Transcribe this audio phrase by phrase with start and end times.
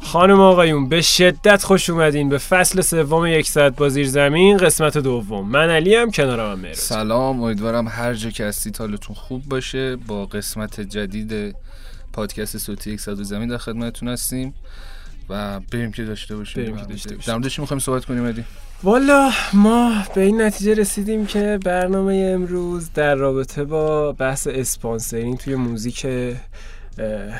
[0.00, 2.28] خانم آقایون به شدت خوش اومدین.
[2.28, 5.48] به فصل سوم یک ساعت با زیر زمین قسمت دوم.
[5.48, 9.96] من علی هم کنارم هم مهرز سلام امیدوارم هر جا که هستید حالتون خوب باشه.
[9.96, 11.56] با قسمت جدید
[12.12, 14.54] پادکست صوتی یک ساعت زمین در خدمتتون هستیم
[15.28, 16.62] و بریم که داشته باشیم.
[16.62, 17.40] بریم که داشته باشیم.
[17.40, 18.44] در می‌خوایم صحبت کنیم ادی
[18.82, 25.54] والا ما به این نتیجه رسیدیم که برنامه امروز در رابطه با بحث اسپانسرینگ توی
[25.54, 26.06] موزیک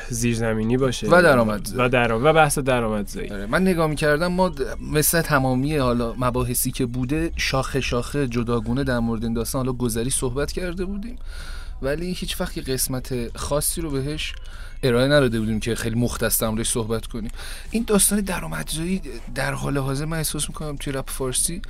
[0.09, 1.07] زیرزمینی باشه.
[1.07, 1.81] و درآمدزایی.
[1.81, 3.29] و درآمد و بحث درآمدزایی.
[3.29, 4.51] آره، من نگاه می‌کردم ما
[4.91, 10.09] مثل تمامی حالا مباحثی که بوده شاخه شاخه جداگونه در مورد این داستان حالا گذری
[10.09, 11.15] صحبت کرده بودیم.
[11.81, 14.33] ولی هیچ وقت قسمت خاصی رو بهش
[14.87, 17.31] ارائه نداده بودیم که خیلی مختص موردش صحبت کنیم.
[17.71, 19.01] این داستان درآمدزایی
[19.35, 21.61] در حال حاضر من احساس می‌کنم توی رپ فارسی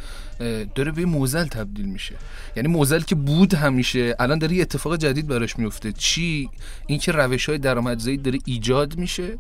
[0.76, 2.16] داره به موزل تبدیل میشه.
[2.56, 6.50] یعنی موزل که بود همیشه الان داره یه اتفاق جدید براش میفته چی؟
[6.88, 9.38] اینکه روش های درآمدزایی داره ایجاد میشه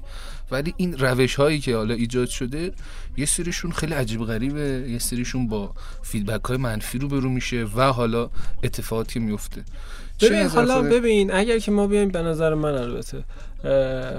[0.52, 2.72] ولی این روش هایی که حالا ایجاد شده
[3.18, 4.86] یه سریشون خیلی عجیب غریبه.
[4.90, 5.74] یه سریشون با
[6.04, 8.30] feedback های منفی رو برو میشه و حالا
[8.64, 9.64] اتفاقاتی میفته
[10.22, 13.24] ببین حالا؟ ببین اگر که ما بیایم به نظر من البته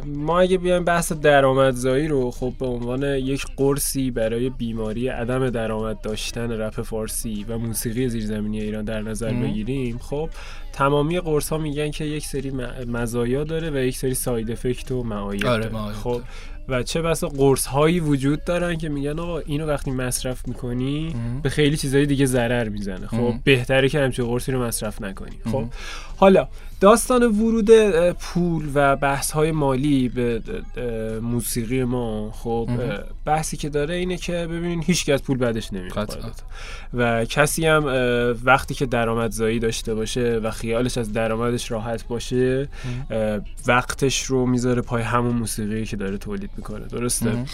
[0.06, 6.00] ما اگه بیایم بحث درآمدزایی رو خب به عنوان یک قرصی برای بیماری عدم درآمد
[6.00, 9.42] داشتن رپ فارسی و موسیقی زیرزمینی ایران در نظر مم.
[9.42, 10.30] بگیریم خب
[10.72, 12.50] تمامی قرص ها میگن که یک سری
[12.86, 16.24] مزایا داره و یک سری side effect و معایب آره، داره خب داره.
[16.68, 21.16] و چه بسا قرص هایی وجود دارن که میگن آقا اینو وقتی مصرف می‌کنی.
[21.42, 23.34] به خیلی چیزای دیگه ضرر می‌زنه خب.
[23.44, 25.64] بهتره که همچین قرصی رو مصرف نکنی خب.
[26.16, 26.48] حالا
[26.80, 27.70] داستان ورود
[28.10, 30.42] پول و بحث های مالی به
[31.22, 32.68] موسیقی ما خب
[33.24, 36.04] بحثی که داره اینه که ببینین هیچ از پول نمیاد قطعا.
[36.04, 36.42] قاعدتا.
[36.94, 37.84] و کسی هم
[38.44, 42.68] وقتی که درآمدزایی داشته باشه و خیالش از درآمدش راحت باشه
[43.66, 47.44] وقتش رو می‌ذاره پای همون موسیقی که داره تولید می‌کنه درسته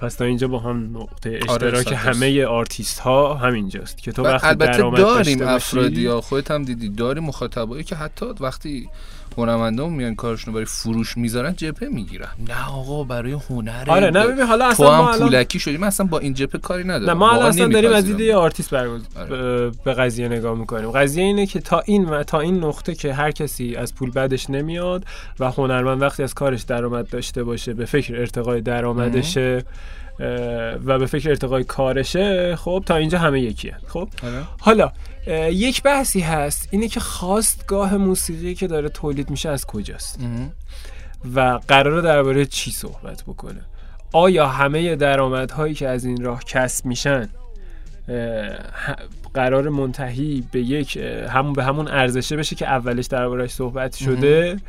[0.00, 1.92] پس تا اینجا با هم نقطه آره، اشتراک درصد.
[1.92, 6.88] همه آرتیست ها همینجاست که تو وقتی البته درآمد داریم افرادی یا خودت هم دیدی
[6.88, 8.88] داریم مخاطبایی که حتی وقتی
[9.38, 12.28] هنرمندان میان کارشون رو برای فروش می‌ذارن جبهه می‌گیرن.
[12.48, 15.86] نه آقا برای هنر آره نه ببین حالا تو اصلا ما هم پولکی شدی من
[15.86, 17.04] اصلا با این جبهه کاری ندارم.
[17.04, 19.02] نه ما الان اصلا داریم از یه آرتیست برگز...
[19.16, 19.70] آره.
[19.84, 20.90] به- قضیه نگاه می‌کنیم.
[20.90, 24.50] قضیه اینه که تا این و تا این نقطه که هر کسی از پول بدش
[24.50, 25.04] نمیاد
[25.40, 29.64] و هنرمند وقتی از کارش درآمد داشته باشه به فکر ارتقای درآمدشه
[30.86, 34.42] و به فکر ارتقای کارشه خب تا اینجا همه یکیه خب؟ آره.
[34.60, 34.92] حالا
[35.50, 36.68] یک بحثی هست.
[36.70, 40.18] اینه که خواستگاه موسیقی که داره تولید میشه از کجاست.
[41.34, 43.60] و قراره درباره چی صحبت بکنه.
[44.12, 47.28] آیا همه درآمدهایی که از این راه کسب میشن
[49.34, 50.96] قرار منتهی به یک
[51.28, 54.60] همون به همون ارزشه بشه که اولش دربارهش صحبت شده؟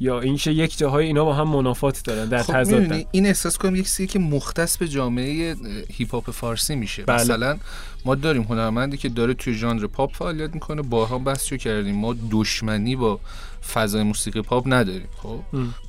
[0.00, 3.76] یا اینکه یک جاهای اینا با هم منافات دارن در خب می‌دونی، این احساس کنم
[3.76, 5.56] یک چیزی که مختص به جامعه
[5.92, 7.02] هیپ هاپ فارسی میشه.
[7.02, 7.22] بله.
[7.22, 7.58] مثلا
[8.04, 10.82] ما داریم هنرمندی که داره توی ژانر پاپ فعالیت می‌کنه.
[10.82, 11.94] بارها بحث رو کردیم.
[11.94, 13.20] ما دشمنی با
[13.72, 15.08] فضای موسیقی پاپ نداریم.
[15.22, 15.40] خب.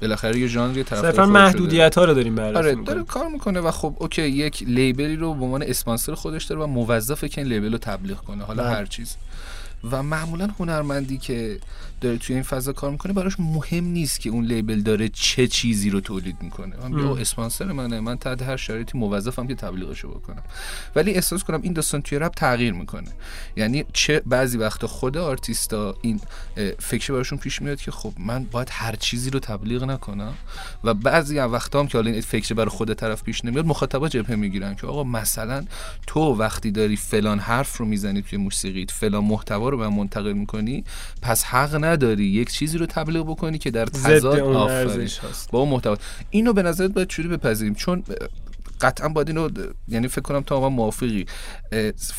[0.01, 2.75] بالاخره یه ژانری طرف صرفا محدودیت ها رو داریم بررسی آره.
[2.75, 6.61] داره کار می‌کنه و خب اوکی یک label ی رو به عنوان اسپانسر خودش داره
[6.61, 8.43] و موظفه که این label رو تبلیغ کنه.
[8.43, 8.75] حالا بله.
[8.75, 9.15] هر چیز.
[9.91, 11.59] و معمولا هنرمندی که
[12.03, 15.89] داره توی این فضا کار می‌کنه براش مهم نیست که اون لیبل داره چه چیزی
[15.89, 16.75] رو تولید می‌کنه.
[16.83, 16.91] من.
[16.91, 20.43] بیا اسپانسر منه من تحت هر شرایطی موظفم که تبلیغشو بکنم.
[20.95, 23.09] ولی احساس کنم این داستان توی رپ تغییر می‌کنه.
[23.55, 26.21] یعنی چه بعضی وقتا خود آرتیستا این
[26.79, 30.33] فکر براشون پیش میاد که خب من باید هر چیزی رو تبلیغ نکنم.
[30.83, 34.09] و بعضی از وقتا هم که حالا این فکر برای خود طرف پیش نمیاد مخاطبا
[34.09, 35.65] جبهه می‌گیرن که آقا مثلا
[36.07, 40.33] تو وقتی داری فلان حرف رو می‌زنی توی موسیقیت فلان محتوا رو به من منتقل
[40.33, 40.83] می‌کنی
[41.21, 45.09] پس حق نداری یک چیزی رو تبلیغ بکنی که در تضاد آفرین.
[45.51, 45.97] با اون محتوا
[46.29, 48.03] اینو به نظرت باید چوری بپذیریم؟ چون
[48.81, 49.49] قطعا باید اینو
[49.87, 51.25] یعنی فکر کنم تا موافقی.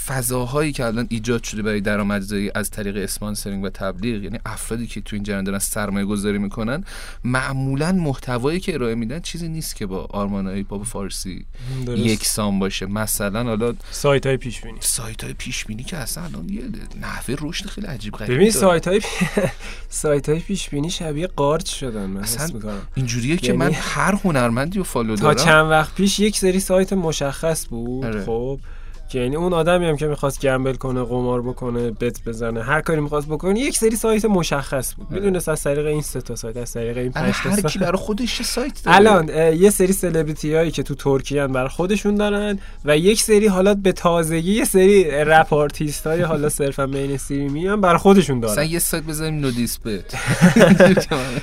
[0.06, 5.00] فضاهایی که الان ایجاد شده برای درآمدزایی از طریق اسپانسرینگ و تبلیغ یعنی افرادی که
[5.00, 6.84] تو این جریان دارن سرمایه گذاری می‌کنن
[7.24, 11.46] معمولا محتوایی که ارائه میدن چیزی نیست که با آرمانهای پاپ فارسی
[11.86, 12.06] درست.
[12.06, 16.48] یکسان باشه مثلا حالا سایت های پیش بینی سایت های پیش بینی که اصلا الان
[16.48, 16.62] یه
[17.00, 18.50] نحوه رشد خیلی عجیب غریبی ببین.
[18.50, 19.00] سایت های
[19.88, 24.78] سایت های پیش بینی شبیه قارچ شدن من اصلا اینجوریه که یعنی من هر هنرمندی
[24.78, 28.24] رو فالو تا دارم چند وقت پیش یک سری سایت مشخص بود آره.
[28.24, 28.60] خب
[29.14, 33.00] که یعنی اون آدمی هم که می‌خواست گمبل کنه قمار بکنه بت بزنه هر کاری
[33.00, 35.06] می‌خواست بکنه یک سری سایت مشخص بود.
[35.06, 35.20] آره.
[35.20, 37.66] می‌دونست از طریق این سه تا سایت از طریق این الان پنج تا هر سایت.
[37.66, 38.96] کی برای خودش سایت داره.
[38.96, 43.46] الان یه سری سلبریتی هایی که تو ترکیه هن برای خودشون دارن و یک سری
[43.46, 48.38] حالا به تازگی یه سری rap artist های حالا صرفا mainstream ی هم برای خودشون
[48.38, 50.14] مثلا دارن یه سایت بزنیم نودیس بت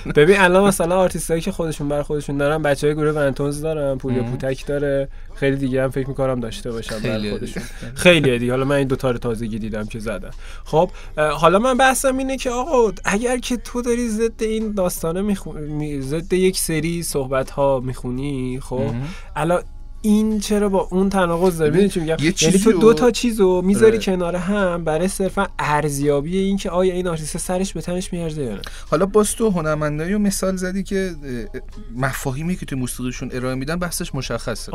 [0.17, 3.97] ببین الان مثلا آرتیست هایی که خودشون برای خودشون دارن بچه های گروه وانتونز دارن
[3.97, 4.31] پولیا مم.
[4.31, 5.09] پوتک داره.
[5.35, 7.63] خیلی دیگه هم فکر می‌کنم داشته برای خیلی خودشون.
[7.95, 8.51] خیلی دیگه.
[8.51, 10.31] حالا من این دوتا رو تازگی دیدم که زدن.
[10.65, 15.53] خب حالا من بحثم اینه که آقا اگر که تو داری ضد این داستانه میخو...
[15.53, 16.01] می...
[16.01, 18.93] ضد یک سری صحبت ها می‌خونی خب.
[19.35, 19.63] الان
[20.01, 23.61] این چرا با اون تناقض داره؟ ببین، می‌دونی چی میگم؟ یعنی تو دو تا چیزو
[23.61, 23.99] می‌ذاری آره.
[23.99, 28.55] کنار هم برای صرفا ارزیابی این که آیا این آرتیست سرش به تنش میارزه یا
[28.55, 31.15] نه؟ حالا باز تو هنرمندایی رو مثال زدی که
[31.53, 31.61] اه،
[31.95, 34.71] مفاهیمی که تو موسیقیشون ارائه میدن بحثش مشخصه.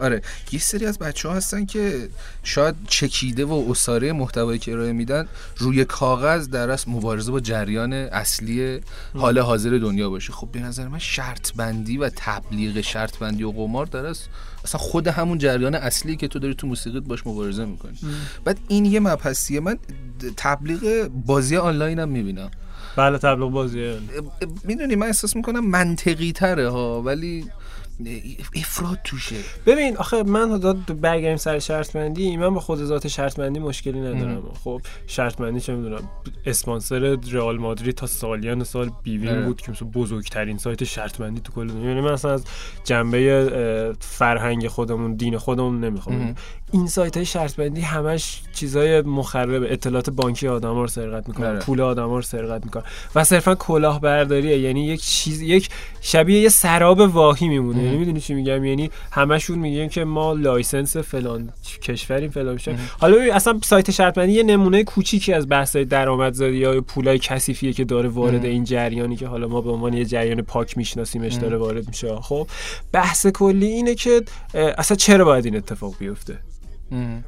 [0.00, 0.22] آره.
[0.52, 2.08] یه سری از بچه ها هستن که
[2.42, 7.92] شاید چکیده و عصاره محتوایی که ارائه میدن روی کاغذ در اصل مبارزه با جریان
[7.92, 8.80] اصلی
[9.14, 10.32] حال حاضر دنیا باشه.
[10.32, 14.12] خب به نظر من شرط بندی و تبلیغ شرط بندی و قمار در
[14.64, 17.98] اصل اصلا خود همون جریان اصلی که تو داری تو موسیقیت باش مبارزه می‌کنی.
[18.44, 19.60] بعد این یه مبحثیه.
[19.60, 19.78] من
[20.36, 22.50] تبلیغ بازی آنلاین هم می‌بینم.
[22.96, 23.98] بله تبلیغ بازیه
[24.64, 27.44] می‌دونی من احساس می‌کنم منطقی تره ها ولی
[28.56, 29.36] افراد توشه
[29.66, 30.58] ببین آخه من
[31.00, 34.42] برگردیم سر شرط بندی من با خود ذات شرط بندی مشکلی ندارم.
[34.64, 36.08] خب شرط بندی چه می‌دونم
[36.46, 39.42] اسپانسر رئال مادرید تا سالیان سال bwin آره.
[39.42, 41.88] بود که مثلا بزرگترین سایت شرط بندی تو کل دنیا.
[41.88, 42.44] یعنی من اصلا از
[42.84, 46.34] جنبه فرهنگ خودمون دین خودمون نمی‌خوام.
[46.72, 51.58] این سایت های شرط بندی همش چیزای مخرب اطلاعات بانکی آدما رو سرقت می‌کنن آره.
[51.58, 52.82] پول آدما رو سرقت می‌کنن.
[53.14, 54.58] و صرفا کلاهبرداریه.
[54.58, 55.68] یعنی یک چیز یک
[56.00, 57.82] شبیه یه سراب واهی میمونه.
[57.92, 61.50] یعنی می‌دونی چی میگم؟ یعنی همشون میگن که ما license فلان
[61.82, 66.80] کشوریم فلان میشه حالا اصلا سایت شرط بندی یه نمونه کوچیکی از بحث درآمدزایی یا
[66.80, 68.44] پولای کثیفیه که داره وارد.
[68.44, 71.34] این جریانی که حالا ما به عنوان یه جریان پاک میشناسیمش.
[71.34, 72.16] داره وارد میشه.
[72.16, 72.46] خب
[72.92, 74.22] بحث کلی اینه که
[74.54, 76.38] اصلا چرا باید این اتفاق بیفته؟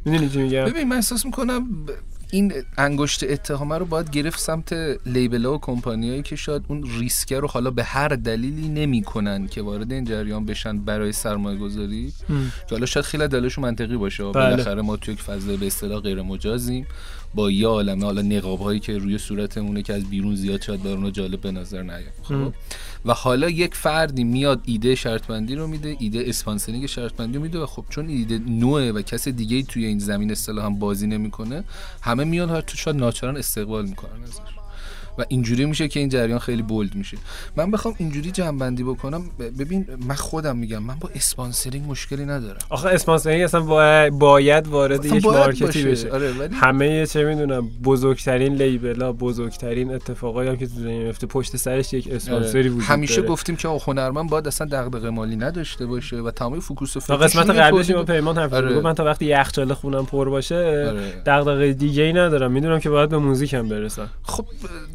[0.04, 1.86] می‌دونی چی میگم؟ ببین من احساس می‌کنم
[2.34, 4.72] این انگشت اتهامه رو باید گرفت سمت
[5.06, 9.92] لیبل و کمپانیایی که شاید اون ریسکه رو حالا به هر دلیلی نمی‌کنن که وارد
[9.92, 12.12] این جریان بشن برای سرمایه گذاری.
[12.28, 14.24] که حالا شاید خیلی دلشون منطقی باشه.
[14.24, 14.32] بله.
[14.32, 16.86] بالاخره ما توی یک فضای به اصطلاح غیر مجازیم
[17.34, 20.90] با یه عالمه حالا نقاب هایی که روی صورتمونه که از بیرون زیاد شاید بر
[20.90, 22.12] اونا جالب به نظر نیاد.
[22.22, 22.52] خب.
[23.04, 27.42] و حالا یک فردی میاد ایده شرط بندی رو میده ایده sponsoring شرط بندی رو
[27.42, 31.64] میده و خب چون ایده نوئه و کس دیگه توی این زمین اصطلاحا بازی نمی‌کنه
[32.00, 34.53] همه میان هر تو شاید ناچارن استقبال می‌کنن ازش.
[35.18, 37.16] و اینجوری میشه که این جریان خیلی bold میشه
[37.56, 39.22] من بخوام اینجوری جمع‌بندی بکنم
[39.58, 45.04] ببین من خودم میگم من با sponsoring مشکلی ندارم آخه sponsoring اصلا با- باید وارد
[45.04, 45.84] یک باید market ی.
[45.84, 51.26] بشه آره ولی همه چه می‌دونم بزرگترین label بزرگترین اتفاقایی هم که تو دنیا میفته
[51.26, 52.70] پشت سرش یک اسپانسری آره.
[52.70, 53.28] وجود همیشه داره.
[53.28, 57.50] گفتیم که هنرمند باید اصلا دغدغه مالی نداشته باشه و تمام focus و فکرش قسمت
[57.50, 58.52] قبلش با پیمان حرف.
[58.52, 58.80] آره.
[58.80, 60.54] من تا وقتی یخچال خونم پر باشه
[60.88, 61.22] آره.
[61.26, 64.44] دغدغه دیگه ای ندارم می‌دونم که باید به موزیکم برسم خب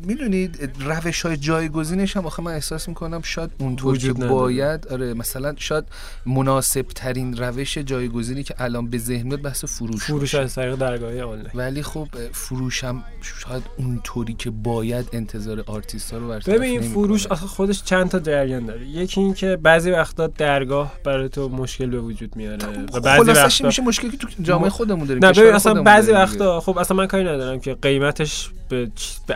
[0.09, 4.13] می‌دونید روش های جایگزینش هم آخه من احساس می‌کنم شاید اونطور که.
[4.13, 5.83] باید آره مثلا شاید
[6.25, 10.35] مناسب ترین روش جایگزینی که الان به ذهن میاد بحث فروش فروش.
[10.35, 16.17] از طریق درگاه آنلاین ولی خب فروش هم شاید اونطوری که باید انتظار آرتیست ها
[16.17, 16.81] رو برطرف ببین.
[16.81, 21.49] فروش آخه خودش چند تا جریان داره یکی این که بعضی وقتا درگاه برای تو
[21.49, 25.25] مشکل به وجود میاره و بعضی خلاصش وقتا میشه مشکلی که تو جامعه خودمون داریم
[25.25, 26.11] نه ببین اصلا بعضی.
[26.11, 28.91] وقتا خب اصلا من کاری ندارم که قیمتش به,
[29.27, 29.35] به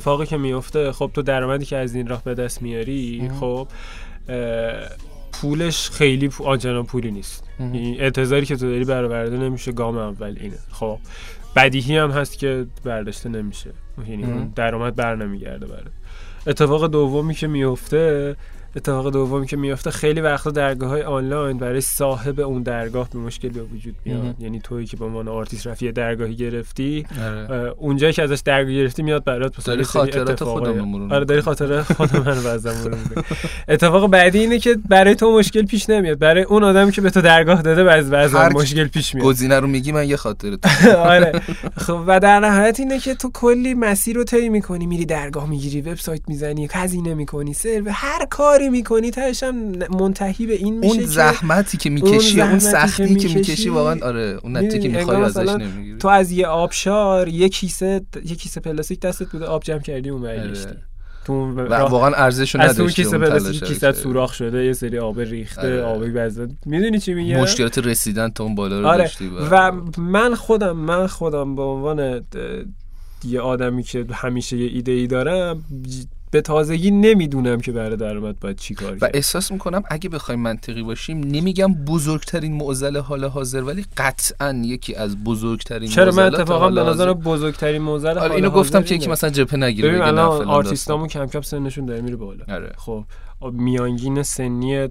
[0.00, 3.30] اتفاقی که میفته خب تو درآمدی که از این راه به دست میاری.
[3.40, 3.68] خب
[5.32, 7.44] پولش خیلی آنچنان پولی نیست.
[7.98, 10.58] انتظاری که تو داری برآورده نمیشه گام اول اینه.
[10.72, 10.98] خب
[11.56, 13.70] بدیهی هم هست که برداشته نمیشه.
[14.08, 15.92] یعنی درآمد بر نمیگرده برات
[16.46, 18.36] اتفاق دومی که میفته
[18.76, 23.48] اتفاق دومی که میفته خیلی وقتا درگاه های آنلاین برای صاحب اون درگاه به مشکل
[23.48, 24.34] به وجود میاد.
[24.40, 27.06] یعنی تویی که به عنوان آرتیست رفتی درگاهی گرفتی
[27.50, 27.74] آره.
[27.78, 30.84] اونجایی که ازش درگاه گرفتی میاد برات مثلا داری یه سری خاطرات اتفاقای- خودم رو
[30.86, 33.24] مرور آره داری خاطره خودم من وزم مرور می‌کنی.
[33.68, 36.18] اتفاق بعدی اینه که برای تو مشکل پیش نمیاد.
[36.18, 39.26] برای اون آدمی که به تو درگاه داده بعضا هر مشکل پیش میاد.
[39.26, 41.32] گزینه رو میگی من یه خاطره تو آره.
[41.76, 44.86] خب و در نهایت اینه که تو کلی مسیر رو طی می‌کنی.
[44.86, 48.26] میری درگاه می‌گیری وبسایت می‌زنی هزینه می‌کنی سرو هر
[48.60, 49.54] کاری می‌کنی تهش هم
[50.00, 54.56] منتهی به این میشه اون زحمتی که می‌کشی اون سختی که می‌کشی، واقعا آره اون
[54.56, 55.98] نتیجه که می‌خوای ازش نمی‌گیری.
[55.98, 60.22] تو از یه آبشار یه کیسه یه کیسه پلاستیک دستت بوده آب جمع کردی اون
[60.22, 60.82] برگشتی آره.
[61.24, 61.34] تو
[61.70, 65.60] واقعا ارزش رو از تو اون کیسه پلاستیک کیسه سوراخ شده یه سری آب ریخته
[65.60, 65.82] آره.
[65.82, 69.02] آبی بزن می‌دونی چی میگم؟ مشکلات رسیدن تا اون بالا رو آره.
[69.02, 72.24] داشتی و من خودم من خودم به عنوان
[73.24, 75.64] یه آدمی که همیشه یه ایده ای دارم
[76.30, 79.10] به تازگی نمی‌دونم که برای درآمد باید چی کار و کرد.
[79.14, 85.24] احساس می‌کنم اگه بخوایم منطقی باشیم نمیگم بزرگترین معضل حال حاضر ولی قطعا یکی از
[85.24, 89.30] بزرگترین چرا من اتفاقا حال به نظر بزرگترین موزل آره اینو گفتم که یکی مثلا
[89.30, 92.44] جبهه نگیره ببین الان فلان آرتیستامون کم کم سنشون داره میره بالا.
[92.48, 92.72] آره.
[92.76, 93.04] خب.
[93.52, 94.88] میانگین سنی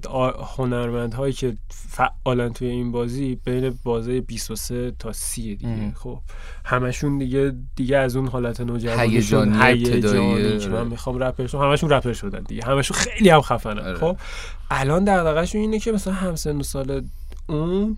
[0.58, 5.94] هنرمندهایی که فعالن توی این بازی بین بازه 23 تا 30 دیگه ام.
[5.96, 6.20] خب
[6.66, 10.70] همشون دیگه دیگه از اون حالت نوجوانیشون هیجانی، که.
[10.70, 13.98] من می‌خوام رپر همشون رپر شدن دیگه همشون خیلی هم خفنن آره.
[13.98, 14.18] خب
[14.72, 17.02] الان دغدغه‌شون اینه که مثلا همسن و سال
[17.48, 17.98] اون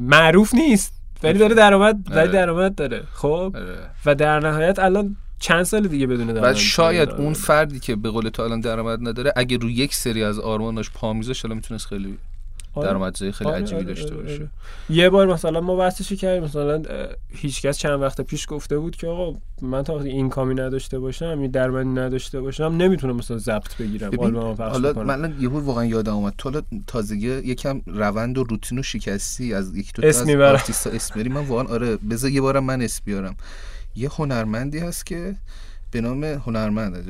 [0.00, 2.32] معروف نیست ولی داره درآمد ولی آره.
[2.32, 3.76] درآمد داره خب آره.
[4.06, 8.10] و در نهایت الان چند سال دیگه بدون درآمد و شاید اون فردی که به
[8.10, 11.86] قول تو الان درآمد نداره اگه رو یک سری از آرماناش پا میذاشت الان می‌تونست
[11.86, 12.18] خیلی
[12.74, 12.88] آره.
[12.88, 14.48] درآمدزایی خیلی آره، عجیبی آره، داشته آره، باشه.
[14.90, 16.82] یه بار مثلا ما بحثش کردیم مثلا
[17.30, 21.38] هیچکس چند وقت پیش گفته بود که آقا من تا وقتی این کامی نداشته باشم
[21.40, 25.84] این درآمدی نداشته باشم نمی‌تونم مثلا ضبط بگیرم ببین آلبومو پخش حالا من یهو واقعا
[25.84, 30.26] یادم اومد تو تازگی یکم روند و روتین و شکستی از یک دو تا اسم
[30.26, 30.62] می‌برم.
[30.92, 33.36] اسم من واقعا آره بذار یه بارم من اسم بیارم
[33.98, 35.36] یه هنرمندی هست که
[35.90, 37.06] به نام هنرمند.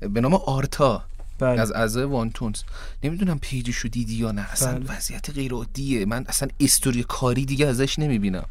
[0.00, 1.04] به نام آرتا
[1.40, 1.60] بله.
[1.60, 2.60] از اعضای وانتونز
[3.04, 4.96] نمی‌دونم پیجشو دیدی یا نه اصلا بله.
[4.96, 8.44] وضعیت غیر عادیه من اصلا استوری کاری دیگه ازش نمی‌بینم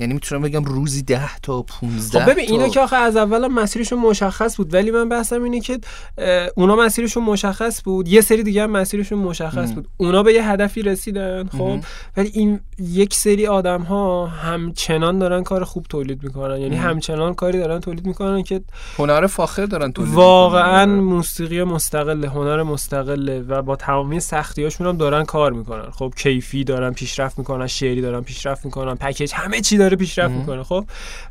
[0.00, 3.46] یعنی می‌تونم بگم روزی ده تا 15 خب ببین تا اینا که آخه از اول
[3.46, 5.80] مسیرشون مشخص بود ولی من بحثم اینه که
[6.56, 9.74] اونا مسیرشون مشخص بود یه سری دیگه هم مسیرشون مشخص م.
[9.74, 11.78] بود اونا به یه هدفی رسیدن خب.
[12.16, 16.88] ولی این یک سری آدم ها همچنان دارن کار خوب تولید می‌کنن یعنی مهم.
[16.88, 18.60] همچنان کاری دارن تولید می‌کنن که
[18.98, 20.86] هنر فاخر دارن تولید واقعا.
[20.86, 25.90] موسیقی مستقل هنر مستقله و با تمامی سختی هاشون هم دارن کار می‌کنن.
[25.90, 30.40] خب کیفی دارن پیشرفت می‌کنن شعری دارن پیشرفت می‌کنن پکیج همه چی داره پیشرفت مهم.
[30.40, 30.84] می‌کنه خب؟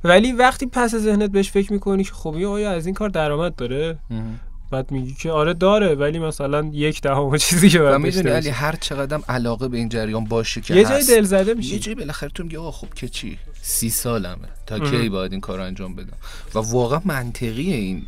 [0.03, 3.97] ولی وقتی پس ذهنت بهش فکر می‌کنی که خب آیا از این کار درآمد داره؟
[4.09, 4.39] مهم.
[4.71, 8.49] بعد میگی که آره داره ولی مثلا یک دهم چیزی که باید می‌دونی علی.
[8.49, 11.95] هر چقدر علاقه به این جریان باشه که یه جای دل زده یه میشی جایی
[11.95, 14.47] بالاخره تو میگه آقا خب که چی؟ سی سالمه.
[14.65, 14.79] تا.
[14.79, 16.17] کی باید این کار انجام بدم؟
[16.55, 18.05] و واقعا منطقیه این.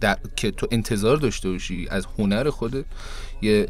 [0.00, 0.18] در...
[0.36, 2.84] که تو انتظار داشته باشی از هنر خودت
[3.42, 3.68] یه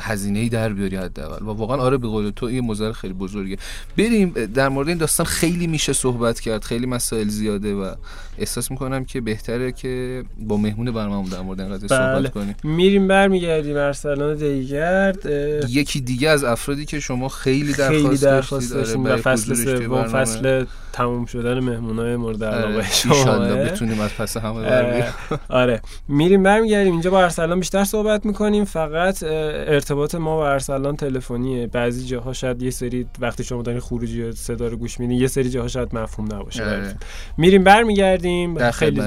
[0.00, 1.46] هزینه ای در بیاری حداقل.
[1.46, 3.56] و واقعا آره به قول تو این موزل خیلی بزرگه.
[3.98, 7.94] بریم در مورد این داستان خیلی میشه صحبت کرد خیلی مسائل زیاده و
[8.38, 12.16] احساس می‌کنم که بهتره که با مهمون برنامه در مورد این قضیه بله.
[12.16, 12.54] صحبت کنیم.
[12.64, 15.26] میریم برمیگردیم ارسلان دیگرد
[15.68, 20.02] یکی دیگه از افرادی که شما خیلی درخواست خیلی داشتید درخواست آره، و فصل سوم.
[20.04, 25.12] فصل تموم شدن مهمونای مورد آره، علاقه شما بتونیم از پس همه
[25.48, 25.82] آره.
[26.08, 26.92] میریم برمیگردیم.
[26.92, 28.64] اینجا با ارسلان بیشتر صحبت می‌کنیم.
[28.64, 29.22] فقط
[29.56, 31.66] ارتباط ما با ارسلان تلفنیه.
[31.66, 35.50] بعضی جاها شاید یه سری وقتی شما دارین خروجی صدا رو گوش میدین یه سری
[35.50, 36.94] جاها شاید مفهوم نباشه.
[37.36, 38.70] میریم برمیگردیم.
[38.70, 39.02] خیلی.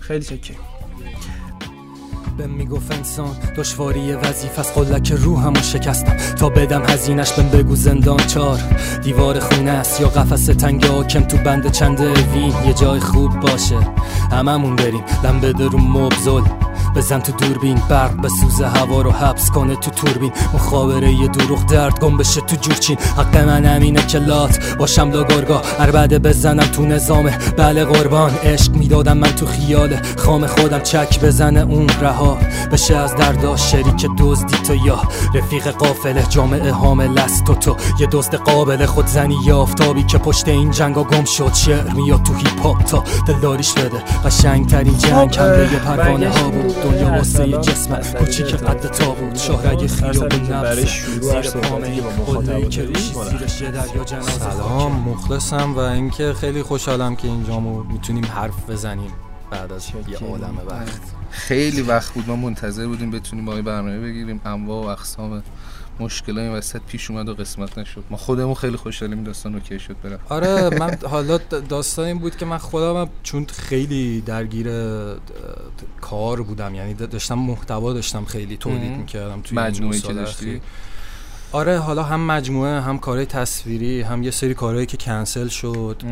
[0.00, 0.56] خیلی چکیم
[2.38, 6.16] به می‌گفت انسان دشواری وظیفه از قلک روحمو شکستم.
[6.34, 8.58] تا بدم هزینش بهم بگو زندان چار.
[9.02, 12.52] دیوار خونه است یا قفس تنگ حاکم تو بند چند وین.
[12.66, 13.78] یه جای خوب باشه.
[14.32, 15.04] هممون بریم.
[15.22, 16.42] دم بده رو مبزل.
[16.96, 20.32] بزن تو دوربین برق به سوز هوا رو حبس کنه تو توربین.
[20.54, 22.98] مخابره یه دروغ درد گم بشه تو جورچین.
[23.16, 27.38] حق من همینه که لات باشم لاگارگا عربده بزنم تو نظامه.
[27.56, 32.38] بله قربان عشق می‌دادم من تو خیال خام خودم چک بزنه اون رها.
[32.72, 35.00] بشه از درداش شریک دزدی تو یا.
[35.34, 37.76] رفیق قافله جامعه حامل است تو تو.
[38.00, 41.54] یه دزد قابل خودزنی یا آفتابی که پشت این جنگا گم شد.
[41.54, 44.02] شعر میاد تو هیپ هاپ تا دلداریش بده.
[44.24, 46.83] قشنگ ترین جنگ خب، اه، پروانه ها بود.
[46.84, 47.62] دنیا واسه ارسلان.
[47.62, 53.14] جسم مسئله کوچیک که قد تا بود شاهرگ خیابون هر زیر پامه قله‌ای که ریشی
[53.30, 54.30] زیرش یه دریا جنازه.
[54.30, 59.10] سلام مخلصم و اینکه خیلی خوشحالم که اینجامو می‌تونیم حرف بزنیم
[59.50, 61.00] بعد از یه عالم وقت.
[61.30, 62.28] خیلی وقت بود.
[62.28, 64.40] ما منتظر بودیم بتونیم با این برنامه بگیریم.
[64.44, 65.42] انواع و اقسام
[66.00, 68.04] مشکل این وسط پیش اومد و قسمت نشد.
[68.10, 70.18] ما خودمون خیلی خوشحالیم داستان اوکی شد برم.
[70.28, 74.66] آره من حالا داستان این بود که من خودم چون خیلی درگیر
[76.00, 80.60] کار بودم یعنی داشتم محتوا داشتم خیلی تولید می‌کردم توی مجموعه که داشتی؟
[81.52, 86.02] آره حالا هم مجموعه هم کارهای تصویری هم یه سری کارهایی که کنسل شد.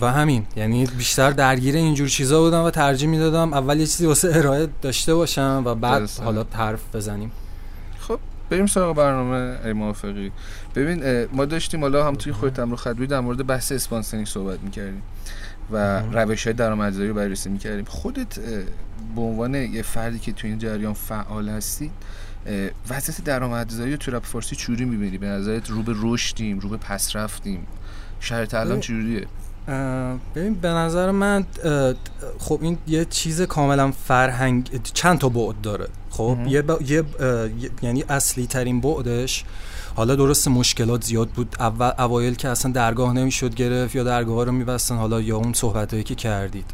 [0.00, 0.46] و همین.
[0.56, 5.14] یعنی بیشتر درگیر اینجور چیزا بودم و ترجیح می‌دادم اول یه چیزی واسه ارائه داشته
[5.14, 6.24] باشم و بعد درسته.
[6.24, 7.30] حالا حرف بزنیم.
[7.98, 8.18] خب
[8.50, 10.32] بریم سراغ برنامه ای موافقی.
[10.74, 14.60] ببین ما داشتیم حالا هم توی خودت هم رو خدوی در مورد بحث اسپانسرینگ صحبت
[14.60, 15.02] می‌کردیم
[15.72, 17.84] و روش های درآمدزایی رو بررسی می‌کردیم.
[17.84, 18.38] خودت
[19.14, 21.90] به عنوان یه فردی که توی این جریان فعال هستی
[22.90, 26.76] وضعیت درآمدزایی رو تو رپ فارسی چوری می‌بینی؟ به نظرت رو به رشدیم رو به
[26.76, 27.66] پس رفتیم؟
[28.20, 29.26] شرط الان چجوریه؟
[30.34, 31.46] ببین به نظر من
[32.38, 37.04] خب این یه چیز کاملا فرهنگ چند تا بعد داره خب؟ یه, یه
[37.82, 39.44] یعنی اصلی ترین بعدش
[39.96, 41.56] حالا درست مشکلات زیاد بود.
[41.60, 44.96] اول اوایل که اصلا درگاه نمی‌شد گرفت یا درگاه رو میبستن.
[44.96, 46.64] حالا یا اون صحبت که کردید.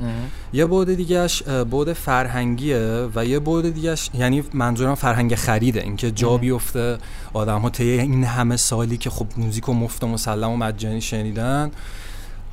[0.52, 5.80] یه بعد دیگهش بعد فرهنگیه و یه بعد دیگهش یعنی منظورم فرهنگ خریده.
[5.80, 6.98] اینکه جا بیفته
[7.32, 11.00] آدم ها طی این همه سالی که خب موزیک و مفت و مسلم و مجانی
[11.00, 11.70] شنیدن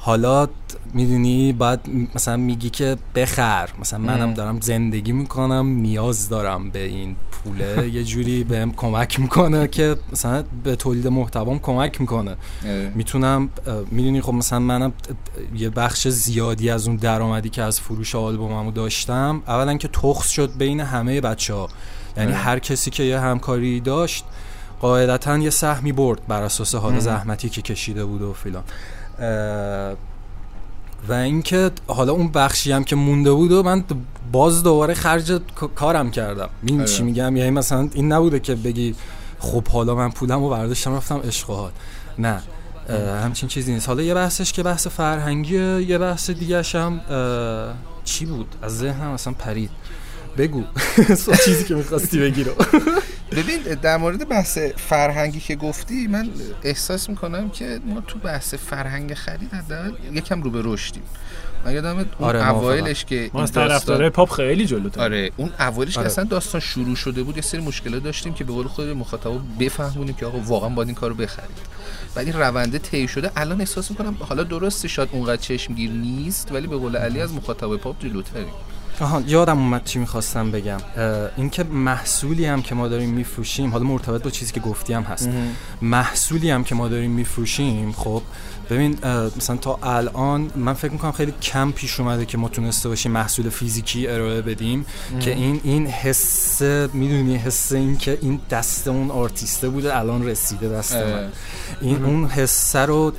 [0.01, 0.47] حالا
[0.93, 1.79] می‌دونی باید
[2.15, 7.89] مثلا میگی که بخر مثلا منم دارم زندگی می‌کنم نیاز دارم به این پوله.
[7.95, 12.35] یه جوری بهم کمک می‌کنه که مثلا به تولید محتوام کمک می‌کنه.
[12.95, 13.49] می‌تونم
[13.91, 14.93] می‌دونی خب مثلا منم
[15.55, 20.51] یه بخش زیادی از اون درآمدی که از فروش آلبوممو داشتم اولا که تخص شد
[20.57, 21.69] بین همه بچه ها
[22.17, 24.25] یعنی هر کسی که یه همکاری داشت
[24.81, 28.63] قاعدتا یه سهمی برد بر اساس حال زحمتی که کشیده بود و فلان
[31.07, 33.83] و اینکه حالا اون بخشی هم که مونده بود و من
[34.31, 35.41] باز دوباره خرج
[35.75, 36.49] کارم کردم.
[36.63, 38.95] این چی میگم؟ یعنی مثلا این نبوده که بگی
[39.39, 41.71] خب حالا من پولم و برداشتم رفتم اشغال
[42.19, 42.41] نه.
[43.23, 43.87] همچین چیزی نیست.
[43.87, 47.01] حالا یه بحثش که بحث فرهنگیه یه بحث دیگه هم
[48.03, 49.69] چی بود؟ از ذهنم اصلا پرید.
[50.37, 50.63] بگو.
[51.45, 52.51] چیزی که می‌خواستی بگی رو.
[53.37, 56.29] ببین در مورد بحث فرهنگی که گفتی من
[56.63, 61.03] احساس می‌کنم که ما تو بحث فرهنگ خرید حداقل یکم رو به رشدیم.
[61.65, 65.01] من یادم اون آره اوایلش که ما از طرفدار پاپ خیلی جلوتر.
[65.01, 66.05] آره اون اوایلش آره.
[66.05, 69.31] که اصلا داستان شروع شده بود یه سری مشکلات داشتیم که به قول خود مخاطب
[69.59, 71.57] بفهمونیم که آقا واقعا باید این کارو بخرید.
[72.15, 73.31] ولی رونده طی شده.
[73.35, 77.75] الان احساس می‌کنم حالا درسته شاید اونقدر چشمگیر نیست ولی به قول علی از مخاطب
[77.75, 78.53] پاپ جلوتریم.
[79.01, 80.77] آها یادم اومد چی می‌خواستم بگم.
[81.37, 85.29] اینکه محصولی هم که ما داریم میفروشیم حالا مرتبط با چیزی که گفتی هم هست.
[85.81, 88.21] محصولی هم که ما داریم میفروشیم خب
[88.69, 88.97] ببین
[89.37, 93.49] مثلا تا الان من فکر می‌کنم خیلی کم پیش اومده که ما تونسته باشیم محصول
[93.49, 94.85] فیزیکی ارائه بدیم.
[95.19, 96.61] که این این حس
[96.93, 101.29] می‌دونی حس این که این دست اون آرتیسته بوده الان رسیده دست من.
[101.81, 103.13] این اون حسه رو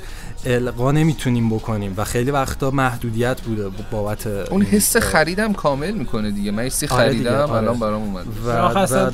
[0.45, 6.51] القا نمی‌تونیم بکنیم و خیلی وقتا محدودیت بوده بابت اون حس خریدم کامل می‌کنه دیگه.
[6.51, 7.51] من سی آره خریدم آره.
[7.51, 9.11] الان برام اومد و, و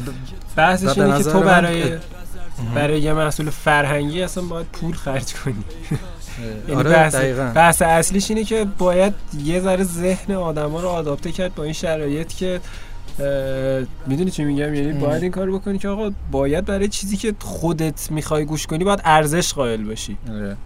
[0.56, 1.98] بحثش اینه که تو برای
[2.76, 5.64] برای یه محصول فرهنگی اصلا باید پول خرج کنی.
[6.68, 7.16] یعنی آره بحث,
[7.56, 9.14] بحث اصلیش اینه که باید
[9.44, 12.60] یه ذره ذهن آدما رو آداپته کرد با این شرایط که
[14.08, 18.12] می‌دونی چی میگم؟ یعنی باید این کار بکنی که آقا باید برای چیزی که خودت
[18.12, 20.18] می‌خوای گوش کنی باید ارزش قائل باشی.
[20.30, 20.58] آره.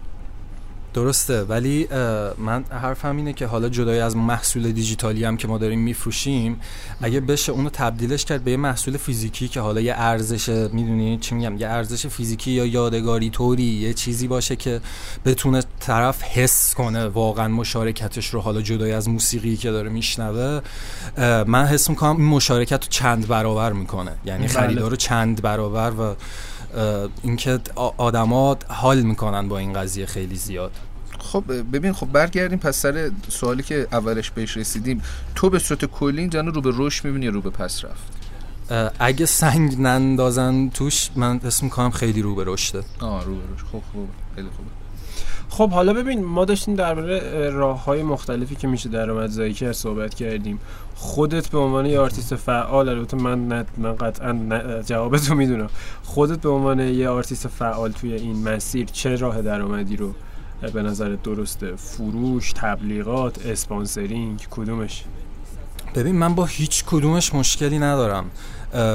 [0.94, 1.88] درسته ولی
[2.38, 6.60] من حرفم اینه که حالا جدای از محصول دیجیتالی هم که ما داریم میفروشیم
[7.00, 11.34] اگه بشه اونو تبدیلش کرد به یه محصول فیزیکی که حالا یه ارزش می‌دونی چی
[11.34, 14.80] میگم یه ارزش فیزیکی یا یادگاری طوری یه چیزی باشه که
[15.24, 20.60] بتونه طرف حس کنه واقعا مشارکتش رو حالا جدای از موسیقی که داره میشنوه
[21.46, 24.52] من حس می‌کنم این مشارکت رو چند برابر می‌کنه یعنی بله.
[24.52, 26.14] خریدار رو چند برابر و
[27.22, 27.60] اینکه
[27.96, 30.72] آدما حال می‌کنن با این قضیه خیلی زیاد.
[31.18, 35.02] خب ببین خب برگردیم پس سر سوالی که اولش بهش رسیدیم.
[35.34, 38.02] تو به صورت کلی این رو به رشد می‌بینی رو به پس رفت؟
[38.98, 42.84] اگه سنگ نندازن توش من اسم کنم خیلی رو به رشده.
[43.00, 43.64] آه رو به رشد.
[43.64, 44.81] خب خوب خیلی خوبه
[45.52, 50.60] خب حالا ببین ما داشتیم درباره راه های مختلفی که میشه درآمدزایی کرد صحبت کردیم.
[50.94, 54.32] خودت به عنوان یه آرتیست فعال البته من نه من قطعا
[54.86, 55.70] جواب تو می‌دونم.
[56.02, 60.14] خودت به عنوان یه آرتیست فعال توی این مسیر چه راه درآمدی رو
[60.72, 65.04] به نظرت درسته فروش تبلیغات sponsoring کدومش؟
[65.94, 68.24] ببین من با هیچ کدومش مشکلی ندارم.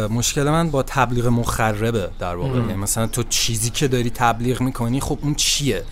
[0.09, 2.59] مشکل من با تبلیغ مخربه در واقع.
[2.59, 5.83] یعنی مثلا تو چیزی که داری تبلیغ می‌کنی خب اون چیه؟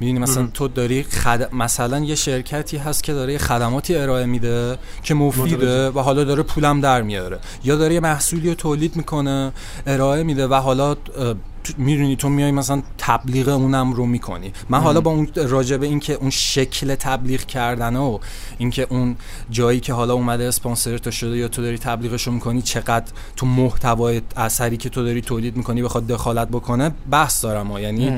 [0.00, 1.54] می‌دونی مثلا تو داری خد...
[1.54, 6.80] مثلا یه شرکتی هست که داره خدماتی ارائه میده که مفیده و حالا داره پولم
[6.80, 7.38] در میاره.
[7.64, 9.52] یا داره یه محصولی رو تولید می‌کنه
[9.86, 10.96] ارائه میده و حالا
[11.78, 16.12] می‌دونی تو میای مثلا تبلیغ اونم رو می‌کنی من حالا با اون راجع به اینکه
[16.12, 18.18] اون شکل تبلیغ کردن و
[18.58, 19.16] اینکه اون
[19.50, 23.46] جایی که حالا اومده اسپانسر تو شده یا تو داری تبلیغش رو می‌کنی چقدر تو
[23.46, 27.80] محتوای اثری که تو داری تولید می‌کنی بخواد دخالت بکنه بحث دارم ها.
[27.80, 28.16] یعنی.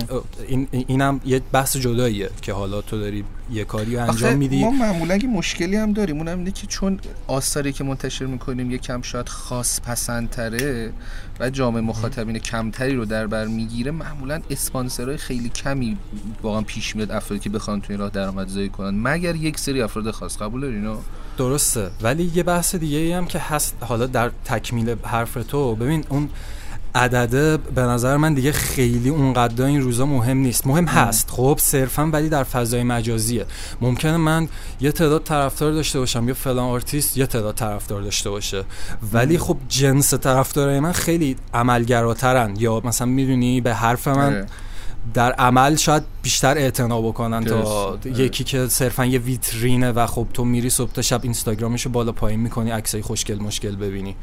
[0.49, 4.65] این اینم یه بحث جداییه که حالا تو داری یه کاری انجام میدی.
[4.65, 6.17] ما معمولا یه مشکلی هم داریم.
[6.17, 10.93] اونم اینه که چون آثاری که منتشر می‌کنیم یکم شاید خاص پسندتره
[11.41, 15.99] و جامعه مخاطبین کمتری رو در بر می‌گیره معمولا اسپانسرهای خیلی کمی
[16.43, 19.03] واقعا پیش میاد افرادی که بخوان تو این راه درآمدزایی کنن.
[19.03, 20.97] مگر یک سری افراد خاص قبول داری اینو
[21.39, 21.91] درسته.
[22.03, 23.77] ولی یه بحث دیگه ای هم که هست.
[23.81, 26.29] حالا در تکمیل حرف تو ببین اون
[26.95, 30.67] عدده به نظر من دیگه خیلی اونقدر این روزا مهم نیست.
[30.67, 31.31] مهم هست.
[31.31, 33.47] خب صرفا ولی در فضای مجازیه.
[33.81, 34.49] ممکنه من
[34.81, 38.65] یه تعداد طرفدار داشته باشم یا فلان آرتیست یه تعداد طرفدار داشته باشه.
[39.13, 42.57] ولی خب جنس طرفدارای من خیلی عملگراترن.
[42.59, 44.47] یا مثلا می‌دونی به حرف من آره.
[45.15, 47.99] در عمل شاید بیشتر اعتنا بکنن تا.
[48.05, 52.41] یکی که صرفا یه ویترینه و خب تو میری صبح تا شب اینستاگرامشو بالا پایین
[52.41, 54.17] می‌کنی عکسای خوشگل مشکل ببینی.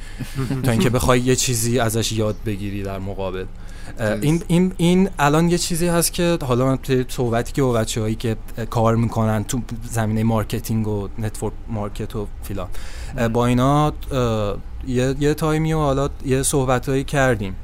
[0.63, 3.45] تا اینکه بخوای یه چیزی ازش یاد بگیری در مقابل.
[4.21, 8.37] این این این الان یه چیزی هست که حالا من صحبتی که با بچه‌هایی که
[8.57, 9.61] اه، کار می‌کنن تو
[9.91, 12.67] زمینه marketing و network market و فیلان
[13.33, 13.93] با اینا
[14.87, 17.55] یه یه تایمی و حالا یه صحبتهایی کردیم.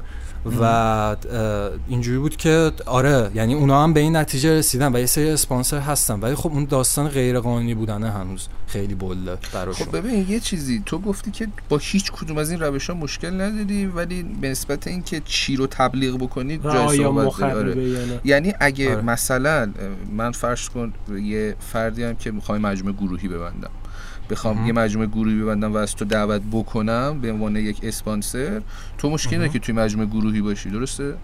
[0.60, 1.16] و
[1.88, 5.78] اینجوری بود که آره یعنی اونا هم به این نتیجه رسیدن و یه سری اسپانسر
[5.78, 6.20] هستن.
[6.20, 8.48] ولی خب اون داستان غیر قانونی بودنه هنوز.
[8.66, 9.86] خیلی بله براشون.
[9.86, 10.82] خب ببین یه چیزی.
[10.86, 14.86] تو گفتی که با هیچ کدوم از این روش ها مشکل نداری ولی به نسبت
[14.86, 18.20] اینکه چی رو تبلیغ بکنی جای صحبت آره.
[18.24, 19.02] یعنی اگه آره.
[19.02, 19.72] مثلا
[20.12, 23.70] من فرض کن یه فردی هم که می‌خوام مجموعه گروهی ببندم.
[24.32, 28.62] بخوام یه مجموعه گروهی ببندم و از تو دعوت بکنم به عنوان یک اسپانسر.
[28.98, 31.14] تو مشکلی نداری که توی مجموعه گروهی باشی درسته؟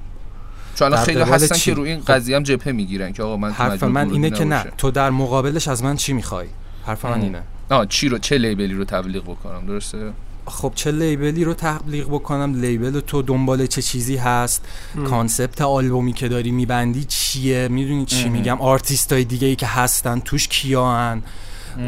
[0.75, 2.12] چون الان خیلی هستن چی؟ که روی این خب.
[2.12, 4.64] قضیه هم جبهه می‌گیرن که آقا من تو حرف من اینه که نه.
[4.79, 6.47] تو در مقابلش از من چی می‌خوای؟
[6.87, 7.21] حرف من.
[7.21, 7.42] اینه.
[7.71, 10.12] آه چی رو چه لیبلی رو تبلیغ بکنم درسته؟
[10.47, 14.64] خب چه لیبلی رو تبلیغ بکنم؟ لیبل تو دنبال چه چیزی هست؟
[14.97, 15.05] ام.
[15.05, 18.33] concept آلبومی که داری میبندی چیه؟ می‌دونی چی ام.
[18.33, 21.27] میگم؟ آرتیست های دیگه ای که هستن توش کیان؟ چه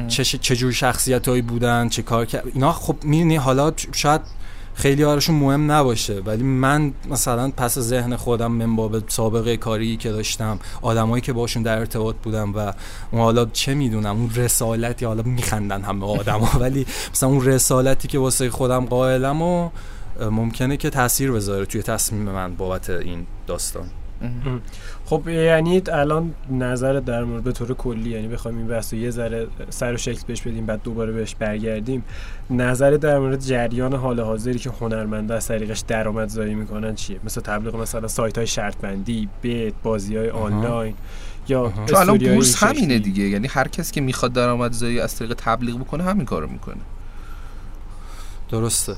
[0.08, 4.20] چه جور شخصیت هایی بودن چه کار کرد اینا خب می‌دونی حالا شاید
[4.74, 10.10] خیلی هاشون مهم نباشه ولی من مثلا پس ذهن خودم من باب سابقه کاری که
[10.10, 12.72] داشتم آدمایی که باشون در ارتباط بودم و
[13.10, 18.18] اون حالا چه می‌دونم اون رسالتی حالا میخندن همه آدما ولی مثلا اون رسالتی که
[18.18, 19.70] واسه خودم قائلم و
[20.20, 23.86] ممکنه که تاثیر بذاره توی تصمیم من بابت این داستان.
[25.10, 29.10] خب یعنی الان نظر در مورد به طور کلی یعنی بخوایم این بحث رو یه
[29.10, 32.04] ذره سر و شکل بهش بدیم بعد دوباره بهش برگردیم.
[32.50, 37.76] نظر در مورد جریان حال حاضری که هنرمندا از طریقش درآمدزایی می‌کنن چیه؟ مثل تبلیغ
[37.76, 40.94] مثلا سایت های شرط بندی بیت بازی های آنلاین
[41.48, 41.72] یا.
[41.86, 42.62] تو الان بورس.
[42.62, 43.22] همینه دیگه.
[43.24, 46.80] یعنی هر کس که می‌خواد درآمدزایی از طریق تبلیغ بکنه همین کارو می‌کنه.
[48.50, 48.94] درسته.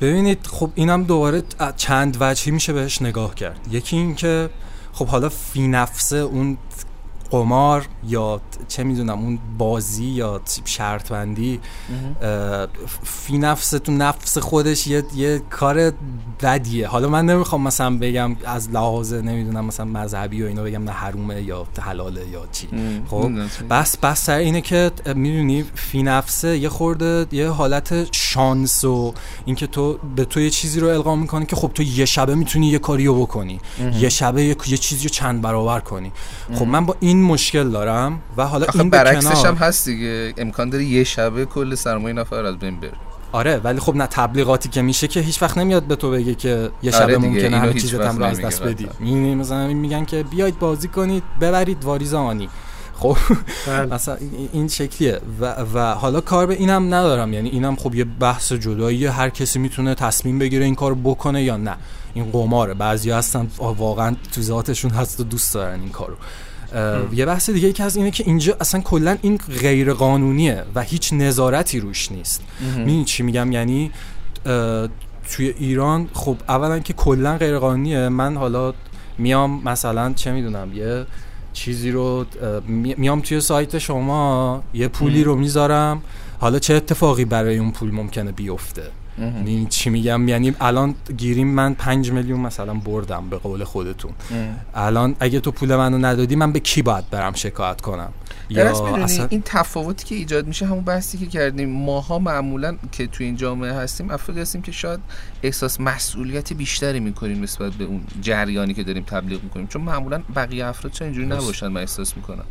[0.00, 1.42] ببینید خب اینم دوباره
[1.76, 3.60] چند وجهی میشه بهش نگاه کرد.
[3.70, 4.48] یکی این که
[4.92, 6.58] خب حالا فی نفسه اون
[7.30, 11.60] قمار یا چه می‌دونم اون بازی یا شرط بندی
[13.04, 15.92] فی نفس تو نفس خودش یه, یه کار
[16.42, 16.88] بدیه.
[16.88, 21.42] حالا من نمی‌خوام مثلا بگم از لحاظ نمی‌دونم مثلا مذهبی و اینا بگم نه حرومه
[21.42, 22.68] یا حلاله یا چی.
[23.10, 23.30] خب؟
[23.70, 29.14] بس بس سر اینه که می‌دونی فی نفسه یه خورده یه حالت شانس و
[29.44, 32.66] اینکه تو به تو یه چیزی رو القا می‌کنه که خب تو یه شبه می‌تونی
[32.66, 33.60] یه کاری رو بکنی
[33.98, 36.12] یه شبه یه, یه چیزی رو چند برابر کنی.
[36.54, 40.34] خب من با این مشکل دارم و حالا این برعکسش هم هست دیگه.
[40.36, 42.92] امکان داره یه شبه کل سرمایه نفر از بین بره.
[43.32, 46.70] آره ولی خب نه تبلیغاتی که میشه که هیچ وقت نمیاد به تو بگه که
[46.82, 48.88] یه شبه آره ممکنه اینو همه چیزت هم رو از دست بدی.
[49.00, 52.48] می‌بینی مثلا میگن که بیاید بازی کنید ببرید واریز آنی
[52.94, 53.16] خب
[53.66, 53.94] بله.
[53.94, 55.20] مثلا این- این شکلیه.
[55.40, 57.32] و, و حالا کار به اینم ندارم.
[57.32, 61.56] یعنی اینم خب یه بحث جدایی هر کسی می‌تونه تصمیم بگیره این کار بکنه یا
[61.56, 61.76] نه.
[62.14, 62.74] این قماره.
[62.74, 66.14] بعضی هستن واقعا تو ذاتشون هست و دوست دارن این کارو.
[67.12, 70.82] یه بحث دیگه ای که از اینه که اینجا اصلا کلا این غیر قانونیه و
[70.82, 72.42] هیچ نظارتی روش نیست.
[72.76, 73.90] می‌دونی چی میگم؟ یعنی
[75.30, 78.74] توی ایران خب اولا که کلا غیر قانونیه من حالا
[79.18, 81.06] میام مثلا چه می‌دونم یه
[81.52, 82.26] چیزی رو
[82.68, 86.02] میام توی سایت شما یه پولی رو می‌ذارم.
[86.40, 88.82] حالا چه اتفاقی برای اون پول ممکنه بیفته؟
[89.20, 94.12] یعنی چی میگم؟ یعنی الان گیریم من پنج میلیون مثلا بردم به قول خودتون.
[94.74, 98.12] الان اگه تو پول منو ندادی من به کی باید برم شکایت کنم؟
[98.50, 101.70] درست می‌دونی این تفاوتی که ایجاد میشه همون بحثی که کردیم.
[101.70, 105.00] ماها معمولا که تو این جامعه هستیم افرادی هستیم که شاید
[105.42, 109.66] احساس مسئولیت بیشتری می‌کنیم نسبت به اون جریانی که داریم تبلیغ می‌کنیم.
[109.66, 112.44] چون معمولا بقیه افراد چه اینجوری نباشن من احساس می‌کنم.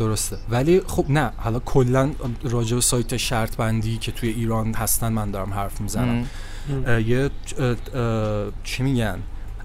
[0.00, 0.36] درسته.
[0.50, 2.10] ولی خب نه حالا کلا
[2.42, 6.26] راجع به سایت شرط بندی که توی ایران هستن من دارم حرف می‌زنم.
[7.06, 7.30] یه
[8.64, 9.18] چی میگن؟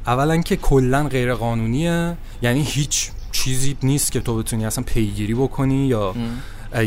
[0.08, 5.88] اولا که کلا غیر قانونیه یعنی هیچ چیزی نیست که تو بتونی اصلا پیگیری بکنی
[5.88, 6.15] یا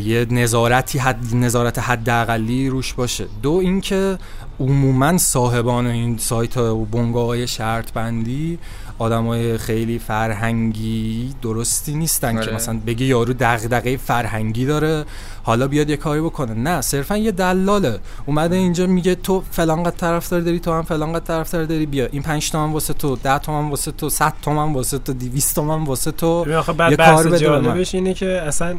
[0.03, 3.27] یه نظارتی حد نظارت حداقلی روش باشه.
[3.43, 4.19] دو اینکه
[4.61, 8.59] عموما صاحبان این سایت و بنگاه های شرط بندی
[8.99, 12.55] آدمای خیلی فرهنگی درستی نیستن که آره.
[12.55, 15.05] مثلا بگی یارو دغدغه فرهنگی داره
[15.43, 16.55] حالا بیاد یه کاری بکنه.
[16.55, 17.99] نه صرفا یه دلاله.
[18.27, 22.07] اومده اینجا میگه تو فلان قد طرفدار داری تو هم فلان قد طرفدار داری بیا.
[22.07, 25.85] این 5 تومن واسه تو 10 تومن واسه تو 100 تومن واسه تو 200 تومن
[25.85, 26.45] واسه تو.
[26.49, 28.77] یه کار بده اینه که اصلا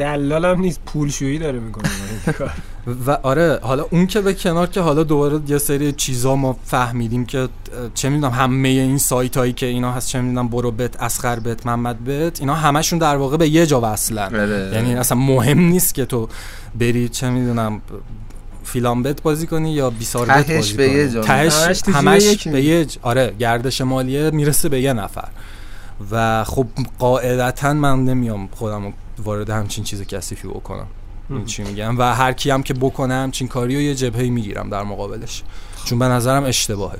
[0.00, 1.90] دلالم نیست پولشویی داره می‌کنه
[2.26, 2.50] این کار.
[3.06, 7.26] و آره حالا اون که به کنار که حالا دوباره یه سری چیزا ما فهمیدیم
[7.26, 7.48] که
[7.94, 11.66] چه می‌دونم همه این سایت هایی که اینا هست چه می‌دونم برو بت اسخر بت
[11.66, 14.34] محمد بت اینا همشون در واقع به یه جا وصلن.
[14.34, 14.70] آره.
[14.74, 16.28] یعنی اصلا مهم نیست که تو
[16.78, 17.80] بری چه می‌دونم
[18.64, 20.96] فیلان بت بازی کنی یا بیسار بت تهش بازی به کنی.
[20.96, 21.20] یه جا.
[21.20, 25.28] تهش همش به یه ج- آره گردش مالیه می‌رسه به یه نفر.
[26.10, 26.66] و خب
[26.98, 28.92] قاعدتا من نمیام خودم
[29.24, 30.86] وارد همچین چیز کثیفی بکنم.
[31.30, 34.70] این چی میگم؟ و هر کی هم که بکنه همچین کاری و یه جبهه می‌گیرم
[34.70, 35.42] در مقابلش.
[35.84, 36.98] چون به نظرم اشتباهه.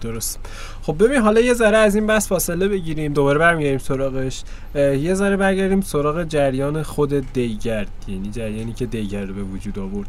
[0.00, 0.38] درست.
[0.82, 4.42] خب ببین حالا یه ذره از این بس فاصله بگیریم دوباره برمیگردیم سراغش.
[4.74, 10.08] یه ذره برگردیم سراغ جریان خود دیگرد یعنی جریانی که دیگرد به وجود آورد.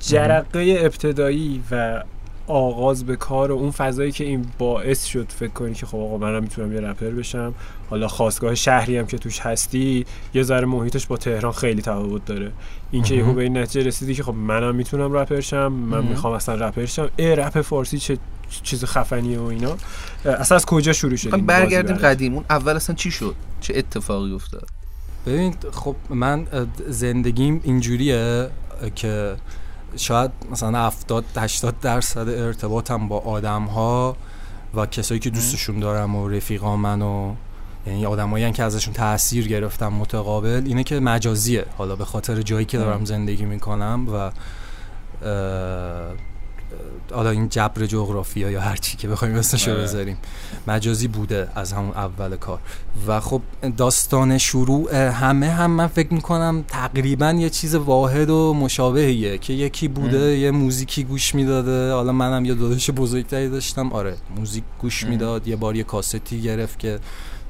[0.00, 2.02] جرقه ابتدایی و
[2.46, 6.18] آغاز به کار و اون فضایی که این باعث شد فکر کنی که خب آقا
[6.18, 7.54] منم می‌تونم یه رپر بشم.
[7.90, 12.52] حالا خواستگاه شهری هم که توش هستی یه ذره محیطش با تهران خیلی تفاوت داره.
[12.90, 16.32] این که یهو به این نتیجه رسیدی که خب منم می‌تونم رپر شم من می‌خوام
[16.32, 17.10] اصلا رپر شم.
[17.16, 18.18] ای رپ فارسی چه
[18.62, 19.76] چیز خفنیه و اینا.
[20.24, 22.34] اصلا از کجا شروع شد بازی برگردیم؟ قدیم.
[22.34, 24.68] اون اول اصلا چی شد؟ چه اتفاقی افتاد؟
[25.26, 26.46] ببین خب من
[26.88, 28.48] زندگیم اینجوریه
[28.94, 29.34] که
[29.96, 34.16] شاید مثلا 70 80 درصد ارتباطم با آدم ها
[34.74, 37.34] و کسایی که دوستشون دارم و رفیقا من و
[37.86, 41.66] یعنی آدمایی که ازشون تاثیر گرفتم متقابل اینه که مجازیه.
[41.78, 44.30] حالا به خاطر جایی که دارم زندگی می‌کنم و
[47.10, 49.82] حالا این جبر جغرافیا یا هر چی که بخوایم اسمشو آره.
[49.82, 50.16] بذاریم
[50.66, 52.58] مجازی بوده از همون اول کار.
[53.06, 53.42] و خب
[53.76, 59.88] داستان شروع همه هم من فکر می‌کنم تقریبا یه چیز واحد و مشابهیه که یکی
[59.88, 61.92] بوده یه موزیکی گوش می‌داده.
[61.92, 63.92] حالا منم یه داداش بزرگتری داشتم.
[63.92, 65.10] آره موزیک گوش ام.
[65.10, 65.48] می‌داد.
[65.48, 66.98] یه بار یه کاستی گرفت که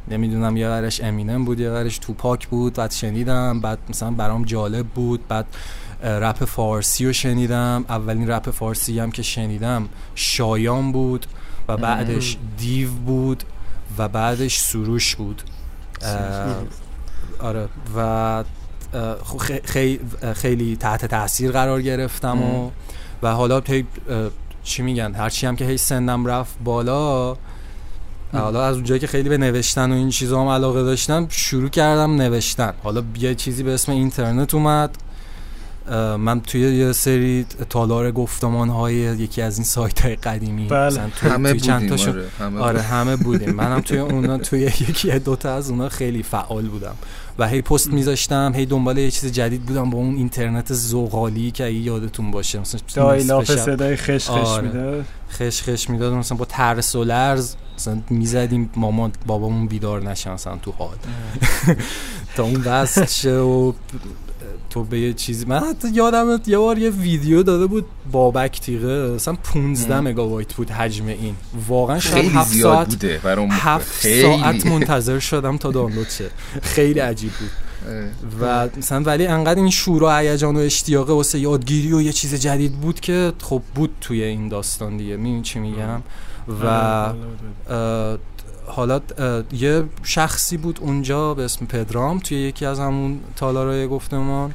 [0.09, 2.75] نمی‌دونم یه ورش امینم بود یه ورش توپاک بود.
[2.75, 3.61] بعد شنیدم.
[3.61, 5.29] بعد مثلا برام جالب بود.
[5.29, 5.47] بعد
[6.03, 7.85] رپ فارسی رو شنیدم.
[7.89, 11.27] اولین رپ فارسی هم که شنیدم شایان بود
[11.69, 13.45] و بعدش دیو بود
[13.99, 15.43] و بعدش سروش بود.
[17.39, 17.69] آره.
[17.97, 18.45] و
[20.35, 22.71] خیلی تحت تاثیر قرار گرفتم و
[23.23, 23.83] و حالا اه،
[24.63, 27.37] چی میگن؟ هرچی هم که هی سنم رفت بالا
[28.33, 32.17] حالا از اونجایی که خیلی به نوشتن و این چیزا هم علاقه داشتم شروع کردم
[32.17, 32.73] نوشتن.
[32.83, 34.97] حالا یه چیزی به اسم اینترنت اومد.
[36.19, 40.87] من توی یه سری تالار گفتمان های یکی از این سایت های قدیمی بله.
[40.87, 42.91] مثلا توی- همه توی چند بودیم تاشون آره همه آره بودیم.
[42.91, 46.95] همه بودیم منم توی اونا توی یکی دوتا از اونا خیلی فعال بودم
[47.39, 51.65] و هی پست میذاشتم هی دنبال یه چیز جدید بودم با اون اینترنت زغالی که
[51.65, 54.67] اگه یادتون باشه مثلا دایلاف صدای خش خش آره.
[54.67, 60.31] میده خش خش می‌داد مثلا با ترس و لرز مثلا می‌زدیم مامان بابامون بیدار نشه
[60.31, 60.97] مثلا تو حال
[62.37, 63.73] تا اون وصل شه و
[64.73, 69.11] تو به یه چیزی من حتی یادم یه بار یه ویدیو داده بود بابک تیغه
[69.15, 71.35] مثلا 15 مگابایت بود حجم این.
[71.69, 73.61] واقعا شاید خیلی 7 زیاد ساعت بوده برای اون موقع.
[73.61, 74.23] هفت خیلی.
[74.23, 76.31] ساعت منتظر شدم تا دانلود شه.
[76.63, 77.51] خیلی عجیب بود.
[77.89, 78.11] آره.
[78.41, 82.35] و مثلا ولی انقدر این شور و هیجان و اشتیاق واسه یادگیری و یه چیز
[82.35, 85.17] جدید بود که خب بود توی این داستان دیگه.
[85.17, 86.03] می‌دونی چی میگم؟
[86.63, 88.19] و اه،
[88.67, 89.01] حالا
[89.53, 94.55] یه شخصی بود اونجا به اسم پدرام توی یکی از همون تالارای گفتمان.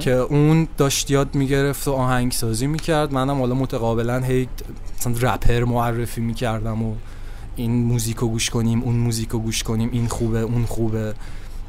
[0.00, 4.48] که اون داشت یاد می‌گرفت و آهنگسازی می‌کرد منم حالا متقابلا هی
[4.98, 6.94] مثلا رپر معرفی می‌کردم و
[7.56, 11.14] این موزیکو گوش کنیم اون موزیکو گوش کنیم این خوبه اون خوبه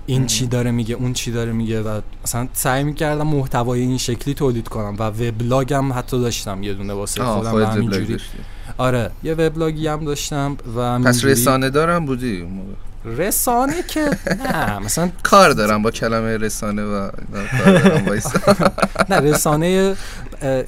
[0.05, 4.33] این چی داره میگه اون چی داره میگه و مثلا سعی می‌کردم محتوای این شکلی
[4.33, 8.17] تولید کنم و وبلاگم حتی داشتم یه دونه واسه خودم همینجوری.
[8.77, 12.47] آره یه وبلاگی هم داشتم و پس رسانه دارم بودی.
[13.05, 14.09] رسانه که
[14.45, 17.09] نه مثلا کار دارم با کلمه رسانه و.
[19.09, 19.95] نه رسانه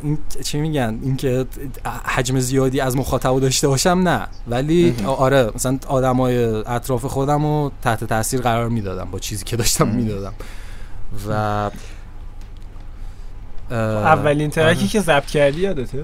[0.03, 1.45] این چی میگن؟ اینکه
[2.05, 4.27] حجم زیادی از مخاطب داشته باشم نه.
[4.47, 9.87] ولی آره مثلا آدمای اطراف خودم رو تحت تاثیر قرار می‌دادم با چیزی که داشتم
[9.87, 10.33] می‌دادم.
[11.29, 11.69] و
[13.71, 14.87] اولین track ی آره.
[14.87, 16.03] که ضبط کردی یادته؟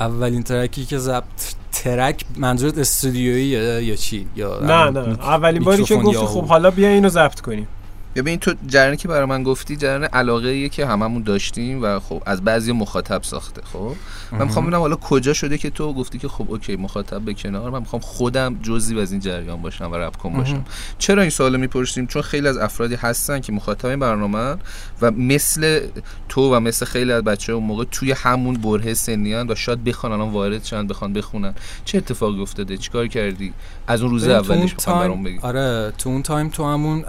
[0.00, 3.46] اولین track ی که ضبط track منظورت استودیویی
[3.84, 5.00] یا چی؟ یا نه نه.
[5.20, 7.68] اولین باری که گفتی خب حالا بیا اینو ضبط کنیم.
[8.14, 12.22] ببین تو جریانی که برای من گفتی جریان علاقه ایه که هممون داشتیم و خب
[12.26, 13.92] از بعضی مخاطب ساخته خب؟
[14.32, 17.70] من می‌خوام ببینم حالا کجا شده که تو گفتی که خب okay مخاطب به کنار
[17.70, 20.64] من می‌خوام خودم جزئی از این جریان باشم و رپ کن باشم.
[20.98, 24.56] چرا این سوالو می‌پرسیم؟ چون خیلی از افرادی هستن که مخاطب این برنامه
[25.02, 25.80] و مثل
[26.28, 29.84] تو و مثل خیلی از بچه اون موقع توی همون بره سنی هن و شاید
[29.84, 31.54] بخوان الان وارد شن بخوان بخونن.
[31.84, 33.52] چه اتفاقی افتاده؟ چیکار کردی؟
[33.86, 35.38] از اون روز اولش برام بگی.
[35.42, 37.04] آره تو اون تایم تو همون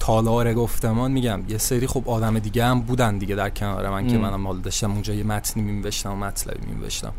[0.00, 4.14] تالار گفتمان میگم یه سری خب آدم دیگه هم بودن دیگه در کنار من که
[4.14, 4.20] ام.
[4.20, 4.92] منم حال داشتم.
[4.92, 7.12] اونجا یه متنی مینوشتم و مطلبی مینوشتم.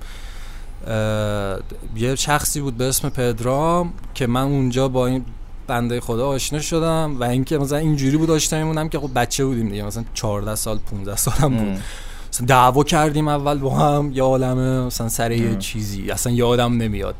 [0.87, 1.59] اه،
[1.95, 5.25] یه شخصی بود به اسم پدرام که من اونجا با این
[5.67, 9.69] بنده خدا آشنا شدم و اینکه مثلا اینجوری بود آشنا میمونم که خب بچه بودیم
[9.69, 9.83] دیگه.
[9.83, 11.67] مثلا 14 سال 15 سالم بود.
[11.67, 11.81] ام.
[12.33, 15.55] مثلا دعوا کردیم اول با هم یه عالمه مثلا سر یه.
[15.55, 16.11] چیزی.
[16.11, 17.15] اصلا یادم نمیاد.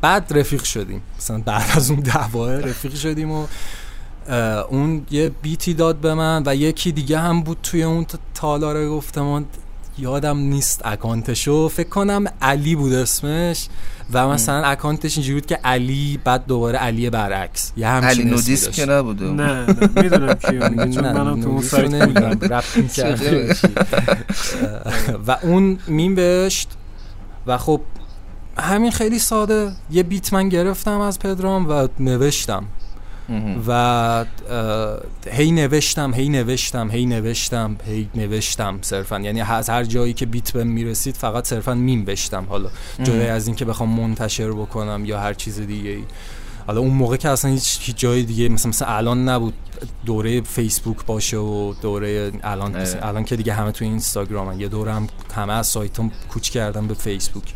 [0.00, 1.02] بعد رفیق شدیم.
[1.18, 3.46] مثلا بعد از اون دعوا رفیق شدیم و
[4.70, 9.46] اون یه بیتی داد به من و یکی دیگه هم بود توی اون تالار گفتمان
[9.98, 11.68] یادم نیست اکانتشو.
[11.68, 13.68] فکر کنم علی بود اسمش
[14.12, 17.72] و مثلا اکانتش اینجوری بود که علی بعد دوباره علی برعکس.
[17.76, 18.68] یه همچین علی نودیس.
[18.68, 20.36] که نبوده نه نه می‌دونم
[21.06, 23.56] نه، منم تو اون سایت.
[25.26, 26.68] و اون مینوشت
[27.46, 27.80] و خب
[28.58, 29.72] همین خیلی ساده.
[29.90, 32.64] یه بیت من گرفتم از پدرام و نوشتم.
[33.66, 34.24] و
[35.30, 39.20] هی نوشتم هی نوشتم هی نوشتم هی نوشتم صرفا.
[39.20, 42.70] یعنی از هر جایی که بیت بهم می‌رسید فقط صرفا مینوشتم حالا
[43.02, 46.04] جدا از اینکه بخوام منتشر بکنم یا هر چیز دیگه ای.
[46.66, 49.54] حالا اون موقع که اصلا هیچ, جای دیگه مثلا مثلا الان نبود
[50.06, 52.76] دوره فیسبوک باشه و دوره الان.
[53.02, 56.94] الان که دیگه همه تو اینستاگرام یه دوره هم همه از سایتم کوچ کردن به
[56.94, 57.54] فیسبوک.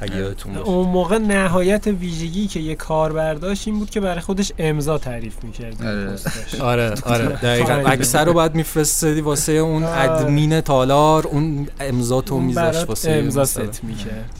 [0.00, 0.66] اگه یادتون باشه.
[0.66, 5.44] اون موقع نهایت ویژگی که یه کار برداشت این بود که برای خودش امضا تعریف
[5.44, 5.82] می‌کرد.
[5.82, 6.14] آره.
[6.60, 7.28] آره آره.
[7.42, 7.72] دقیقا.
[7.72, 7.90] آره.
[7.90, 10.10] اکثر رو باید میفرستادی واسه اون آره.
[10.10, 13.44] ادمین تالار اون امضا تو اون میذاش برات واسه امضا.
[13.44, 14.30] ست می‌کرد.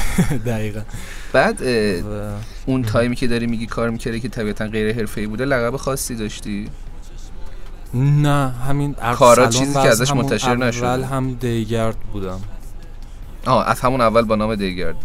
[0.46, 0.80] دقیقا.
[1.32, 1.62] بعد
[2.66, 6.68] اون تایمی که داری میگی کار می‌کردی که طبیعتا غیر حرفه‌ای بوده لقب خاصی داشتی؟
[7.94, 10.86] نه همین کارا چیزی که از ازش منتشر نشده.
[10.86, 12.40] اول هم دیگرد بودم.
[13.46, 14.96] آه از همون اول با نام دیگرد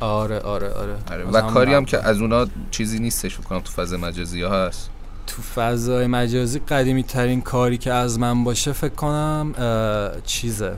[0.00, 1.24] آره آره آره آره.
[1.24, 1.84] و کاری هم.
[1.84, 4.90] که از اونا چیزی نیستش کنم تو فاز مجازی ها هست
[5.26, 10.74] تو فضای مجازی قدیمی ترین کاری که از من باشه فکر کنم اه، چیزه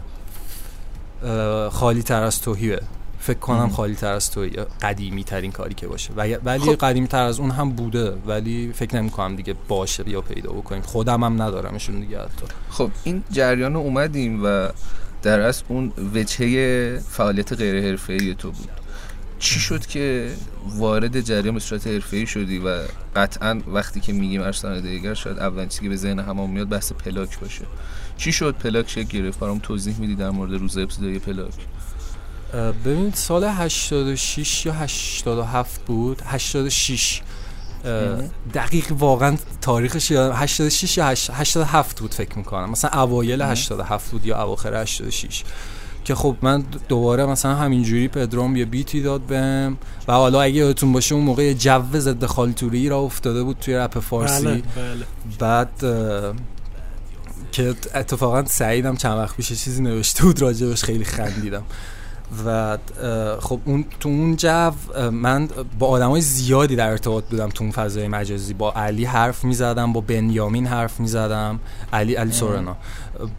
[1.25, 2.81] اه، خالی تر از توهیه
[3.19, 3.69] فکر کنم.
[3.69, 6.75] خالی تر از توهیه قدیمی ترین کاری که باشه ولی خب.
[6.75, 10.83] قدیمی تر از اون هم بوده ولی فکر نمی کنم دیگه باشه یا پیدا بکنیم
[10.83, 14.69] خودم هم ندارمشون دیگه حتی خب این جریان اومدیم و
[15.22, 18.70] در اصل اون وجهه فعالیت غیر حرفه‌ای تو بود.
[19.38, 20.33] چی شد که
[20.76, 22.83] وارد جریان به صورت حرفه‌ای شدی و
[23.16, 26.92] قطعا وقتی که میگیم ارسلان دیگر شاید اولین چیزی که به ذهن همه میاد بحث
[26.92, 27.64] پلاک باشه.
[28.16, 29.38] چی شد؟ پلاک شکل گرفت.
[29.38, 31.55] برام توضیح میدی در مورد روز ابتدایی پلاک.
[32.85, 37.36] ببینید سال 86 یا 87 بود؟ 86 اه، مهم.
[38.55, 42.70] دقیق واقعا تاریخش یادم 86 یا 8 87 بود فکر می‌کنم.
[42.70, 45.44] مثلا اوایل 87 بود یا اواخر 86
[46.05, 49.77] که خب من دوباره مثلا همینجوری پدرام یه بیتی داد بهم
[50.09, 53.99] و حالا اگه یادتون باشه اون موقع جو ضد خالتوری را افتاده بود توی رپ
[53.99, 54.44] فارسی.
[54.44, 55.07] بله بله.
[55.38, 55.70] بعد
[57.53, 61.62] که اتفاقا سعیدم چند وقت پیش چیزی نوشته بود راجبش خیلی خندیدم.
[62.47, 62.79] و
[63.41, 64.71] خب اون تو اون جو
[65.11, 68.55] من با آدمای زیادی در ارتباط بودم تو اون فضای مجازی.
[68.55, 71.61] با علی حرف می‌زدم با بنیامین حرف می‌زدم.
[71.93, 72.77] علی علی سورنا.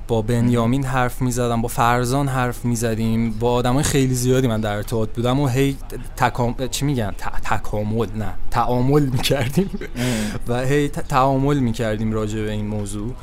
[0.08, 3.32] با بنیامین حرف می‌زدم با فرزان حرف می‌زدیم.
[3.32, 5.78] با آدمای خیلی زیادی من در ارتباط بودم و هی
[6.16, 9.70] تکام چی میگن؟ ت- تکامل نه تعامل می‌کردیم.
[10.48, 13.14] و هی ت- تعامل می‌کردیم راجع به این موضوع.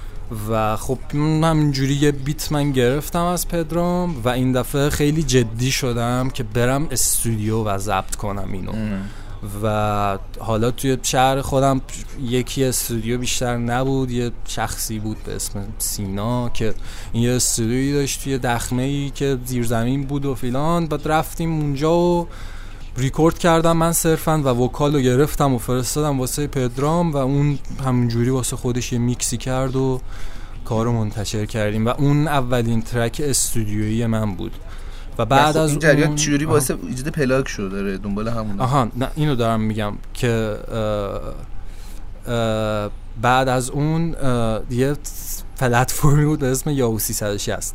[0.51, 5.71] و خب من همینجوری یه بیت من گرفتم از پدرام و این دفعه خیلی جدی
[5.71, 8.73] شدم که برم استودیو و ضبط کنم اینو.
[9.63, 11.81] و حالا توی شهر خودم
[12.23, 16.75] یکی استودیو بیشتر نبود یه شخصی بود به اسم سینا که
[17.13, 20.87] این یه استودیویی داشت توی دخمه ای که زیرزمین بود و فیلان.
[20.87, 22.29] بعد رفتیم اونجا و
[22.97, 28.31] ریکورد کردم من صرفا و وکال رو گرفتم و فرستادم واسه پدرام و اون همونجوری
[28.31, 30.01] واسه خودش یه میکسی کرد و
[30.65, 34.53] کار رو منتشر کردیم و اون اولین ترک استودیویی من بود.
[35.19, 36.45] و بعد خب از این جریان اون چجوری.
[36.45, 42.91] واسه ایجاد پلاک شد؟ داره دنبال همون آها نه اینو دارم میگم که اه، اه،
[43.23, 44.15] بعد از اون
[44.71, 44.97] یه
[45.57, 47.75] پلتفرمی بود به اسم یاهو 360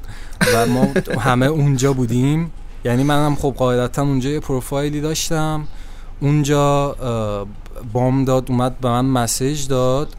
[0.53, 0.88] و ما
[1.20, 2.51] همه اونجا بودیم.
[2.86, 5.68] یعنی منم خب قاعدتا اونجا یه پروفایلی داشتم.
[6.20, 6.96] اونجا
[7.94, 10.16] بام داد اومد به من مسیج داد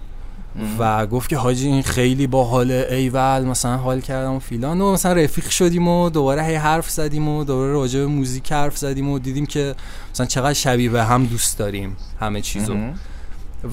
[0.79, 2.87] و گفت که حاجی این خیلی باحاله.
[2.91, 4.81] ایول مثلا حال کردم و فیلان.
[4.81, 8.79] و مثلا رفیق شدیم و دوباره هی حرف زدیم و دوباره راجع به موزیک حرف
[8.79, 9.75] زدیم و دیدیم که
[10.13, 12.77] مثلا چقدر شبیه به هم دوست داریم همه چیزو.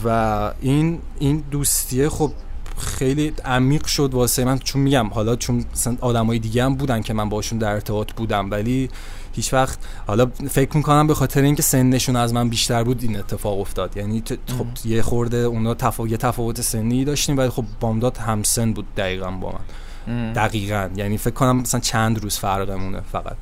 [0.05, 2.31] و این این دوستیه خب
[2.77, 7.13] خیلی عمیق شد واسه من چون میگم حالا چون مثلا آدمای دیگه هم بودن که
[7.13, 8.89] من باشون در ارتباط بودم ولی
[9.33, 13.59] هیچ وقت حالا فکر می‌کنم به خاطر اینکه سنشون از من بیشتر بود این اتفاق
[13.59, 13.97] افتاد.
[13.97, 14.23] یعنی
[14.57, 18.85] خب یه خورده اونا تفاوت یه تفاوت سنی داشتیم ولی خب بامداد هم سن بود
[18.95, 20.33] دقیقا با من.
[20.33, 20.89] دقیقا.
[20.95, 23.37] یعنی فکر کنم مثلا چند روز فرقمونه فقط.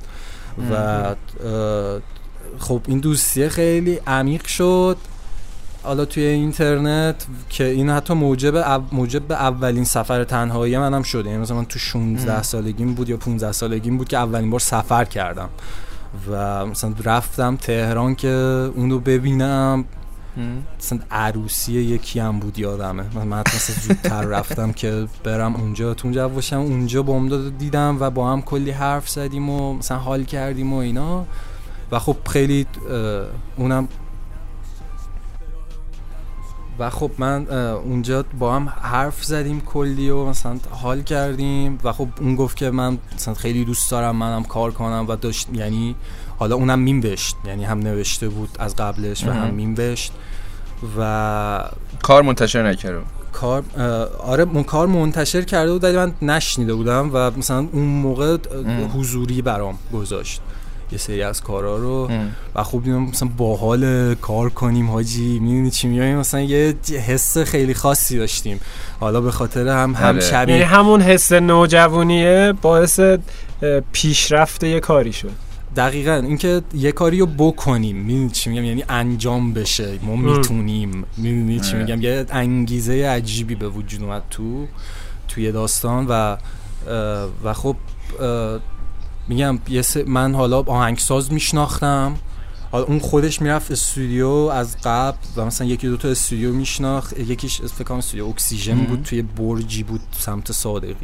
[0.71, 1.15] و
[2.59, 4.97] خب این دوستیه خیلی عمیق شد.
[5.85, 8.57] حالا توی اینترنت که این حتی موجب
[8.91, 11.29] موجب به اولین سفر تنهایی منم شده.
[11.29, 15.05] یعنی مثلا من تو 16 سالگیم بود یا 15 سالگیم بود که اولین بار سفر
[15.05, 15.49] کردم.
[16.31, 18.29] و مثلا رفتم تهران که
[18.75, 19.85] اونو ببینم.
[20.79, 23.03] مثلا عروسی یکی هم بود یادمه.
[23.25, 25.93] من مثلا زودتر رفتم که برم اونجا.
[25.93, 29.97] تو اونجا باشم اونجا با امداد دیدم و با هم کلی حرف زدیم و مثلا
[29.97, 31.25] حال کردیم و اینا.
[31.91, 32.65] و خب خیلی
[33.57, 33.87] اونم
[36.79, 42.07] و خب من اونجا با هم حرف زدیم کلی و مثلا حال کردیم و خب
[42.21, 45.95] اون گفت که من مثلا خیلی دوست دارم منم کار کنم و داشت یعنی
[46.39, 49.53] حالا اونم مینوشت یعنی هم نوشته بود از قبلش و هم مهم.
[49.53, 50.13] مینوشت
[50.99, 51.69] و
[52.01, 53.63] کار منتشر نکردم کار
[54.19, 58.37] آره من کار منتشر کرده بود ولی من نشنیده بودم و مثلا اون موقع.
[58.93, 60.41] حضوری برام گذاشت
[60.91, 62.09] یه سری از کارا رو
[62.55, 66.75] و خوب دیدم مثلا باحال کار کنیم حاجی می‌دونی چی میگم؟ مثلا یه
[67.07, 68.59] حس خیلی خاصی داشتیم.
[68.99, 70.07] حالا به خاطر هم هم آره.
[70.07, 72.99] یعنی شبیه همون حس نوجوانیه باعث
[73.91, 75.31] پیشرفت یه کاری شد.
[75.75, 76.11] دقیقا.
[76.13, 77.97] اینکه یه کاری رو بکنیم.
[77.97, 79.99] می‌دونی چی میگم؟ یعنی انجام بشه.
[80.03, 81.05] ما می‌تونیم.
[81.17, 81.75] می‌دونی چی.
[81.75, 84.67] میگم؟ یه انگیزه عجیبی به وجود اومد تو
[85.27, 86.37] توی داستان و
[87.43, 87.75] و خب
[89.27, 92.15] میگم یه من حالا آهنگساز میشناختم.
[92.71, 97.19] حالا اون خودش می‌رفت استودیو از قبل و مثلا یکی دو تا استودیو میشناخت.
[97.19, 98.77] یکیش فکر استودیو اکسیژن.
[98.77, 100.95] بود توی برجی بود سمت صادقیه.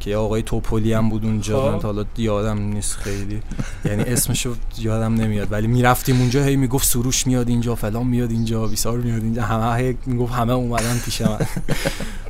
[0.00, 1.62] که یه آقای توپولی هم بود اونجا.
[1.62, 1.74] خب.
[1.74, 3.42] من حالا یادم نیست خیلی.
[3.84, 5.52] یعنی اسمشو یادم نمیاد.
[5.52, 9.42] ولی می‌رفتیم اونجا هی می‌گفت سروش میاد اینجا فلان میاد اینجا بیسار میاد اینجا.
[9.42, 11.38] همه هی می‌گفت همه اومدن پیش من.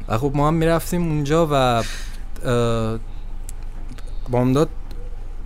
[0.09, 1.85] و خب ما هم می‌رفتیم اونجا و
[4.31, 4.69] بامداد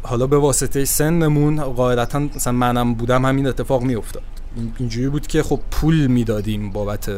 [0.02, 4.22] حالا به واسطه سنمون قاعدتا مثلا منم بودم همین اتفاق میافتاد.
[4.56, 7.10] این- اینجوری بود که خب پول می‌دادیم بابت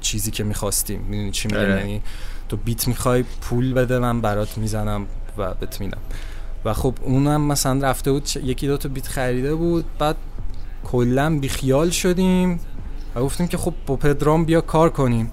[0.00, 1.00] چیزی که می‌خواستیم.
[1.00, 1.78] می‌دونی چی میگم؟ آره.
[1.80, 2.02] یعنی
[2.48, 5.06] تو بیت می‌خوای پول بده من برات می‌زنم
[5.38, 5.98] و بهت میدم.
[6.64, 9.84] و خب اونم مثلا رفته بود یکی دو تا بیت خریده بود.
[9.98, 10.16] بعد
[10.84, 12.60] کلا بیخیال شدیم
[13.14, 15.32] و گفتیم که خب با پدرام بیا کار کنیم.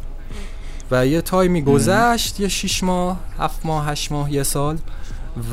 [0.92, 4.78] و یه تایمی گذشت یه شیش ماه هفت ماه هشت ماه یه سال.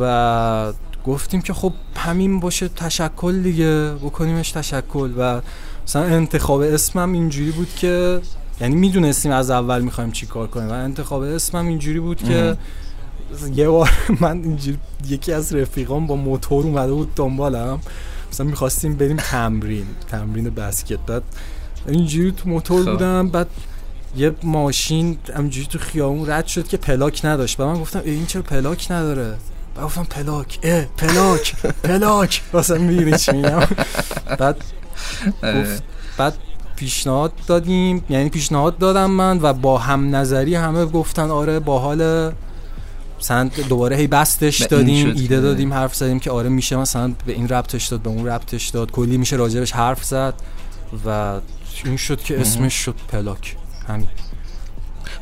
[0.00, 0.72] و
[1.06, 5.12] گفتیم که خب همین باشه تشکل دیگه بکنیمش تشکل.
[5.18, 5.40] و
[5.86, 8.20] مثلا انتخاب اسمم اینجوری بود که
[8.60, 10.68] یعنی می‌دونستیم از اول می‌خوایم چی کار کنیم.
[10.68, 12.56] و انتخاب اسمم اینجوری بود که
[13.54, 13.90] یه بار
[14.20, 14.78] من اینجوری
[15.08, 17.80] یکی از رفیقام با موتور اومده بود دنبالم.
[18.32, 20.98] مثلا می‌خواستیم بریم تمرین تمرین بسکت.
[20.98, 21.22] بعد
[21.88, 22.90] اینجوری تو موتور خب.
[22.90, 23.48] بودم بعد
[24.16, 27.60] یه ماشین همجوری تو خیابون رد شد که پلاک نداشت.
[27.60, 29.36] و من گفتم ای این چرا پلاک نداره؟
[29.76, 31.54] و گفتم پلاک اه پلاک
[31.84, 32.42] پلاک.
[32.52, 33.60] واسه می‌بینی چی میگم.
[34.38, 34.56] بعد.
[35.42, 35.82] گفت
[36.16, 36.34] بعد
[36.76, 38.04] پیشنهاد دادیم.
[38.08, 42.32] یعنی پیشنهاد دادم من و با هم نظری همه گفتن آره باحال
[43.18, 47.48] مثلا دوباره هی بستش دادیم ایده دادیم حرف زدیم که آره میشه مثلا به این
[47.48, 48.90] ربطش داد به اون ربطش داد.
[48.90, 50.34] کلی میشه راجبش حرف زد
[51.06, 51.40] و
[51.84, 53.56] این شد که اسمش شد پلاک.
[53.88, 54.08] همین.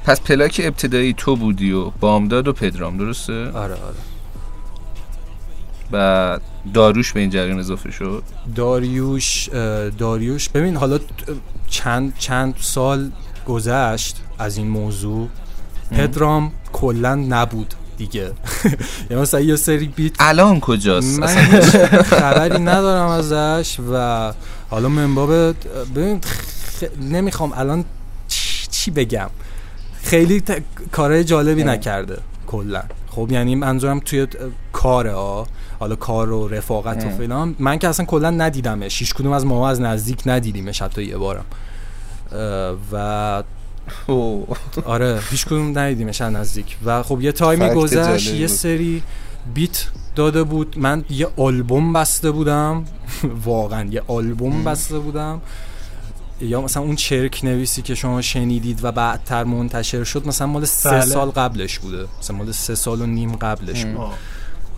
[0.05, 4.10] پس پلاک ابتدایی تو بودی و بامداد و پدرام درسته؟ آره آره.
[5.93, 6.38] و
[6.74, 8.22] داروش به این جریان اضافه شد؟
[8.55, 9.49] داریوش
[9.99, 10.49] داریوش.
[10.49, 10.99] ببین حالا
[11.68, 13.11] چند چند سال
[13.47, 15.28] گذشت از این موضوع.
[15.91, 18.20] پدرام کلا نبود دیگه.
[19.11, 21.26] یعنی مثلا یه سری بیت الان کجاست؟ من
[22.20, 24.32] خبری ندارم ازش و
[24.70, 25.30] حالا منباب
[25.95, 26.20] ببین
[27.01, 27.84] نمی‌خوام الان
[28.70, 29.30] چی, بگم.
[30.03, 30.43] خیلی.
[30.93, 31.64] کارهای جالبی.
[31.64, 32.82] نکرده کلا.
[33.11, 34.26] خب یعنی منظورم توی
[34.72, 35.47] کاره ها
[35.81, 37.11] حالا کار و رفاقت و.
[37.11, 41.16] فلان من که اصلا کلا ندیدمش هیچ کدوم از ما از نزدیک ندیدیمش حتی یه
[41.16, 41.45] بارم
[42.93, 43.43] و.
[44.85, 48.47] آره هیچ کدوم ندیدیمش از نزدیک و خب یه تایمی گذشت یه.
[48.47, 49.03] سری
[49.55, 52.85] بیت داده بود من یه آلبوم بسته بودم
[53.45, 55.41] واقعا یه آلبوم بسته بودم
[56.41, 60.91] یا مثلا اون چرک نویسی که شما شنیدید و بعدتر منتشر شد مثلا مال سه
[60.91, 61.01] بله.
[61.01, 63.85] سال قبلش بوده مثلا مال سه سال و نیم قبلش.
[63.85, 64.11] بود.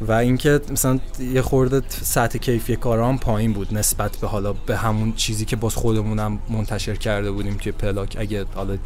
[0.08, 5.12] و اینکه مثلا یه خورده سطح کیفی کارام پایین بود نسبت به حالا به همون
[5.12, 8.16] چیزی که باز خودمونم منتشر کرده بودیم توی پلاک.
[8.18, 8.76] اگه حالا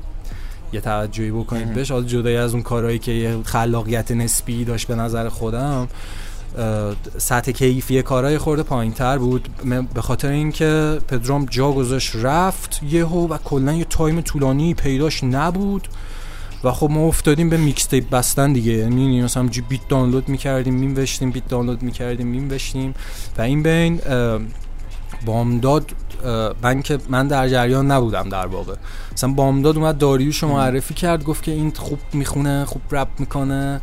[0.72, 4.94] یه توجهی بکنید بهش حالا جدای از اون کارهایی که یه خلاقیت نسبی داشت به
[4.94, 5.88] نظر خودم
[7.18, 9.48] سطح کیفی کارها یه خورده پایین تر بود
[9.94, 15.88] به خاطر اینکه پدرام جا گذاشت رفت یهو و کلا یه تایم طولانی پیداش نبود.
[16.64, 18.72] و خب ما افتادیم به mixtape بستن دیگه.
[18.72, 22.94] یعنی مثلا همجوری beat دانلود می‌کردیم می‌نوشتیم beat دانلود می‌کردیم می‌نوشتیم
[23.38, 24.00] و این بین
[25.26, 25.90] بامداد
[26.62, 28.74] من که من در جریان نبودم در واقع.
[29.12, 33.80] مثلا بامداد اومد داریوش معرفی کرد گفت که این خوب می‌خونه خوب رپ می‌کنه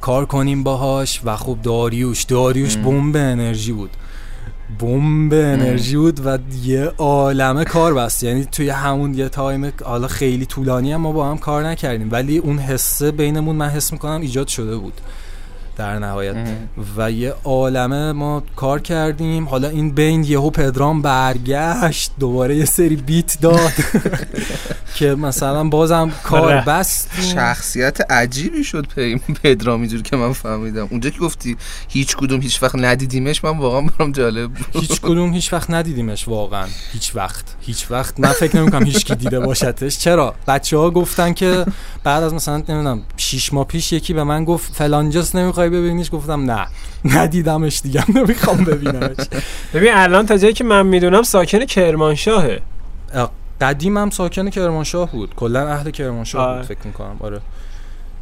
[0.00, 1.20] کار کنیم باهاش.
[1.24, 2.76] و خب داریوش داریوش.
[2.76, 3.90] بمب انرژی بود.
[4.80, 8.22] بمب انرژی بود و یه عالمه کار بست.
[8.22, 12.08] یعنی توی همون یه تایم حالا خیلی طولانی هم ما با هم کار نکردیم.
[12.12, 15.00] ولی اون حسه بینمون من حس می‌کنم ایجاد شده بود.
[15.78, 16.36] در نهایت.
[16.96, 19.48] و یه عالمه ما کار کردیم.
[19.48, 23.72] حالا این بین یهو پدرام برگشت دوباره یه سری بیت داد.
[24.98, 26.64] که مثلا بازم کار آره.
[26.64, 27.24] بستیم.
[27.24, 28.86] شخصیت عجیبی شد
[29.42, 30.88] پدرام اینجوری که من فهمیدم.
[30.90, 31.56] اونجا که گفتی
[31.88, 36.66] هیچ کدوم هیچ وقت ندیدیمش من واقعا برام جالب هیچ کدوم هیچ وقت ندیدیمش واقعا.
[36.92, 37.44] هیچ وقت.
[37.60, 38.20] هیچ وقت.
[38.20, 41.66] من فکر نمی‌کنم هیچ کی دیده باشدش چرا؟ بچه ها گفتن که
[42.04, 46.50] بعد از مثلا نمی‌دونم شیش ماه پیش یکی به من گفت فلانجاست نمی‌خوای ببینیش؟ گفتم
[46.50, 46.66] نه.
[47.04, 48.04] ندیدمش دیگه.
[48.16, 49.16] نمی‌خوام ببینمش.
[49.74, 52.62] ببین الان تا جایی که من می‌دونم ساکن کرمانشاهه.
[53.60, 55.34] قدیم هم ساکن کرمانشاه بود.
[55.34, 56.56] کلا اهل کرمانشاه.
[56.56, 57.16] بود فکر می‌کنم.
[57.20, 57.40] آره.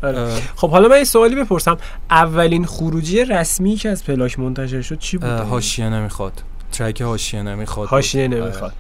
[0.03, 0.29] آره.
[0.57, 1.79] خب حالا من یه سوالی بپرسم.
[2.11, 6.43] اولین خروجی رسمی که از پلاک منتشر شد چی بود؟ حاشیه نمی‌خواد.
[6.73, 7.89] track حاشیه نمی‌خواد.
[7.89, 8.41] حاشیه آره.
[8.41, 8.73] نمی‌خواد.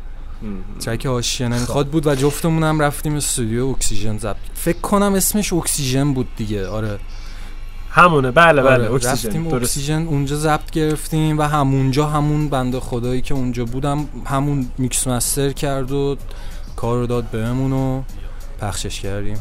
[0.80, 4.36] track حاشیه نمی‌خواد بود و جفتمون هم رفتیم استودیو اکسیژن ضبط.
[4.54, 6.68] فکر کنم اسمش اکسیژن بود دیگه.
[6.68, 6.98] آره.
[7.96, 8.30] همونه.
[8.30, 13.34] بله بله آره، اکسیژن رفتیم اکسیژن اونجا ضبط گرفتیم و همونجا همون بنده خدایی که
[13.34, 16.16] اونجا بودم همون mix master کرد و
[16.76, 18.02] کار رو داد بهمون و
[18.60, 19.38] پخشش کردیم.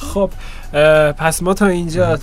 [0.00, 0.30] خب
[1.12, 2.14] پس ما تا اینجا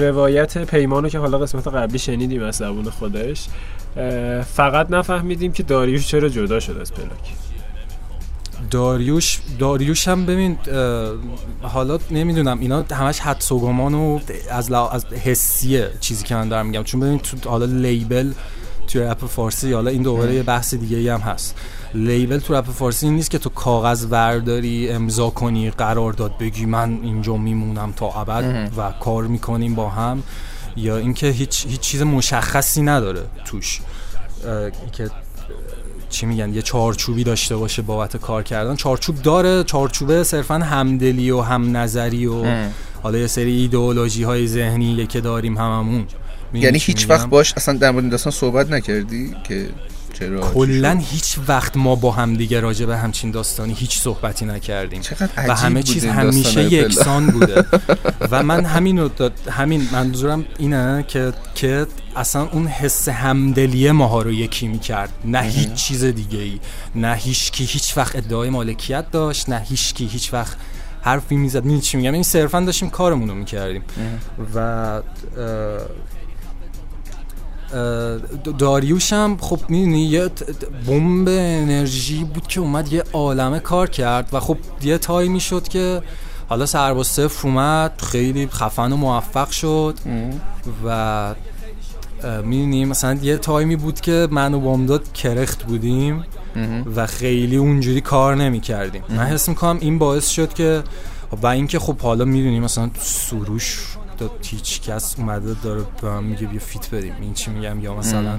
[0.00, 3.46] روایت پیمانو که حالا قسمت قبلی شنیدیم از زبون خودش
[4.54, 7.43] فقط نفهمیدیم که داریوش چرا جدا شد از پلاک.
[8.74, 10.58] داریوش داریوش هم ببین
[11.62, 14.20] حالا نمی‌دونم اینا همش حدس و گمان و
[14.50, 16.82] از, لحاظ- از حسیه چیزی که من دارم میگم.
[16.82, 18.32] چون ببین تو حالا لیبل
[18.86, 21.56] تو رپ فارسی حالا این دوباره یه بحث دیگه ای هم هست.
[21.94, 26.98] لیبل تو رپ فارسی نیست که تو کاغذ ورداری امضا کنی قرار داد بگی من
[27.02, 30.22] اینجا میمونم تا ابد و کار می‌کنیم با هم
[30.76, 33.80] یا اینکه هیچ هیچ چیز مشخصی نداره توش.
[34.92, 35.10] که
[36.14, 38.76] چی میگن یه چارچوبی داشته باشه بابت کار کردن.
[38.76, 42.44] چارچوب داره چارچوبه صرفا همدلی و هم نظری و
[43.02, 46.06] حالا یه سری ایدئولوژی های ذهنی که داریم هممون.
[46.54, 49.68] یعنی هیچ؟ وقت باش اصلا در مورد این داستان صحبت نکردی که
[50.18, 55.02] چرا؟ کلا؟ هیچ وقت ما با هم دیگه راجع به همچین داستانی هیچ صحبتی نکردیم.
[55.48, 56.72] و همه چیز همیشه.
[56.72, 57.64] یکسان بوده.
[58.30, 59.10] و من همین
[59.50, 61.86] همین منظورم اینه که که
[62.16, 65.12] اصلا اون حس همدلیه ماها رو یکی می‌کرد.
[65.24, 66.60] نه هیچ چیز دیگه ای
[66.94, 70.56] نه هیچ کی هیچ وقت ادعای مالکیت داشت نه هیچ کی هیچ وقت
[71.02, 71.64] حرفی می‌زد.
[71.64, 73.82] می چی میگم؟ این صرفا داشتیم کارمون رو می‌کردیم.
[74.54, 75.00] و
[78.58, 80.30] داریوش هم خب می‌دونی یه
[80.86, 86.02] بمب انرژی بود که اومد یه عالمه کار کرد و خب یه تایمی شد که
[86.48, 89.94] حالا سرباز صفر اومد خیلی خفن و موفق شد
[90.86, 91.34] و
[92.44, 96.24] می‌دونی مثلا یه تایمی بود که من و بامداد کرخت بودیم
[96.96, 99.02] و خیلی اونجوری کار نمی کردیم.
[99.08, 100.82] من حس می‌کنم این باعث شد که
[101.42, 106.46] و اینکه خب حالا می‌دونی مثلا سروش دا هیچ کس اومده داره به من میگه
[106.46, 107.14] بیا فیت بریم.
[107.20, 108.38] این چی میگم؟ یا مثلا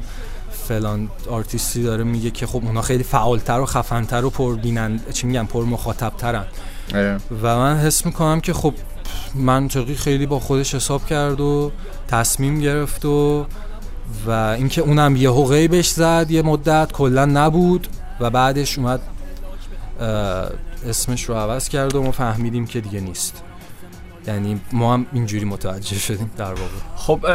[0.52, 5.28] فلان آرتیستی داره میگه که خب اونا خیلی فعالتر و خفنتر و پر بینن چی
[5.28, 6.46] میگم؟ پر مخاطبترن
[6.94, 7.18] آره.
[7.42, 8.74] و من حس می‌کنم که خب
[9.36, 11.72] منطقی خیلی با خودش حساب کرد و
[12.08, 13.46] تصمیم گرفت و
[14.26, 17.88] و اینکه اونم یه غیبش زد یه مدت کلا نبود
[18.20, 19.02] و بعدش اومد
[20.90, 23.44] اسمش رو عوض کرد و ما فهمیدیم که دیگه نیست.
[24.28, 26.62] یعنی ما هم اینجوری متوجه شدیم در واقع.
[26.96, 27.26] خب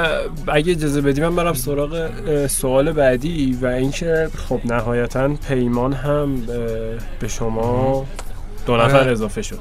[0.49, 6.41] اگه اجازه بدی من برم سراغ سوال بعدی و اینکه خب نهایتا پیمان هم
[7.21, 8.07] به شما
[8.67, 9.13] دو نفر آره.
[9.13, 9.59] اضافه شد.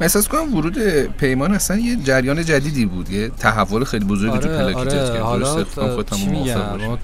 [0.00, 4.48] من احساس کنم ورود پیمان اصلا یه جریان جدیدی بود یه تحول خیلی بزرگی تو
[4.48, 5.22] پلاک ایجاد کرد.
[5.22, 5.64] آره، حالا
[6.30, 6.98] میگم؟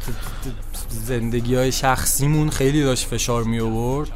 [0.88, 4.08] زندگی های شخصیمون خیلی داشت فشار می آورد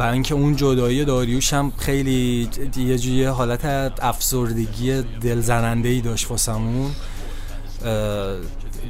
[0.00, 3.64] و اینکه اون جدایی داریوش هم خیلی یه جوری حالت
[4.02, 6.90] افسردگی دلزننده ای داشت واسمون.
[7.84, 8.36] اه،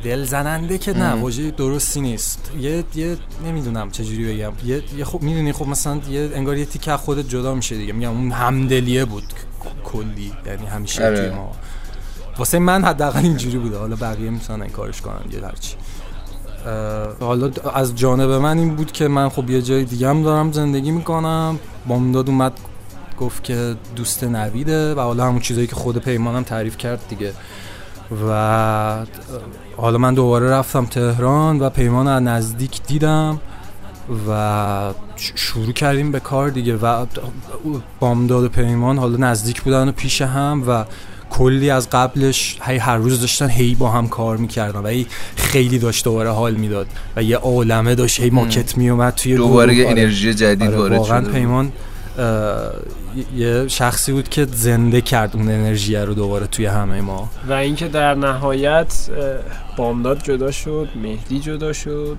[0.05, 1.13] دلزننده که نه.
[1.13, 2.51] واژه درستی نیست.
[2.61, 4.53] یه یه نمی‌دونم چجوری بگم.
[4.65, 7.93] یه, یه خب می‌دونی خب مثلا یه انگار یه تیکه از خودت جدا میشه دیگه.
[7.93, 9.25] میگم اون همدلیه بود
[9.85, 10.33] کلی.
[10.47, 11.35] یعنی همیشه آره.
[11.35, 11.53] ما.
[12.39, 13.79] واسه من حداقل اینجوری بوده.
[13.79, 15.77] حالا بقیه می‌تونن انکارش کنن یه هرچی.
[17.21, 20.91] حالا از جانب من این بود که من خب یه جای دیگه هم دارم زندگی
[20.91, 21.59] می‌کنم.
[21.89, 22.53] بامداد اومد
[23.19, 27.33] گفت که دوست نویده و حالا همون چیزایی که خود پیمانم تعریف کرد دیگه.
[28.29, 29.07] و
[29.77, 33.41] حالا من دوباره رفتم تهران و پیمان از نزدیک دیدم
[34.29, 36.77] و شروع کردیم به کار دیگه.
[36.77, 37.07] و
[38.01, 40.85] بامداد و پیمان حالا نزدیک بودن و پیش هم و
[41.31, 45.07] کلی از قبلش هی هر روز داشتن هی با هم کار می‌کردن و هی
[45.51, 46.87] خیلی داشت دوباره حال می‌داد
[47.17, 49.75] و یه عالمه داشت هی ماکت میومد توی دوباره.
[49.75, 50.01] یه آره.
[50.01, 51.73] انرژی جدید آره وارد واقعا شده پیمان
[53.37, 57.89] یه شخصی بود که زنده کرد اون انرژی رو دوباره توی همه ما و اینکه
[57.89, 59.11] در نهایت
[59.77, 62.17] بامداد جدا شد مهدی جدا شد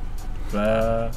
[0.53, 1.07] و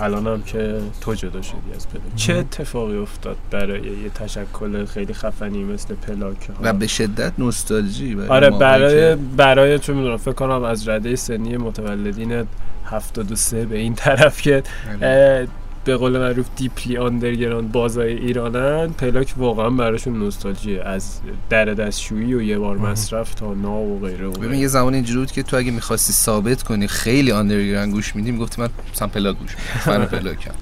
[0.00, 5.12] الان هم که تو جدا شدی از پلاک چه اتفاقی افتاد برای یه تشکل خیلی
[5.14, 10.16] خفنی مثل پلاک و به شدت نوستالژی برای آره برای که- برای چه می‌دونم.
[10.16, 12.44] فکر کنم از رده سنی متولدین
[12.84, 14.62] 73 به این طرف که
[15.02, 15.46] اه،
[15.88, 20.82] به قول معروف deeply underground بازای ایرانن پلاک واقعا براشون نوستالژیه.
[20.82, 21.20] از
[21.50, 24.60] در دستشویی و یه بار مصرف تا نا و غیره و ببین.
[24.60, 28.62] یه زمانی اینجوری بود که تو اگه می‌خواستی ثابت کنی خیلی underground گوش میدی می‌گفتی
[28.62, 29.50] من مثلا پلاک گوش
[29.86, 30.54] من پلاکم.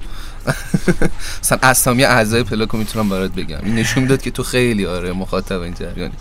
[1.41, 3.59] مثلا اسامی اعضای پلاک رو می‌تونم برات بگم.
[3.63, 6.15] این نشون می‌داد که تو خیلی آره مخاطب این جریانی.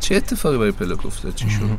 [0.00, 1.78] چه اتفاقی برای پلاک افتاد؟ چی شد؟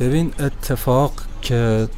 [0.00, 1.88] ببین اتفاق که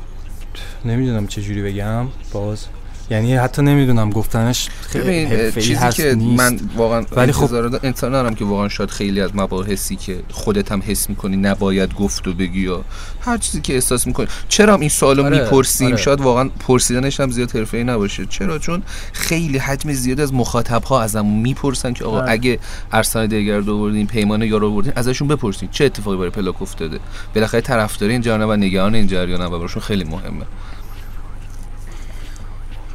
[0.84, 2.06] نمی‌دونم چه جوری بگم.
[2.32, 2.66] باز
[3.10, 6.42] یعنی حتی نمی‌دونم گفتنش خیلی چیزی هست که نیست.
[6.42, 10.82] من واقعا ولی خب- انتظار دارم که واقعا شاید خیلی از مباحثی که خودت هم
[10.86, 12.84] حس می‌کنی نباید گفت و بگی یا
[13.20, 15.96] هر چیزی که احساس می‌کنی چرا هم این سوالو آره، می‌پرسیم آره.
[15.96, 18.82] شاید واقعا پرسیدنش هم زیاد حرفه‌ای نباشه چرا چون
[19.12, 22.30] خیلی حجم زیاد از مخاطب ها ازمون می‌پرسن که آقا آره.
[22.30, 22.58] اگه
[22.92, 27.00] ارسلان دیگر آوردین پیمان یارو آوردین ازشون بپرسین چه اتفاقی برای پلاک افتاده
[27.34, 30.46] بالاخره طرفداری این جریان و نگران این جریان و براشون خیلی مهمه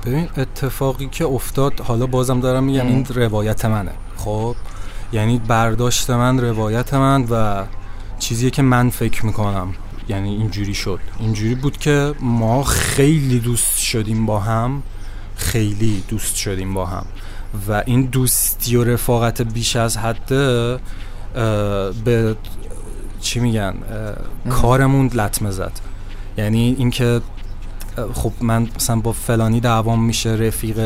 [0.08, 3.91] ببین اتفاقی که افتاد حالا بازم دارم میگم این روایت منه.
[4.18, 4.55] خب؟
[5.14, 7.64] یعنی برداشت من روایت من و
[8.20, 9.74] چیزی که من فکر می‌کنم.
[10.10, 10.99] یعنی اینجوری شد.
[11.20, 14.84] اینجوری بود که ما خیلی دوست شدیم با هم.
[15.36, 17.05] خیلی دوست شدیم با هم.
[17.70, 20.28] و این دوستی و رفاقت بیش از حد
[22.03, 22.36] به
[23.22, 23.74] چی میگن
[24.49, 25.72] کارمون لطمه زد.
[26.38, 27.22] یعنی اینکه
[28.14, 30.80] خب من مثلا با فلانی دعوام میشه رفیق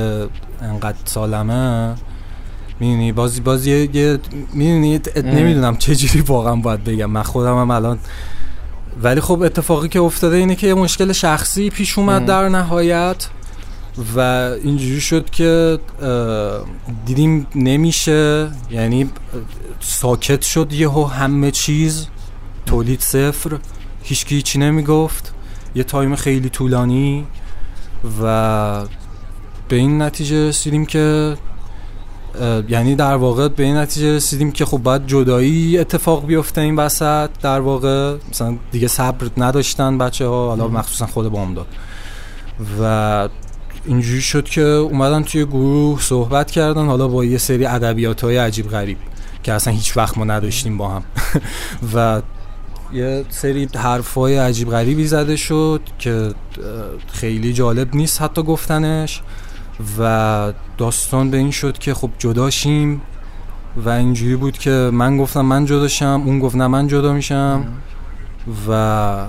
[0.62, 1.95] انقدر سالمه.
[2.80, 4.20] می‌دونی؟ بازی بازی یه,
[4.53, 7.05] می‌دونی؟ نمی‌دونم چه جوری واقعا باید بگم.
[7.05, 7.99] من خودم هم الان
[9.03, 12.26] ولی خب اتفاقی که افتاده اینه که یه مشکل شخصی پیش اومد.
[12.26, 13.28] در نهایت
[14.16, 14.20] و
[14.64, 15.80] اینجوری شد که
[17.05, 18.51] دیدیم نمیشه.
[18.72, 19.09] یعنی
[19.80, 22.07] ساکت شد یهو همه چیز.
[22.66, 23.57] تولید صفر.
[24.03, 25.34] هیچکی هیچی نمی‌گفت.
[25.76, 27.26] یه تایم خیلی طولانی
[28.24, 28.86] و
[29.67, 31.38] به این نتیجه رسیدیم که
[32.69, 37.30] یعنی در واقع به این نتیجه رسیدیم که خب باید جدایی اتفاق بیفته این وسط.
[37.41, 41.67] در واقع مثلا دیگه صبر نداشتن بچه ها حالا مخصوصا خود بامداد
[42.82, 43.30] و
[43.86, 48.69] اینجوری شد که اومدن توی گروه صحبت کردن حالا با یه سری ادبیات های عجیب
[48.69, 48.97] غریب
[49.43, 51.03] که اصلا هیچ وقت ما نداشتیم با هم.
[51.93, 52.22] و
[52.93, 56.33] یه سری حرفای عجیب غریبی زده شد که
[57.07, 59.21] خیلی جالب نیست حتی گفتنش
[59.99, 63.01] و داستان به این شد که خب جداشیم
[63.77, 67.65] و اینجوری بود که من گفتم من جداشم اون گفت نه من جدا میشم
[68.69, 69.25] و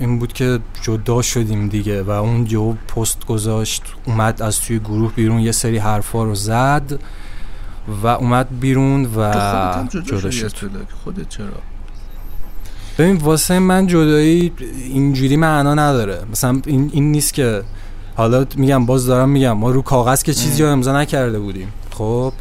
[0.00, 5.12] این بود که جدا شدیم دیگه و اون جو پست گذاشت اومد از توی گروه
[5.12, 6.98] بیرون یه سری حرفا رو زد
[8.02, 9.34] و اومد بیرون و
[10.04, 10.52] جدا شد.
[11.04, 11.69] خودت چرا؟
[13.00, 14.52] ببین واسه من جدایی
[14.88, 16.18] اینجوری معنا نداره.
[16.32, 17.62] مثلا این, این نیست که
[18.14, 21.68] حالا میگم باز دارم میگم ما رو کاغذ که چیزی رو امضا نکرده بودیم.
[21.90, 22.32] خب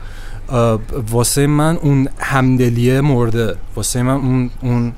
[1.11, 3.55] واسه من اون همدلیه مرده.
[3.75, 4.93] واسه من اون اون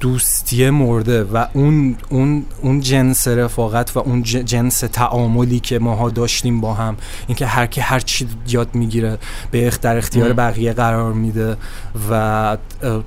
[0.00, 6.60] دوستی مرده و اون اون اون جنس رفاقت و اون جنس تعاملی که ماها داشتیم
[6.60, 9.18] با هم اینکه هر کی هر چی یاد می‌گیره
[9.50, 11.56] به در اختیار بقیه قرار میده
[12.10, 12.56] و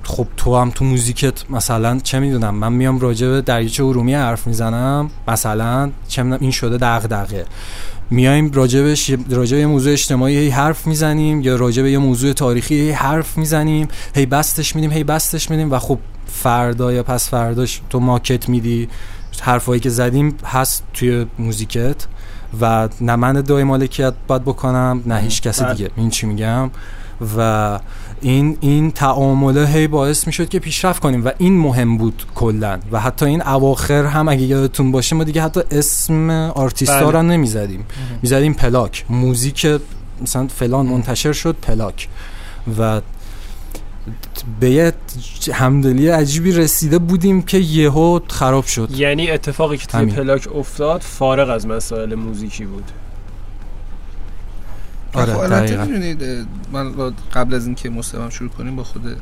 [0.02, 4.46] خب تو هم تو موزیکت مثلا چه می‌دونم من میام راجع به دریاچه ارومیه حرف
[4.46, 7.44] می‌زنم مثلا چه این شده دغدغه.
[8.10, 12.90] میایم راجبش راجب یه موضوع اجتماعی هی حرف می‌زنیم یا راجب یه موضوع تاریخی هی
[12.90, 18.00] حرف می‌زنیم هی بستش میدیم هی بستش میدیم و خب فردا یا پس فرداش تو
[18.00, 18.88] ماکت میدی.
[19.42, 22.06] حرفایی که زدیم هست توی موزیکت
[22.60, 25.74] و نه من دای مالکیت باید بکنم نه هیچ کسی بله.
[25.74, 25.90] دیگه.
[25.96, 26.70] این چی میگم؟
[27.36, 27.78] و
[28.20, 32.78] این این تعامله هی باعث می‌شد که پیشرفت کنیم و این مهم بود کلا.
[32.92, 37.10] و حتی این اواخر هم اگه یادتون باشه ما دیگه حتی اسم آرتیستا بله.
[37.10, 37.84] رو نمی‌زدیم.
[38.22, 39.04] می‌زدیم پلاک.
[39.10, 39.66] موزیک
[40.22, 42.08] مثلا فلان منتشر شد پلاک.
[42.78, 43.00] و
[44.60, 44.92] به یه
[45.52, 48.90] همدلی عجیبی رسیده بودیم که یهو خراب شد.
[48.90, 52.84] یعنی اتفاقی که توی پلاک افتاد فارغ از مسائل موزیکی بود.
[55.12, 56.44] آره دقیقا.
[56.72, 59.16] من قبل از اینکه مستقیم شروع کنیم با خود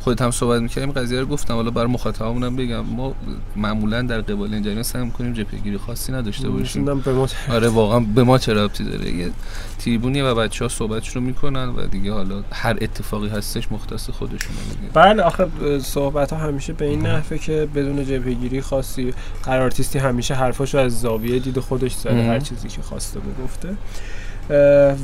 [0.00, 1.54] خودت هم صحبت می‌کردیم قضیه رو گفتم.
[1.54, 3.14] حالا برای مخاطبمونم بگم ما
[3.56, 6.84] معمولا در قبال این جریان سعی می‌کنیم جپگیری خاصی نداشته باشیم.
[6.84, 9.10] به ما آره واقعا به ما چه ربطی داره.
[9.10, 9.30] یه
[9.78, 14.52] تریبونی و بچه ها صحبتش رو می‌کنن و دیگه حالا هر اتفاقی هستش مختص خودشون
[14.94, 15.46] بله آخه
[15.82, 19.14] صحبت ها همیشه به این نحوه که بدون جپگیری خاصی
[19.46, 23.76] هر آرتیستی همیشه حرفاشو از زاویه دید خودش زده هر چیزی که خواسته بگفته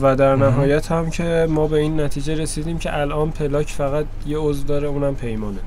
[0.00, 4.38] و در نهایت هم که ما به این نتیجه رسیدیم که الان پلاک فقط یه
[4.38, 5.58] عضو داره اونم پیمانه.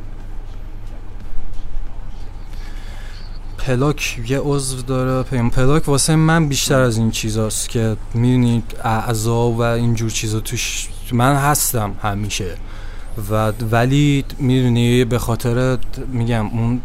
[3.57, 5.49] پلاک یه عضو داره پیمان.
[5.49, 11.36] پلاک واسه من بیشتر از این چیزاست که می‌دونید اعضا و اینجور چیزا توش من
[11.36, 12.55] هستم همیشه.
[13.32, 15.77] و ولی می‌دونی به خاطر
[16.07, 16.82] میگم اون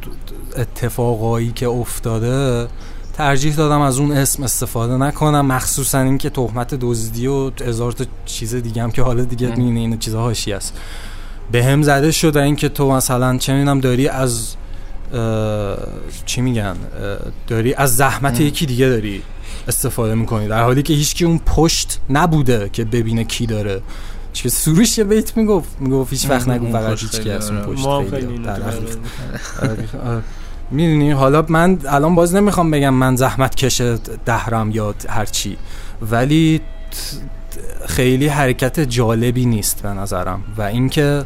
[0.57, 2.68] اتفاقایی که افتاده
[3.15, 8.55] ترجیح دادم از اون اسم استفاده نکنم مخصوصا اینکه تهمت دزدی و هزار تا چیز
[8.55, 10.75] دیگه هم که حالا دیگه این این چیزها هاشی است
[11.53, 14.55] به هم زده شده اینکه تو مثلا چه می‌دونم داری از
[16.27, 16.77] چی میگن؟
[17.49, 19.23] داری از زحمت یکی دیگه داری
[19.69, 23.83] استفاده می‌کنی در حالی که هیچکی اون پشت نبوده که ببینه کی داره.
[24.33, 28.11] چه سروش یه بیت می‌گفت می‌گفت هیچ وقت نگو فقط هیچ کی از اون پشت
[28.11, 28.39] خیلی
[30.71, 35.57] می‌دونی؟ حالا من الان باز نمی‌خوام بگم من زحمت کشه دهرم یا هرچی
[36.11, 36.61] ولی
[37.87, 40.45] خیلی حرکت جالبی نیست به نظرم.
[40.57, 41.25] و اینکه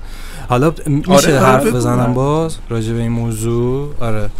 [0.49, 4.31] حالا میشه آره حرف بزنم باز راجع به این موضوع؟ آره.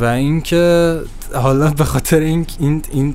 [0.00, 0.98] و اینکه
[1.34, 3.14] حالا به خاطر این این, این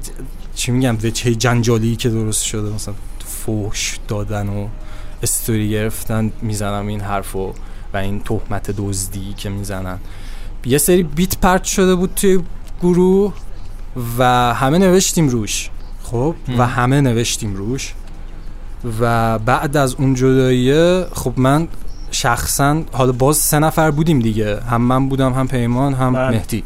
[0.55, 2.93] چی میگم چه جنجالی که درست شده مثلا
[3.25, 4.67] فوش دادن و
[5.23, 7.53] استوری گرفتن می‌زنم این حرفو
[7.93, 9.97] و این تهمت دزدی که می‌زنن.
[10.65, 12.39] یه سری بیت پرت شده بود توی
[12.81, 13.33] گروه
[14.17, 15.69] و همه نوشتیم روش.
[16.03, 16.35] خب.
[16.57, 17.93] و همه نوشتیم روش.
[18.99, 21.67] و بعد از اون جداییه خب من
[22.11, 24.59] شخصا حالا باز سه نفر بودیم دیگه.
[24.61, 26.29] هم من بودم هم پیمان هم بله.
[26.29, 26.63] مهدی.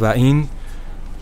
[0.00, 0.48] و این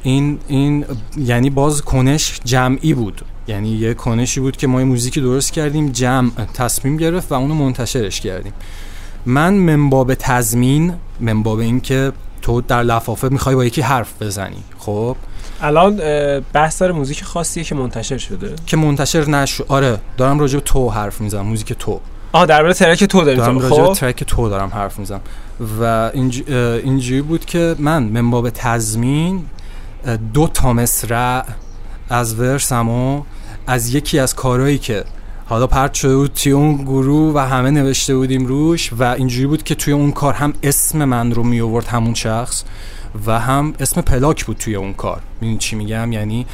[0.02, 0.84] این این
[1.16, 3.22] یعنی باز کنش جمعی بود.
[3.48, 7.54] یعنی یه کنشی بود که ما یه موزیکی درست کردیم جمع تصمیم گرفت و اونو
[7.54, 8.52] منتشرش کردیم.
[9.26, 12.12] من منباب تضمین منباب این که
[12.42, 15.16] تو در لفافه می‌خوای با یکی حرف بزنی خب؟
[15.62, 16.00] الان
[16.52, 18.54] بحث داره موزیک خاصیه که منتشر شده.
[18.66, 22.00] که منتشر نشد آره دارم راجع به تو حرف می‌زنم موزیک تو.
[22.32, 25.20] آه در ترک تو داریم دارم راجع خب؟ ترک تو دارم حرف می‌زنم.
[25.80, 26.10] و
[26.84, 29.44] اینجوری بود که من منباب تضمین
[30.34, 31.44] دو تا مصرع
[32.08, 33.22] از ورسمو
[33.66, 35.04] از یکی از کارهایی که
[35.50, 39.62] حالا پرت شده بود توی اون گروه و همه نوشته بودیم روش و اینجوری بود
[39.62, 42.64] که توی اون کار هم اسم من رو می آورد همون شخص
[43.26, 46.46] و هم اسم پلاک بود توی اون کار این چی میگم یعنی.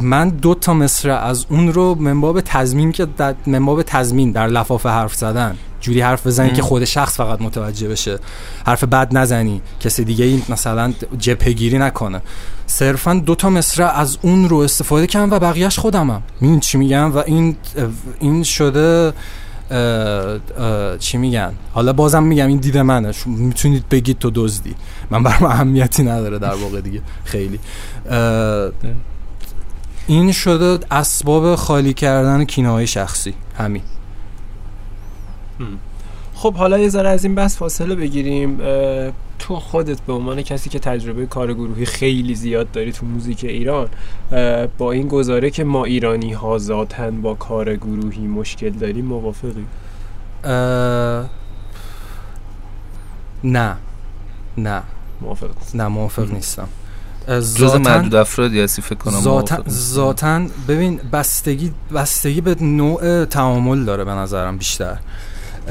[0.00, 4.86] من دو تا مصر از اون رو منباب تضمین که در منباب تضمین در لفاف
[4.86, 8.18] حرف زدن جوری حرف بزنی که خود شخص فقط متوجه بشه.
[8.66, 12.20] حرف بد نزنی کسی دیگه این مثلا جپگیری نکنه.
[12.66, 16.22] صرفا دو تا مصرع از اون رو استفاده کردم و بقیهش خودمم.
[16.40, 17.56] این چی میگم؟ و این
[18.20, 19.12] این شده
[20.98, 23.12] چی میگن؟ حالا بازم میگم این دید منه.
[23.26, 24.74] می‌تونید بگید تو دزدی.
[25.10, 27.00] من برام اهمیتی نداره در واقع دیگه.
[27.24, 27.60] خیلی.
[30.06, 33.34] این شده اسباب خالی کردن کینه های شخصی.
[33.58, 33.82] همین.
[36.34, 38.58] خب حالا یه ذره از این بس فاصله بگیریم.
[39.38, 43.88] تو خودت به عنوان کسی که تجربه کار گروهی خیلی زیاد داری تو موزیک ایران
[44.78, 49.66] با این گزاره که ما ایرانی ها ذاتن با کار گروهی مشکل داریم موافقی؟
[53.44, 53.76] نه.
[54.58, 54.82] نه.
[55.20, 56.68] موافق نه موافق نیستم.
[57.28, 64.04] جز معدود افرادی هستی فکر کنم ذاتن, ذاتن ببین بستگی بستگی به نوع تعامل داره
[64.04, 64.98] به نظرم بیشتر.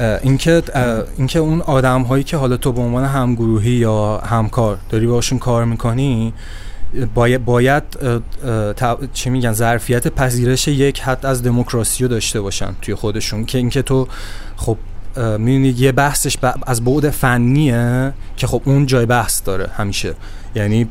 [0.00, 0.62] اینکه
[1.16, 5.64] اینکه اون آدم هایی که حالا تو به عنوان همگروهی یا همکار داری باشون کار
[5.64, 6.32] می‌کنی
[7.14, 7.82] باید, باید
[9.12, 13.44] چی میگن ظرفیت پذیرش یک حد از دموکراسی رو داشته باشن توی خودشون.
[13.44, 14.08] که اینکه تو
[14.56, 14.76] خب
[15.16, 16.36] می‌دونی یه بحثش
[16.66, 20.14] از بعد فنیه که خب اون جای بحث داره همیشه.
[20.54, 20.88] یعنی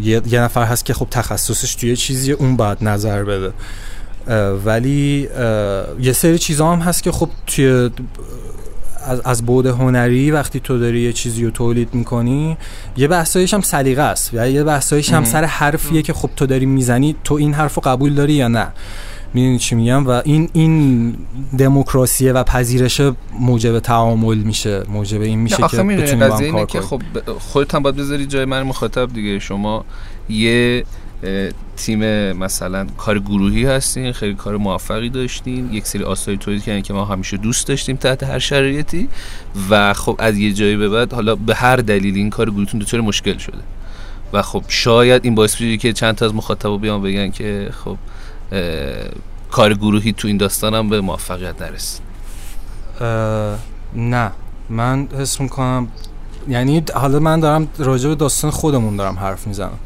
[0.00, 3.52] یه, یه نفر هست که خب تخصصش توی چیزی اون باید نظر بده.
[4.64, 5.28] ولی
[6.00, 7.90] یه سری چیزا هم هست که خب توی
[9.04, 12.56] از, از بود هنری وقتی تو داری یه چیزی رو تولید می‌کنی
[12.96, 14.30] یه بحثایش هم سلیقه است.
[14.34, 17.82] و یه بحثایش هم سر حرفیه که خب تو داری می‌زنی تو این حرف رو
[17.84, 18.66] قبول داری یا نه؟
[19.34, 21.16] می‌دونی چی میگم؟ و این این
[21.58, 23.00] دموکراسیه و پذیرش
[23.40, 27.02] موجب تعامل میشه موجب این میشه که بتونی با هم کار که خب
[27.38, 29.38] خودت هم باید بذاری جای من مخاطب دیگه.
[29.38, 29.84] شما
[30.28, 30.84] یه
[31.76, 36.92] تیم مثلا کار گروهی هستین خیلی کار موفقی داشتین یک سری آثاری تولید کردین که
[36.92, 39.08] ما همیشه دوست داشتیم تحت هر شرایطی
[39.70, 43.00] و خب از یه جایی به بعد حالا به هر دلیل این کار گروهتون دچار
[43.00, 43.58] مشکل شده.
[44.32, 47.96] و خب شاید این باعث بشه که چند تا از مخاطبا بیان بگن که خب
[49.50, 52.02] کار گروهی تو این داستان هم به موفقیت نرسید.
[53.94, 54.30] نه.
[54.70, 55.88] من حس می‌کنم
[56.48, 59.78] یعنی حالا من دارم راجع به داستان خودمون دارم حرف می‌زنم.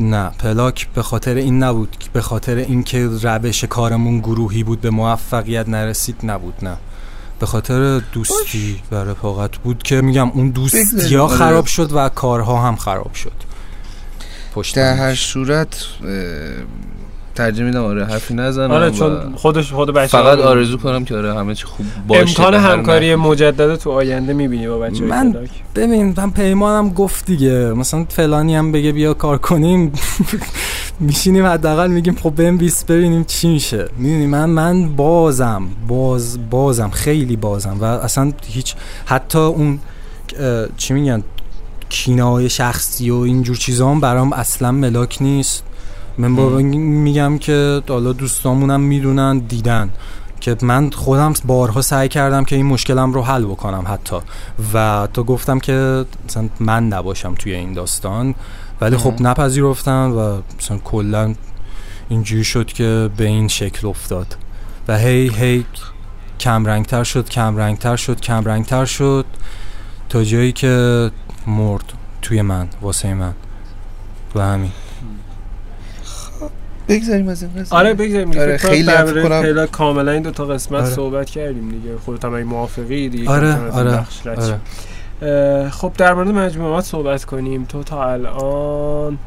[0.00, 5.68] نه پلاک به خاطر این نبود به خاطر اینکه روش کارمون گروهی بود به موفقیت
[5.68, 6.76] نرسید نبود نه.
[7.38, 12.62] به خاطر دوستی و رفاقت بود که میگم اون دوستی ها خراب شد و کارها
[12.62, 13.32] هم خراب شد.
[14.54, 15.84] پشت در هر صورت
[17.34, 21.34] ترجمه میدم آره حرفی نزنم آره چون خودش خود بچه فقط آرزو کنم که آره
[21.34, 25.36] همه چی خوب باشه امکان همکاری مجدد تو آینده می‌بینی با بچه من
[25.74, 27.72] ببین من پیمانم گفت دیگه.
[27.72, 29.92] مثلا فلانی هم بگه بیا کار کنیم
[31.00, 33.88] میشینیم حداقل میگیم خب بریم بیس ببینیم چی میشه.
[33.96, 38.74] می‌دونی من من بازم باز بازم خیلی بازم و اصلا هیچ
[39.06, 39.78] حتی اون
[40.76, 41.22] چی میگن
[41.88, 45.64] کینای شخصی و اینجور چیزا هم برام اصلا ملاک نیست.
[46.20, 49.90] من با میگم که حالا دوستامونم می‌دونن دیدن
[50.40, 54.16] که من خودم بارها سعی کردم که این مشکلم رو حل بکنم حتی.
[54.74, 58.34] و تو گفتم که مثلا من نباشم توی این داستان
[58.80, 61.34] ولی خب نپذیرفتم و مثلا کلا
[62.08, 64.36] اینجوری شد که به این شکل افتاد.
[64.88, 65.64] و هی هی
[66.40, 69.24] کم رنگتر شد کم رنگتر شد کم رنگتر شد
[70.08, 71.10] تا جایی که
[71.46, 71.92] مرد
[72.22, 73.34] توی من واسه من.
[74.34, 74.70] و همین.
[76.90, 79.66] بگذاریم از این قضیه آره بگذاریم آره خیلی کنم.
[79.66, 80.90] کاملا این دو تا قسمت آره.
[80.90, 81.96] صحبت کردیم دیگه.
[81.96, 84.04] خودت هم موافقی دیگه آره آره,
[85.20, 85.70] آره.
[85.70, 87.64] خب در مورد مجموعات صحبت کنیم.
[87.64, 89.18] تو تا الان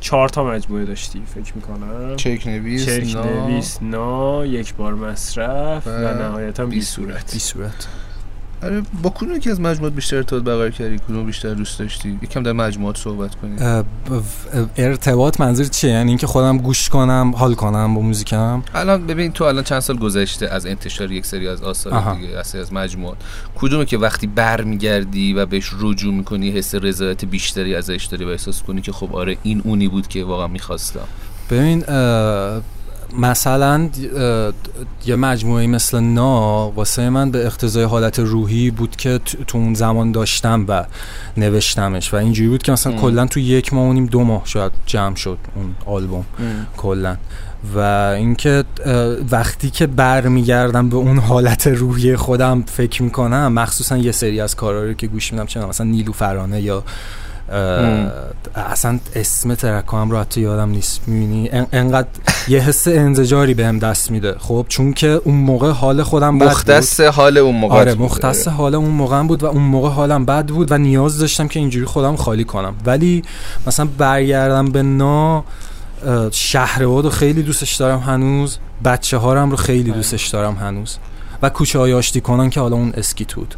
[0.00, 2.16] چهار تا مجموعه داشتی فکر می‌کنم.
[2.16, 4.46] چک نویس چک نویس نا.
[4.46, 7.32] یک بار مصرف و, و نهایتا بی صورت.
[7.32, 7.86] بی صورت.
[8.62, 12.42] آره با کدوم که از مجموعات بیشتر ارتباط برقرار کردی؟ کدوم بیشتر دوست داشتی؟ یکم
[12.42, 13.84] در مجموعات صحبت کنیم
[14.76, 19.44] ارتباط منظور چیه؟ یعنی اینکه خودم گوش کنم حال کنم با موزیکم؟ الان ببین تو
[19.44, 23.16] الان چند سال گذشته از انتشار یک سری از آثار دیگه از از مجموعات.
[23.54, 28.62] کدومه که وقتی برمیگردی و بهش رجوع می‌کنی حس رضایت بیشتری ازش داری و احساس
[28.62, 31.00] کنی که خب آره این اونی بود که واقعا می‌خواستم؟
[31.50, 31.84] ببین
[33.12, 33.88] مثلا
[35.06, 40.12] یه مجموعه مثل نا واسه من به اقتضای حالت روحی بود که تو اون زمان
[40.12, 40.84] داشتم و
[41.36, 45.14] نوشتمش و اینجوری بود که مثلا کلا تو یک ماه اونیم دو ماه شاید جمع
[45.14, 46.24] شد اون آلبوم
[46.76, 47.16] کلا.
[47.74, 47.78] و
[48.16, 48.64] اینکه
[49.30, 54.84] وقتی که برمیگردم به اون حالت روحی خودم فکر می‌کنم مخصوصا یه سری از کارا
[54.84, 56.84] رو که گوش میدم چه مثلا نیلو فرانه یا
[58.54, 61.00] اصلا اسم ترک هم رو حتی یادم نیست.
[61.06, 62.08] می‌بینی؟ انقدر
[62.48, 64.34] یه حس انزجاری بهم دست میده.
[64.38, 68.74] خب چون که اون موقع حال خودم بد مختص حال اون موقع آره مختص حال
[68.74, 72.16] اون موقع بود و اون موقع حالم بد بود و نیاز داشتم که اینجوری خودم
[72.16, 72.74] خالی کنم.
[72.86, 73.22] ولی
[73.66, 75.44] مثلا برگردم به نا
[76.30, 78.58] شهرهاد رو خیلی دوستش دارم هنوز.
[78.84, 80.98] بچه هارم رو خیلی دوستش دارم هنوز.
[81.42, 83.54] و کوچه های آشتی کنن که حالا اون اسکیت بود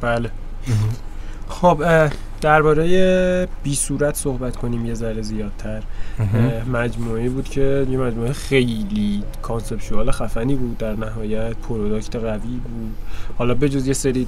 [0.00, 0.30] بله.
[1.48, 1.82] خب
[2.40, 5.82] درباره بی صورت صحبت کنیم یه ذره زیادتر.
[6.72, 10.78] مجموعه بود که یه مجموعه خیلی conceptual خفنی بود.
[10.78, 12.94] در نهایت product قوی بود.
[13.38, 14.26] حالا بجز یه سری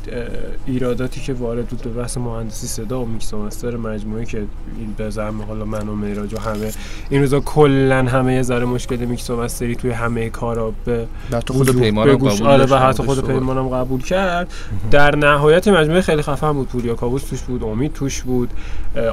[0.66, 4.38] ایراداتی که وارد بود به بحث مهندسی صدا و mix master مجموعه که
[4.78, 6.72] این به زعم حالا من و معراج و همه
[7.10, 11.06] این روزا کلا همه یه ذره مشکل mix master ی توی همه کارا به
[11.48, 14.52] خود پیمانم قبول آره حتی خود پیمانم قبول کرد.
[14.90, 16.68] در نهایت مجموعه خیلی خفن بود.
[16.68, 17.62] پوریا کاووس توش بود.
[17.62, 18.50] امید توش بود.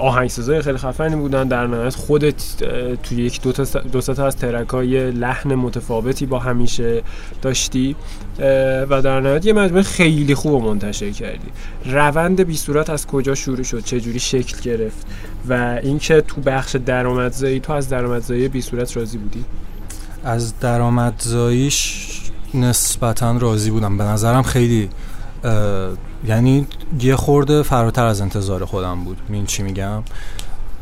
[0.02, 1.48] آهنگسازای خیلی خفنی بودن.
[1.48, 2.44] در نهایت خودت
[3.04, 7.04] توی یک دو تا دو تا از track ای لحن متفاوتی با همیشه
[7.42, 7.96] داشتی.
[8.90, 11.48] و در نهایت یه مجموعه خیلی خوب منتشر کردی.
[11.86, 15.06] روند بی صورت از کجا شروع شد؟ چه جوری شکل گرفت؟
[15.50, 19.46] و اینکه تو بخش درآمدزایی تو از درآمدزایی بی صورت راضی بودی؟
[20.24, 22.08] از درآمدزاییش
[22.54, 23.98] نسبتا راضی بودم.
[23.98, 24.90] به نظرم خیلی
[26.26, 26.68] یعنی
[27.02, 29.18] یه خورده فراتر از انتظار خودم بود.
[29.30, 30.04] این چی میگم؟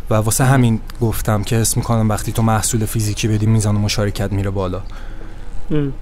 [0.10, 4.50] و واسه همین گفتم که اسم می‌کنم وقتی تو محصول فیزیکی بدی میزان مشارکت میره
[4.50, 4.82] بالا.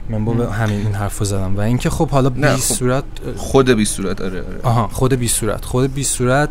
[0.10, 1.58] من با همین این حرف زدم.
[1.58, 2.58] و اینکه خب حالا بی خب.
[2.58, 3.04] صورت
[3.38, 4.60] خود بی صورت آره آره.
[4.64, 5.66] آها خود بی صورت.
[5.66, 6.50] خود بی صورت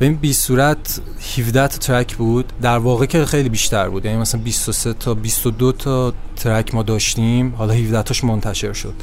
[0.00, 1.00] ببین بی صورت
[1.38, 2.52] 17 تا track بود.
[2.62, 4.04] در واقع که خیلی بیشتر بود.
[4.04, 7.54] یعنی مثلا 23 تا 22 تا track ما داشتیم.
[7.56, 8.94] حالا 17 تاش منتشر شد.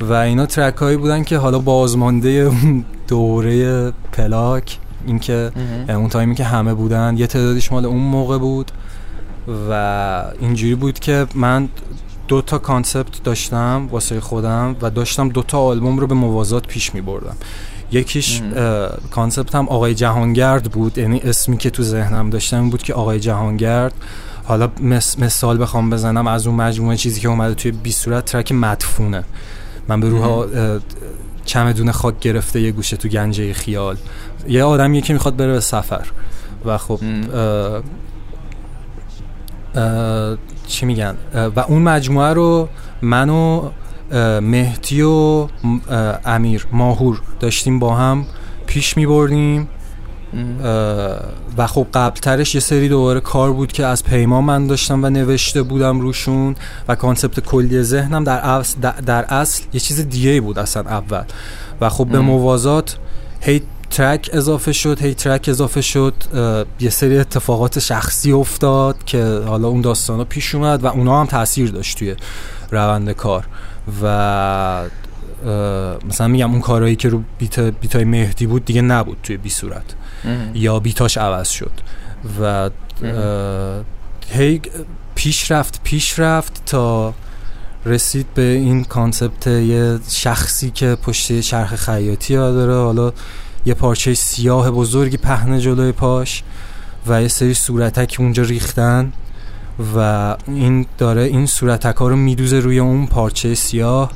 [0.00, 5.52] و اینا track هایی بودن که حالا بازمانده اون دوره پلاک اینکه
[5.88, 8.70] اون تایمی که همه بودن یه تعدادیش مال اون موقع بود
[9.70, 11.68] و اینجوری بود که من
[12.28, 16.94] دو تا concept داشتم واسه خودم و داشتم دو تا آلبوم رو به موازات پیش
[16.94, 17.36] می بردم.
[17.92, 18.42] یکیش
[19.10, 23.94] concept هم آقای جهانگرد بود یعنی اسمی که تو ذهنم داشتم بود که آقای جهانگرد.
[24.44, 24.68] حالا
[25.18, 29.24] مثال بخوام بزنم از اون مجموعه چیزی که اومده توی بی صورت ترک مدفونه.
[29.90, 30.46] من به روح
[31.44, 33.96] چمدون خاک گرفته یه گوشه تو گنجه خیال.
[34.48, 36.06] یه آدم یکی می‌خواد بره به سفر.
[36.64, 37.00] و خب
[40.66, 41.14] چی میگن؟
[41.56, 42.68] و اون مجموعه رو
[43.02, 43.70] من و
[44.40, 45.46] مهدی و
[46.24, 48.26] امیر ماهور داشتیم با هم
[48.66, 49.68] پیش میبردیم.
[51.56, 55.62] و خب قبلترش یه سری دوباره کار بود که از پیمان من داشتم و نوشته
[55.62, 56.56] بودم روشون
[56.88, 61.24] و کانسپت کلی ذهنم در اصل, در اصل یه چیز دیگه بود اصلا اول.
[61.80, 62.96] و خب به موازات
[63.40, 66.14] هی ترک اضافه شد هی ترک اضافه شد
[66.80, 71.70] یه سری اتفاقات شخصی افتاد که حالا اون داستانا پیش اومد و اونا هم تاثیر
[71.70, 72.14] داشت توی
[72.70, 73.46] روند کار.
[74.02, 74.84] و
[76.08, 79.94] مثلا میگم اون کارهایی که رو بیت بیتای مهدی بود دیگه نبود توی بی صورت.
[80.54, 81.72] یا بیتاش عوض شد
[82.40, 82.70] و
[84.30, 84.60] هی
[85.14, 87.14] پیش رفت پیش رفت تا
[87.86, 92.74] رسید به این کانسپت یه شخصی که پشت چرخ خیاطی ها داره.
[92.74, 93.12] حالا
[93.66, 96.42] یه پارچه سیاه بزرگی پهنه جلوی پاش
[97.06, 99.12] و یه سری صورتک اونجا ریختن
[99.96, 104.10] و این داره این صورتک ها رو میدوزه روی اون پارچه سیاه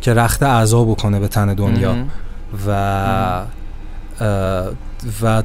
[0.00, 1.96] که رخت اعضا بکنه به تن دنیا.
[2.66, 3.42] و
[5.22, 5.42] و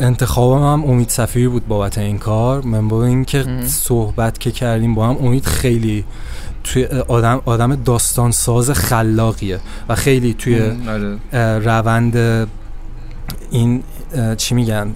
[0.00, 2.62] انتخابم هم امید سفیری بود بابت این کار.
[2.62, 6.04] من با اینکه صحبت که کردیم با هم امید خیلی
[6.64, 11.18] توی آدم آدم داستان ساز خلاقیه و خیلی توی آره.
[11.58, 12.48] روند
[13.50, 13.82] این
[14.36, 14.94] چی میگن؟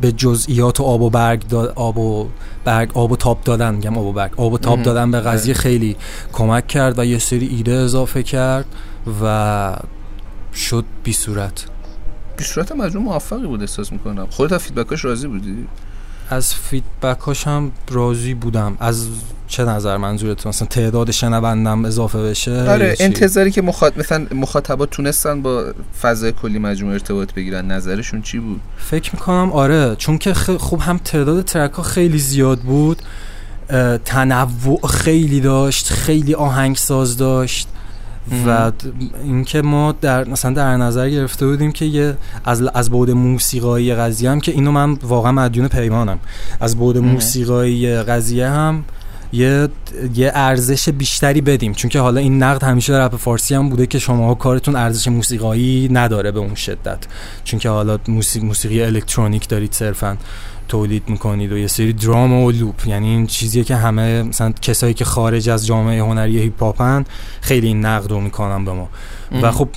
[0.00, 2.28] به جزئیات و آب و برگ داد آب و
[2.64, 4.32] برگ آب و تاب دادن میگم آب و برگ.
[4.36, 5.62] آب و تاب دادن به قضیه آره.
[5.62, 5.96] خیلی
[6.32, 8.66] کمک کرد و یه سری ایده اضافه کرد
[9.22, 9.76] و
[10.54, 11.64] شد بی صورت
[12.36, 14.26] بی صورت مجموع موفقی بود احساس می‌کنم.
[14.30, 15.66] خودت از فیدبکاش راضی بودی؟
[16.30, 18.76] از فیدبکاش هم راضی بودم.
[18.80, 19.06] از
[19.48, 25.42] چه نظر منظورت مثلا تعداد شنوندم اضافه بشه؟ آره انتظاری که مخاطب مثلا مخاطبا تونستن
[25.42, 25.72] با
[26.02, 30.98] فضای کلی مجموعه ارتباط بگیرن نظرشون چی بود؟ فکر می‌کنم آره چون که خوب هم
[30.98, 33.02] تعداد ترک ها خیلی زیاد بود
[34.04, 37.68] تنوع خیلی داشت خیلی آهنگساز داشت.
[38.46, 38.72] و
[39.24, 44.30] اینکه ما در مثلا در نظر گرفته بودیم که یه از از بعد موسیقایی قضیه
[44.30, 46.18] هم که اینو من واقعا مدیون پیمانم.
[46.60, 48.84] از بعد موسیقایی قضیه هم
[49.32, 49.68] یه
[50.14, 51.72] یه ارزش بیشتری بدیم.
[51.72, 55.08] چون که حالا این نقد همیشه در رپ فارسی هم بوده که شما کارتون ارزش
[55.08, 56.98] موسیقایی نداره به اون شدت.
[57.44, 60.16] چون که حالا موسیقی, موسیقی الکترونیک دارید صرفا.
[60.68, 64.94] تولید می‌کنید و یه سری درام و لوپ یعنی این چیزیه که همه مثلا کسایی
[64.94, 67.04] که خارج از جامعه هنری هیپ هاپن
[67.40, 68.88] خیلی این نقد رو می‌کنن به ما.
[69.42, 69.68] و خب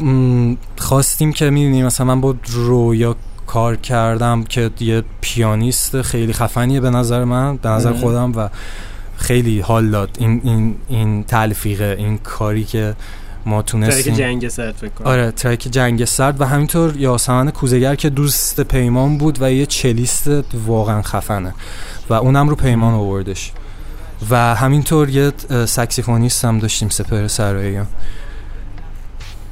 [0.77, 3.15] خواستیم که می‌دونیم مثلا من با رویا
[3.47, 8.49] کار کردم که یه پیانیست خیلی خفنیه به نظر من به نظر خودم و
[9.17, 10.09] خیلی حال داد.
[10.19, 12.95] این این این تلفیقه این کاری که
[13.47, 14.13] ما تونستیم.
[14.13, 15.07] ترک جنگ سرد فکر کنم.
[15.07, 20.29] آره ترک جنگ سرد و همینطور یاسمن کوزگر که دوست پیمان بود و یه چلیست
[20.53, 21.53] واقعا خفنه
[22.09, 23.51] و اونم رو پیمان آوردش.
[24.29, 25.31] و همینطور یه
[25.65, 27.87] سکسیفونیست هم داشتیم سپر سراییان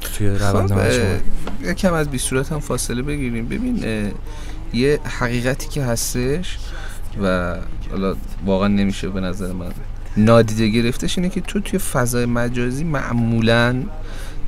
[0.00, 3.48] توی روند خب یکم از بی صورت هم فاصله بگیریم.
[3.48, 3.84] ببین
[4.72, 6.58] یه حقیقتی که هستش
[7.22, 7.54] و
[7.90, 8.16] حالا
[8.46, 9.72] واقعا نمیشه به نظر من
[10.16, 13.82] نادیده گرفتش اینه که تو توی فضای مجازی معمولا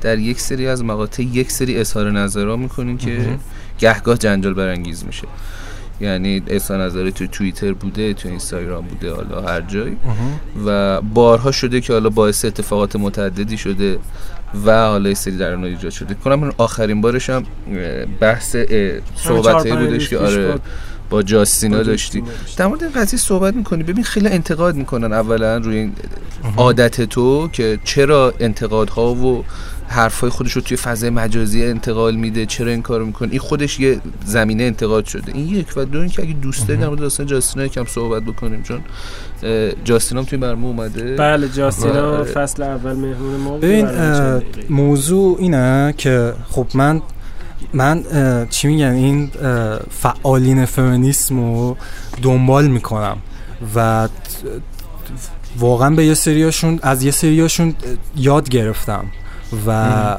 [0.01, 3.37] در یک سری از مقاطع یک سری اظهار نظرها می‌کنین که
[3.79, 5.27] گهگاه جنجال برانگیز میشه.
[6.01, 9.97] یعنی اظهار نظری تو توییتر بوده تو اینستاگرام بوده حالا هر جایی.
[10.65, 13.99] و بارها شده که حالا باعث اتفاقات متعددی شده
[14.65, 16.13] و حالا یه سری در ایجاد شده.
[16.13, 17.43] کنم آخرین بارش هم
[18.19, 18.55] بحث
[19.15, 20.55] صحبت بودش که آره.
[21.09, 22.23] با جاستینا با داشتی.
[22.57, 25.93] در مورد این قضیه صحبت می‌کنی ببین خیلی انتقاد می‌کنن اولا روی این
[26.57, 29.43] عادت تو که چرا انتقادها و
[29.87, 34.01] حرفای خودش رو توی فضای مجازی انتقال میده چرا این کارو می‌کنه این خودش یه
[34.25, 37.65] زمینه انتقاد شده این یک و دو اینکه اگه دوست داری در مورد داستان جاستینا
[37.65, 38.81] یکم صحبت بکنیم چون
[39.83, 42.23] جاستینا هم توی برنامه اومده بله جاستینا.
[42.23, 43.57] فصل اول مهمون ما.
[43.57, 43.87] ببین.
[44.69, 47.01] موضوع اینه که خب من
[47.73, 48.03] من
[48.49, 49.31] چی میگن این
[49.91, 51.77] فعالین فمینیسم رو
[52.21, 53.17] دنبال می‌کنم
[53.75, 54.07] و
[55.59, 57.75] واقعا به یه سریاشون از یه سریاشون
[58.17, 59.05] یاد گرفتم
[59.67, 60.17] و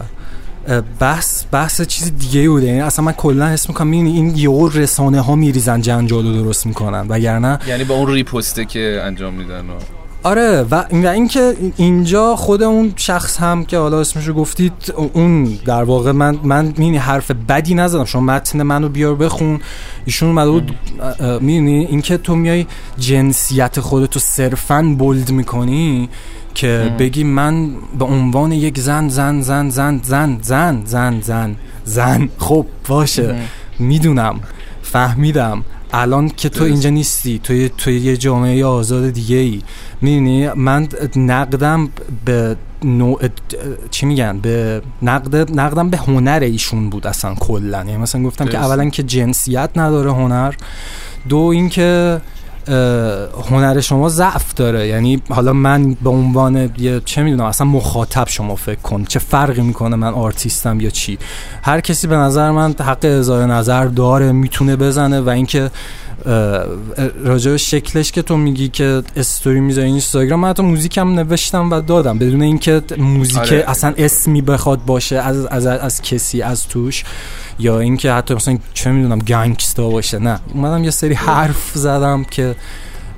[1.01, 2.67] بحث بحث چیز دیگه بوده.
[2.67, 6.67] یعنی اصلا من کلا حس می‌کنم می‌بینی این یهو رسانه ها میریزن جنجال رو درست
[6.67, 9.75] می‌کنن وگرنه یعنی با اون ریپوسته که انجام میدن و
[10.23, 14.73] آره و و اینکه اینجا خود اون شخص هم که حالا اسمشو گفتید
[15.13, 18.05] اون در واقع من من می‌بینی حرف بدی نزدم.
[18.05, 19.61] شما متن منو بیار بخون.
[20.05, 20.77] ایشون اومده بود
[21.41, 22.67] می‌دونی اینکه تو میای
[22.99, 26.09] جنسیت خودتو صرفا بولد می‌کنی
[26.55, 32.29] که بگی من به عنوان یک زن زن زن زن زن زن زن زن زن.
[32.39, 33.35] خب باشه.
[33.79, 34.41] می‌دونم
[34.83, 35.65] فهمیدم.
[35.93, 36.65] الان که تو.
[36.65, 39.63] اینجا نیستی تو یه- تو یه جامعه آزاد دیگه ای
[40.01, 41.89] می‌دونی من نقدم
[42.25, 43.21] به نوع
[43.91, 47.79] چی میگن؟ به نقد نقدم به هنر ایشون بود اصلا کلا.
[47.79, 48.65] یعنی مثلا گفتم که درست.
[48.65, 50.55] اولا که جنسیت نداره هنر.
[51.29, 52.21] دو اینکه
[53.51, 54.87] هنر شما ضعف داره.
[54.87, 59.05] یعنی حالا من به عنوان یه چه می‌دونم اصلا مخاطب شما فکر کن.
[59.05, 61.19] چه فرقی می‌کنه من آرتیستم یا چی؟
[61.63, 65.71] هر کسی به نظر من حق اظهار نظر داره می‌تونه بزنه و اینکه
[67.25, 71.81] راجع به شکلش که تو میگی که استوری می‌ذاری اینستاگرام من حتی موزیکم نوشتم و
[71.81, 73.65] دادم بدون اینکه موزیک آره.
[73.69, 77.05] اصلا اسمی بخواد باشه از, از, از کسی از توش
[77.59, 82.55] یا اینکه حتی مثلا چه می‌دونم گنگستا باشه نه اومدم یه سری حرف زدم که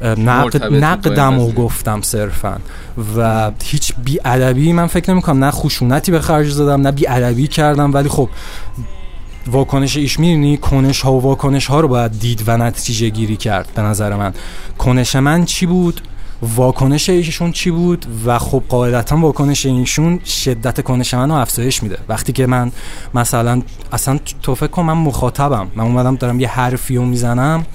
[0.02, 1.52] نقد نقدم قضیه.
[1.54, 2.56] گفتم صرفا
[3.16, 3.92] و هیچ
[4.54, 6.92] بی من فکر نمی کنم نه خشونتی به خرج دادم نه
[7.32, 8.28] بی کردم ولی خب
[9.46, 13.68] واکنش ایش می‌دونی؟ کنش ها و واکنش ها رو باید دید و نتیجه گیری کرد
[13.74, 14.34] به نظر من.
[14.78, 16.00] کنش من چی بود؟
[16.56, 21.98] واکنش ایشون چی بود؟ و خب قاعدتا واکنش ایشون شدت کنش من رو افزایش میده.
[22.08, 22.72] وقتی که من
[23.14, 23.62] مثلا
[23.92, 25.68] اصلا تو فکر کن من مخاطبم.
[25.76, 27.66] من اومدم دارم یه حرفی رو می‌زنم.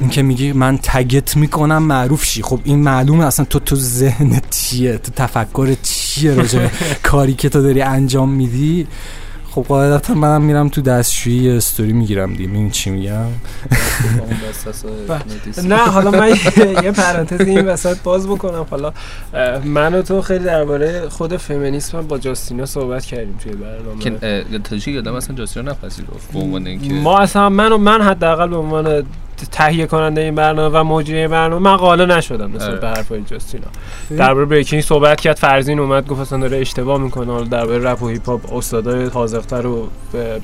[0.00, 2.42] این که میگی من تگت می‌کنم معروف شی.
[2.42, 6.68] خب این معلومه اصلا تو تو ذهنت چیه؟ تو تفکر چیه راجع
[7.10, 8.86] کاری که تو داری انجام میدی؟
[9.54, 12.46] خب قاعدتا منم میرم تو دستشویی استوری می‌گیرم دیگه.
[12.46, 13.26] می‌دونی چی میگم؟
[15.68, 16.28] نه حالا من
[16.82, 18.66] یه پرانتز این وسط باز بکنم.
[18.70, 18.92] حالا
[19.64, 24.00] من و تو خیلی درباره خود فمینیسم با جاستینا صحبت کردیم توی برنامه.
[24.00, 28.02] که تا چی یادم اصلا جاستینا نپذیرفت به عنوان اینکه ما اصلا من و من
[28.02, 29.04] حداقل به عنوان
[29.50, 32.80] تهیه کننده این برنامه و مجری برنامه من قانع نشدم نسبت آره.
[32.80, 33.66] به حرفای جاستینا
[34.18, 38.08] درباره بریکینگ صحبت کرد فرزین اومد گفت اصلا داره اشتباه می‌کنه حالا درباره رپ و
[38.08, 39.88] هیپ هاپ استادای حاضق‌تر و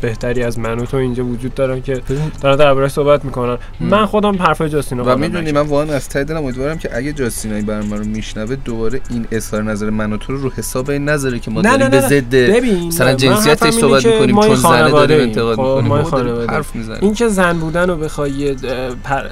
[0.01, 2.01] بهتری از من و تو اینجا وجود دارن که
[2.41, 5.53] دارن درباره صحبت می‌کنن من خودم حرفای جاستینا و می‌دونی.
[5.53, 9.27] من واقعا از ته دلم امیدوارم که اگه جاستینا این برنامه رو میشنوه دوباره این
[9.31, 11.91] اظهار نظر من و تو رو رو حساب این نظره که ما نه، داریم نه،
[11.91, 12.09] به نه.
[12.09, 15.21] ضد ببین مثلا جنسیتش صحبت می‌کنیم ما چون زنه داریم.
[15.21, 19.23] انتقاد خب، می‌کنیم حرف می‌زنیم این که زن بودن رو بخوای یه، اه، پر...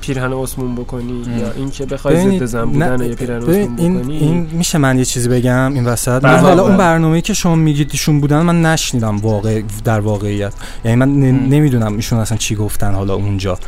[0.00, 4.16] پیرهن اسمون بکنی یا اینکه بخوای ضد زن بودن یه پیرهن اسمون این, بکنی.
[4.16, 6.22] این میشه من یه چیزی بگم این وسط.
[6.22, 6.62] بله، من حالا بله.
[6.62, 10.52] اون برنامه‌ای که شما میگید ایشون بودن من نشنیدم واقع در واقعیت.
[10.84, 13.58] یعنی من نمی‌دونم ایشون اصلا چی گفتن حالا اونجا.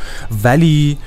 [0.43, 0.97] ولی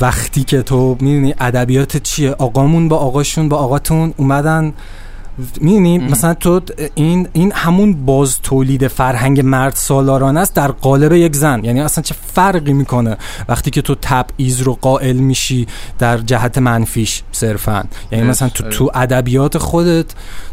[0.00, 4.72] وقتی که تو می‌دونی ادبیات چیه؟ آقامون با آقاشون با آقاتون اومدن
[5.60, 5.98] می‌دونی.
[5.98, 6.60] مثلا تو
[6.94, 11.64] این این همون باز تولید فرهنگ مرد سالاران است در قالب یک زن.
[11.64, 13.16] یعنی اصلا چه فرقی می‌کنه
[13.48, 15.66] وقتی که تو تبعیض رو قائل میشی
[15.98, 18.64] در جهت منفیش صرفا؟ یعنی مثلا تو.
[18.64, 20.06] تو ادبیات خودت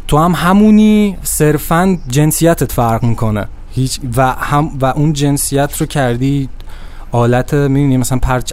[0.08, 3.48] تو هم همونی صرفا جنسیتت فرق می‌کنه.
[3.72, 6.50] هیچ و هم و اون جنسیت رو کردی
[7.12, 8.52] آلت می‌دونی؟ مثلا پرچ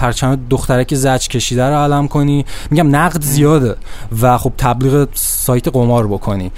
[0.00, 2.44] پرچم دخترک زج کشیده رو علم کنی.
[2.70, 3.76] میگم نقد زیاده
[4.22, 6.52] و خب تبلیغ سایت قمار بکنی.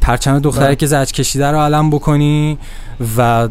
[0.00, 2.58] پرچم دخترک زج کشیده رو علم بکنی
[3.16, 3.48] و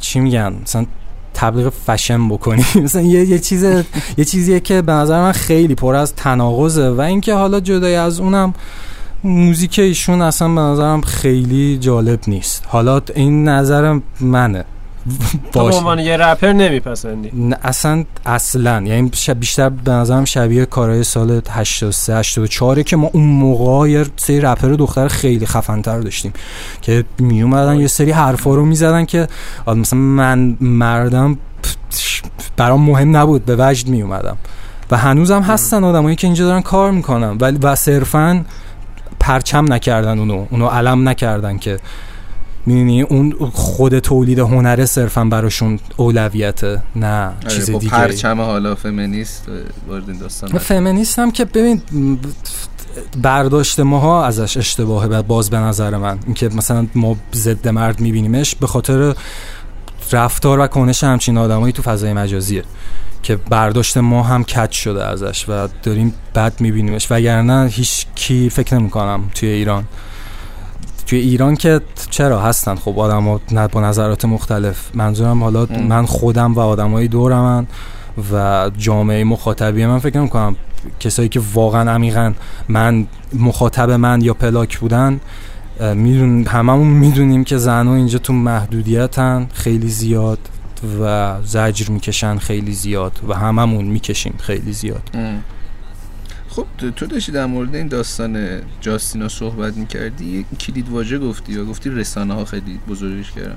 [0.00, 0.86] چی میگن؟ مثلا
[1.34, 2.64] تبلیغ فشن بکنی.
[2.84, 3.64] مثلا یه, یه چیز
[4.18, 8.20] یه چیزیه که به نظر من خیلی پر از تناقضه و اینکه حالا جدای از
[8.20, 8.54] اونم
[9.24, 12.62] موزیک ایشون اصلا به نظرم خیلی جالب نیست.
[12.66, 14.64] حالا این نظر منه.
[15.52, 15.78] تو به باشه.
[15.78, 17.54] عنوان یه رپر نمیپسندی.
[17.62, 18.82] اصلا اصلا.
[18.82, 19.10] یعنی
[19.40, 24.68] بیشتر به نظرم شبیه کارهای سال 83 84 که ما اون موقع یه سری رپر
[24.68, 26.32] دختر خیلی خفن‌تر داشتیم.
[26.82, 29.28] که می اومدن یه سری حرفا رو می‌زدن که
[29.66, 31.38] مثلا من مردم
[32.56, 34.36] برام مهم نبود به وجد می اومدم
[34.90, 37.36] و هنوزم هستن آدمایی که اینجا دارن کار می‌کنن.
[37.40, 38.44] ولی و صرفا
[39.20, 41.78] پرچم نکردن اونو اونو علم نکردن که
[42.66, 48.74] می‌دونی؟ اون خود تولید هنره صرفا براشون اولویته نه چیز آره، با دیگه پرچم حالا
[48.74, 49.46] فمینیست
[49.88, 50.58] وارد این داستان.
[50.58, 51.82] فمینیست هم که ببین
[53.22, 56.18] برداشت ماها ازش اشتباهه و باز به نظر من.
[56.26, 59.14] اینکه مثلا ما ضد مرد میبینیمش به خاطر
[60.12, 62.64] رفتار و کنش همچین آدمایی تو فضای مجازیه
[63.22, 67.06] که برداشت ما هم کج شده ازش و داریم بد میبینیمش.
[67.10, 69.84] وگرنه هیچ کی فکر نمی کنم توی ایران
[71.06, 71.80] توی ایران که
[72.10, 75.82] چرا هستن خب آدم نه با نظرات مختلف منظورم حالا ام.
[75.82, 77.66] من خودم و آدمای دورمن
[78.32, 80.56] و جامعه مخاطبی من فکر کنم
[81.00, 82.32] کسایی که واقعا عمیقا
[82.68, 85.20] من مخاطب من یا پلاک بودن
[85.94, 90.38] میدون هممون می‌دونیم که زنها اینجا تو محدودیتن خیلی زیاد
[91.00, 95.42] و زجر می‌کشن خیلی زیاد و هممون می‌کشیم خیلی زیاد ام.
[96.52, 96.66] خب
[96.96, 101.90] تو- داشتی در مورد این داستان جاستینا صحبت می‌کردی یک کلید واژه گفتی و گفتی
[101.90, 103.56] رسانه ها خیلی بزرگش کردن.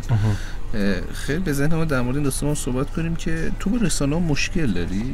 [1.14, 4.22] خیلی به ذهن ما در مورد این داستان صحبت کنیم که تو با رسانه ها
[4.22, 5.14] مشکل داری؟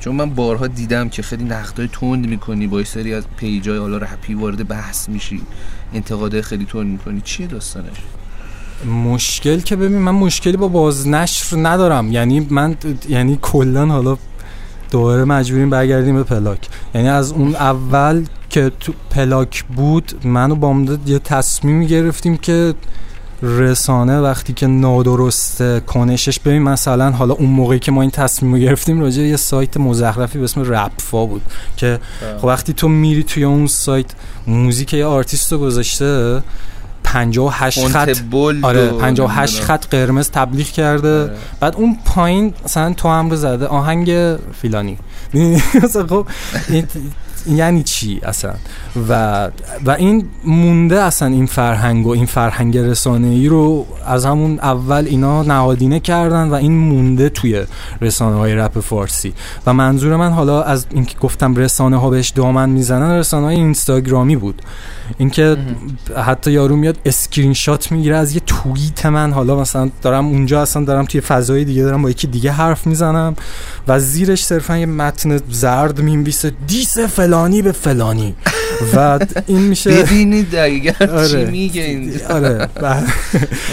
[0.00, 4.34] چون من بارها دیدم که خیلی نقدای تند می‌کنی با سری از پیجای حالا رپی
[4.34, 5.42] وارد بحث میشی
[5.94, 7.20] انتقادای خیلی تند می‌کنی.
[7.20, 7.96] چیه داستانش؟
[9.04, 12.12] مشکل که ببین من مشکلی با بازنشر ندارم.
[12.12, 12.76] یعنی من
[13.08, 14.18] یعنی کلا حالا
[14.90, 16.68] دوباره مجبوریم برگردیم به پلاک.
[16.94, 22.74] یعنی از اون اول که تو پلاک بود من و بامداد یه تصمیمی گرفتیم که
[23.42, 28.58] رسانه وقتی که نادرست کنشش ببین مثلا حالا اون موقعی که ما این تصمیم رو
[28.58, 31.42] گرفتیم راجع به یه سایت مزخرفی به اسم رپفا بود
[31.76, 31.98] که
[32.38, 34.06] خب وقتی تو میری توی اون سایت
[34.46, 36.42] موزیک یه آرتیست رو گذاشته
[37.12, 38.08] 58 خط
[38.62, 39.78] آره و 58 نمی‌دونم.
[39.78, 41.32] خط قرمز تبلیغ کرده آره.
[41.60, 44.98] بعد اون پایین مثلا تو هم رو زده آهنگ فیلانی؟
[45.84, 46.26] مثلا خب
[47.56, 48.54] یعنی چی اصلا؟
[49.08, 49.50] و
[49.84, 55.06] و این مونده اصلا این فرهنگ و این فرهنگ رسانه ای رو از همون اول
[55.08, 57.62] اینا نهادینه کردن و این مونده توی
[58.00, 59.32] رسانه های رپ فارسی.
[59.66, 64.36] و منظور من حالا از اینکه گفتم رسانه ها بهش دامن می‌زنن رسانه های اینستاگرامی
[64.36, 64.62] بود.
[65.18, 65.56] اینکه
[66.16, 69.32] حتی یارو میاد اسکرین شات می‌گیره از یه توییت من.
[69.32, 73.36] حالا مثلا دارم اونجا اصلا دارم توی فضای دیگه دارم با یکی دیگه حرف می‌زنم
[73.88, 76.52] و زیرش صرفا یه متن زرد می‌نویسه.
[76.66, 76.98] diss
[77.38, 78.34] فلانی به فلانی.
[78.94, 81.44] و این میشه ببینید دقیقا چی آره.
[81.44, 82.86] میگه این آره و,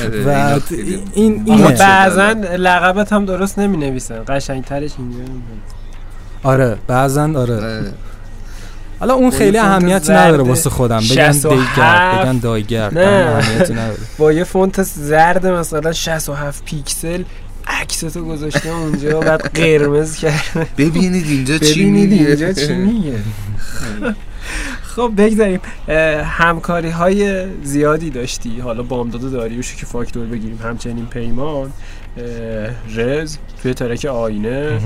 [0.04, 0.60] آره، و
[1.14, 5.20] این اینه بعضا لقبت هم درست نمی نویسن قشنگترش اینجا
[6.44, 7.56] آره بعضا آره.
[7.56, 7.94] آره.
[9.00, 10.98] حالا اون با خیلی اهمیتی نداره واسه خودم.
[10.98, 12.94] بگن 67 دیگر بگن دایگر.
[12.94, 13.02] نه.
[13.40, 13.98] اهمیتی نداره.
[14.20, 17.24] با یه فونت زرد مثلا 67 پیکسل
[17.82, 22.28] عکستو گذاشته اونجا بعد قرمز کرده ببینید اینجا چی ببینید میگه.
[22.28, 23.20] اینجا چی میگه.
[24.84, 25.60] خب بگذاریم.
[26.24, 28.60] همکاری های زیادی داشتی.
[28.60, 31.72] حالا بامداد و داریوش که فاکتور بگیریم همچنین پیمان.
[32.96, 34.80] رز توی ترک آینه.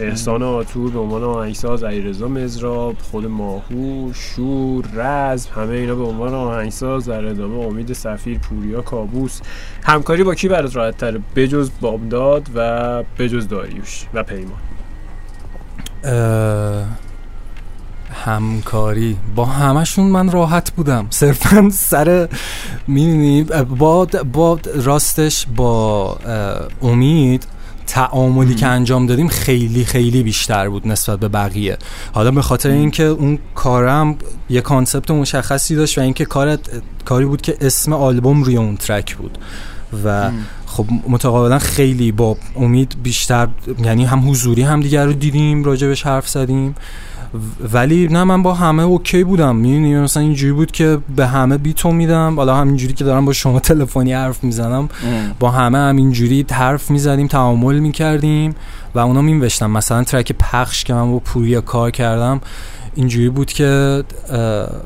[0.00, 6.34] احسان آتور به عنوان آهنگساز علیرضا مزراب خود ماهور شور رزم همه اینا به عنوان
[6.34, 9.40] آهنگساز در ادامه امید سفیر پوریا کابوس.
[9.84, 14.58] همکاری با کی برات راحت تره بجز بامداد و بجز داریوش و پیمان.
[16.04, 16.86] اه،
[18.24, 19.16] همکاری.
[19.34, 21.06] با همشون من راحت بودم.
[21.10, 22.28] صرفا سر
[22.86, 23.44] می‌دونی
[23.78, 26.18] با, با راستش با
[26.82, 27.46] امید
[27.86, 31.78] تعاملی که انجام دادیم خیلی خیلی بیشتر بود نسبت به بقیه.
[32.12, 34.16] حالا به خاطر اینکه اون کارم
[34.50, 36.60] یه concept مشخصی داشت و اینکه کارت
[37.04, 39.38] کاری بود که اسم آلبوم روی اون ترک بود.
[40.04, 40.30] و
[40.66, 43.48] خب متقابلا خیلی با امید بیشتر
[43.84, 46.74] یعنی هم حضوری هم دیگر رو دیدیم راجبش حرف زدیم.
[47.72, 49.56] ولی نه من با همه اوکی بودم.
[49.56, 52.36] می‌دونی مثلا اینجوری بود که به همه بیتو میدم.
[52.36, 54.88] حالا همینجوری که دارم با شما تلفنی حرف می‌زنم
[55.38, 58.54] با همه همینجوری حرف می‌زدیم تعامل می‌کردیم
[58.94, 62.40] و اونا مینوشتم مثلا ترک پخش که من با پوریا کار کردم
[62.94, 64.02] اینجوری بود که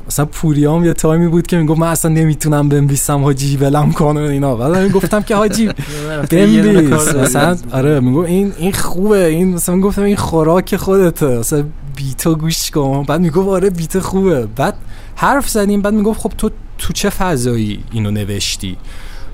[0.07, 4.19] مثلا پوریام یه تایمی بود که می‌گفت من اصلا نمی‌تونم بنویسم حاجی ولم کن و
[4.19, 4.55] اینا.
[4.55, 5.69] بعد من گفتم که حاجی
[6.31, 7.15] بنویس.
[7.15, 9.25] مثلا آره میگو این این خوبه.
[9.25, 11.37] این مثلا گفتم این خوراک خودته.
[11.37, 11.63] مثلا
[11.95, 13.03] بیتو گوش کن.
[13.07, 14.45] بعد می‌گفت آره بیت خوبه.
[14.55, 14.73] بعد
[15.15, 15.81] حرف زدیم.
[15.81, 18.77] بعد می‌گفت خب تو تو چه فضایی اینو نوشتی؟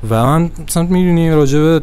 [0.10, 1.82] و من مثلا می‌دونی راجبه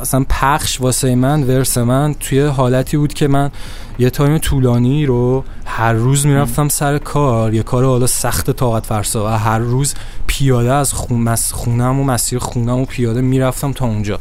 [0.00, 3.50] اصلا پخش واسه من ورس من توی حالتی بود که من
[3.98, 7.54] یه تایم طولانی رو هر روز می‌رفتم سر کار.
[7.54, 9.94] یه کار حالا سخت طاقت فرسا و هر روز
[10.26, 14.20] پیاده از خون خونم و مسیر خونم و پیاده می‌رفتم تا اونجا.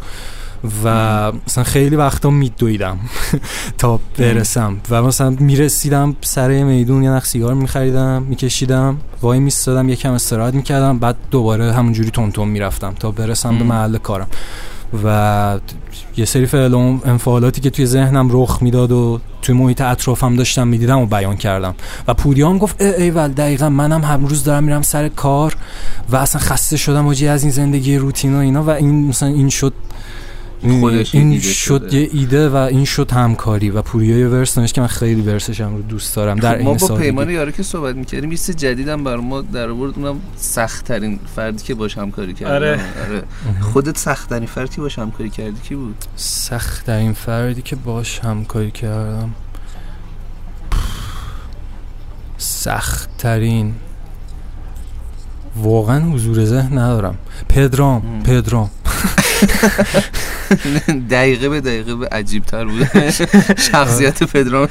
[0.83, 2.99] و مثلا خیلی وقتا میدویدم
[3.77, 4.77] تا برسم.
[4.89, 10.99] و مثلا می‌رسیدم سر میدون یه نخ سیگار میخریدم میکشیدم وای میستادم یکم استراحت می‌کردم
[10.99, 13.63] بعد دوباره همونجوری تون می‌رفتم تا برسم به.
[13.63, 14.27] محل کارم.
[15.03, 15.59] و
[16.17, 20.67] یه سری فعل و انفعالاتی که توی ذهنم رخ می‌داد و توی محیط اطرافم داشتم
[20.67, 21.75] می‌دیدم و بیان کردم.
[22.07, 25.55] و پوریام گفت ای ایول دقیقا منم هر روز دارم میرم سر کار
[26.09, 28.63] و اصلا خسته شدم وجی از این زندگی روتین و اینا.
[28.63, 29.73] و این مثلا این شد
[30.69, 31.97] خودش این شد شده.
[31.97, 35.75] یه ایده و این شد همکاری و پوریا یه ورس نوشت که من خیلی ورسشم
[35.75, 38.37] رو دوست دارم در خب ما این با سادگی پیمان یاره که صحبت می‌کردیم یه
[38.37, 42.71] جدیدم بر ما در آورد اونم سخت ترین فردی که باش همکاری کردی آره.
[42.71, 43.23] آره.
[43.61, 48.19] خودت سخت ترین فردی که باش همکاری کردی کی بود سخت این فردی که باش
[48.19, 49.29] همکاری کردم
[52.37, 53.73] سخت ترین
[55.55, 57.17] واقعا حضور ذهن ندارم
[57.49, 58.23] پدرام مم.
[58.23, 58.69] پدرام
[61.09, 62.87] دقیقه به دقیقه به عجیب تر بود
[63.71, 64.67] شخصیت پدرام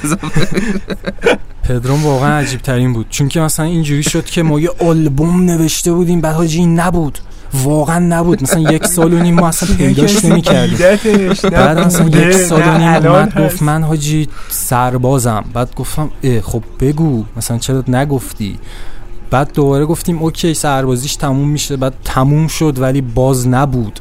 [1.69, 3.07] پدرام واقعا عجیب ترین بود.
[3.11, 7.19] چون که مثلا اینجوری شد که ما یه آلبوم نوشته بودیم بعد حاجی این نبود.
[7.55, 8.43] واقعا نبود.
[8.43, 10.79] مثلا یک سال و نیم ما اصلا پیداش نمی‌کردیم
[11.51, 15.45] بعد مثلا یک سال و نیم اومد گفت من حاجی سربازم.
[15.55, 17.25] بعد گفتم اه خب بگو.
[17.37, 18.59] مثلا چرا نگفتی؟
[19.33, 24.01] بعد دوباره گفتیم اوکی سربازیش تموم میشه بعد تموم شد ولی باز نبود؟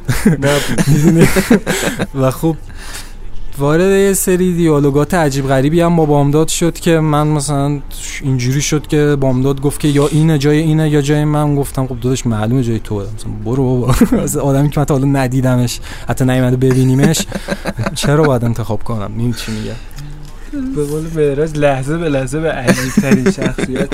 [2.20, 2.56] و خب
[3.58, 7.80] وارد یه سری دیالوگات عجیب غریبی هم با بامداد شد که من مثلا
[8.22, 11.56] اینجوری شد که بامداد گفت که یا اینه جای اینه یا جای من.
[11.56, 13.02] گفتم خب داداش معلومه جای توه.
[13.02, 13.94] مثلا برو بابا.
[14.22, 17.26] از آدمی که من تا حالا ندیدمش حتی نیومده ببینیمش.
[17.94, 19.74] چرا باید انتخاب کنم؟ این چی میگه.
[20.76, 23.88] به قول لحظه به لحظه به عجیب ترین شخصیت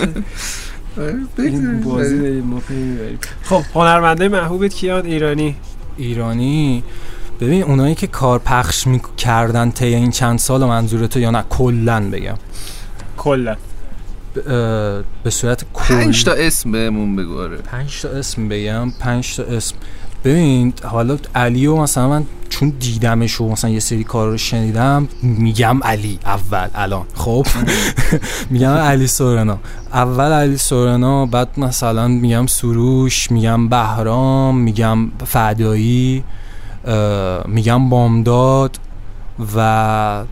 [1.38, 5.56] این بازی داریم ما پی می‌بریم خب هنرمنده محبوبت کیان ایرانی؟
[5.96, 6.82] ایرانی؟
[7.40, 12.34] ببین اونایی که کار پخش می‌کردن طی این چند سال منظورته یا نه کلا بگم.
[13.16, 13.56] کلا.
[15.24, 17.56] به صورت کل پنج تا اسم بهمون بگو آره.
[17.56, 18.90] پنج تا اسم بگم.
[18.90, 19.76] پنج تا اسم.
[20.24, 25.08] ببین حالا علی و مثلا من چون دیدمش و مثلا یه سری کار رو شنیدم
[25.22, 27.06] میگم علی اول الان.
[27.14, 27.46] خب؟
[28.50, 29.58] میگم علی سورنا.
[29.92, 36.24] اول علی سورنا بعد مثلا میگم سروش میگم بهرام میگم فدایی
[37.46, 38.78] میگم بامداد
[39.56, 40.24] و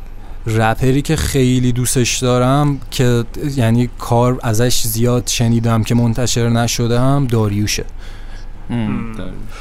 [0.47, 3.25] رپری که خیلی دوستش دارم که
[3.57, 7.85] یعنی کار ازش زیاد شنیدم که منتشر نشده هم داریوشه.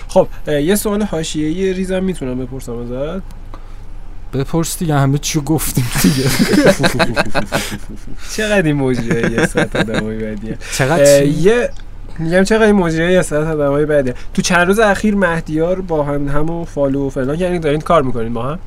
[0.07, 3.22] خب یه سوال حاشیه‌ای ریزم می‌تونم بپرسم ازت؟
[4.34, 6.30] بپرس دیگه همه چی گفتیم دیگه.
[8.36, 11.69] چقدر این مجریه یه ساعت آدمای بدیه چقدر؟ یه
[12.19, 16.27] میگم چقدر این مجریه یه ساعت آدمای بدیه تو چند روز اخیر مهدیار با هم
[16.27, 18.60] همو follow و فلان یعنی دارین کار می‌کنین با هم؟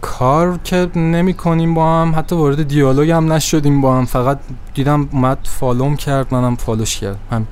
[0.00, 4.06] کار که نمی کنیم با هم حتی وارد دیالوگ هم نشدیم با هم.
[4.06, 4.38] فقط
[4.74, 7.18] دیدم اومد follow م کرد منم follow ش کرد.
[7.30, 7.46] هم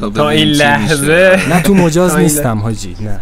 [0.00, 1.40] تا تا این لحظه.
[1.48, 2.16] نه تو مجاز.
[2.16, 3.20] نیستم حاجی نه.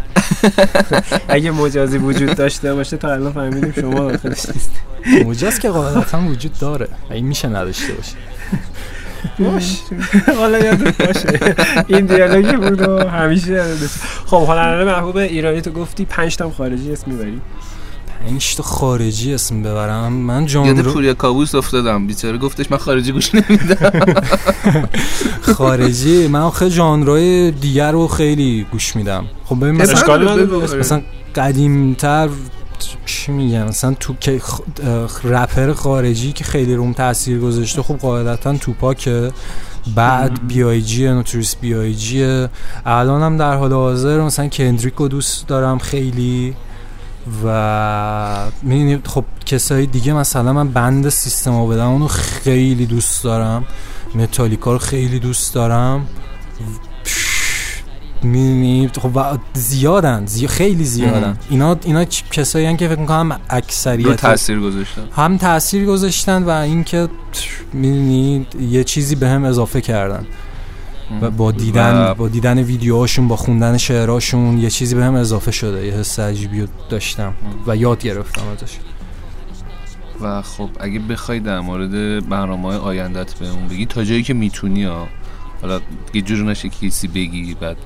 [1.29, 4.71] اگه مجازی وجود داشته باشه تا الان فهمیدیم شما داخلش نیست
[5.27, 6.89] مجاز که قاعدتا وجود داره.
[7.11, 8.13] این میشه نداشته باشه.
[9.39, 9.79] باش.
[10.39, 11.55] حالا یادت باشه.
[11.89, 13.65] این دیالوگی بود و همیشه.
[14.27, 17.41] خب حالا محبوب ایرانی تو گفتی پنج تام خارجی اسم می‌بری.
[18.27, 20.13] اینش تو خارجی اسم ببرم.
[20.13, 22.07] من جان یاد رو پوریا کابوس افتادم.
[22.07, 24.01] بیچاره گفتش من خارجی گوش نمیدم.
[25.57, 29.25] خارجی؟ من آخه ژانرهای دیگر رو خیلی گوش میدم.
[29.45, 30.37] خب ببین مثلا.
[30.79, 31.03] مثلا
[31.35, 32.29] قدیمتر
[33.07, 34.41] چی میگم مثلا تو که
[35.25, 39.33] رپر خارجی که خیلی روم تاثیر گذاشته خب قاعدتا Tupac ه.
[39.95, 42.47] بعد بی آی جی نوتریس بی آی جی
[42.87, 46.55] الانم در حال حاضر مثلا Kendrick رو دوست دارم خیلی.
[47.45, 53.25] و می‌بینی خب کسای دیگه مثلا من band System of a Down اونو خیلی دوست
[53.25, 53.65] دارم.
[54.15, 56.07] متالیکا رو خیلی دوست دارم.
[58.23, 60.47] می‌دونی خب زیادن زی...
[60.47, 61.39] خیلی زیادن.
[61.51, 66.51] اینا اینا کسایی هن که فکر می‌کنم رو اکثریت تاثیر گذاشتم هم تاثیر گذاشتن و
[66.51, 67.09] اینکه
[67.73, 70.27] می‌دونی یه چیزی به هم اضافه کردن.
[71.23, 75.51] و با دیدن و- با دیدن ویدیوهاشون با خوندن شعرهاشون یه چیزی به هم اضافه
[75.51, 75.87] شده.
[75.87, 77.35] یه حس عجیبی رو داشتم
[77.67, 78.73] و یاد گرفتم ازش.
[80.21, 84.85] و خب اگه بخوای در مورد برنامه های آیندت بهمون بگی تا جایی که می‌تونی
[84.85, 85.07] ها.
[85.63, 85.81] حالا
[86.15, 87.77] یه جور نشه کیسی بگی بعد.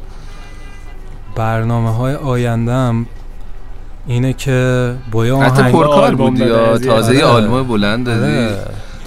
[1.36, 3.06] برنامه های آیندهم
[4.06, 7.44] اینه که با یه حتی آهنگ پرکار بودی از یه- تازه یه آره.
[7.44, 8.54] آلبوم بلند دادی.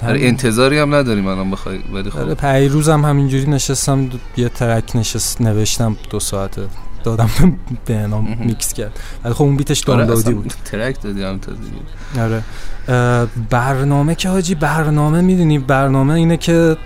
[0.02, 0.10] آره.
[0.10, 5.40] آره، انتظاری هم نداریم الان بخوای ولی آره خب پیروزم همینجوری نشستم یه track نشست
[5.40, 6.62] نوشتم دو ساعته
[7.04, 7.30] دادم
[7.84, 8.36] به مهم.
[8.46, 9.00] میکس کرد.
[9.24, 10.54] ولی خب اون beat ش آره، دانلودی بود.
[10.64, 11.40] track دادی هم
[12.20, 12.42] آره.
[13.50, 16.76] برنامه که حاجی برنامه می‌دونی برنامه اینه که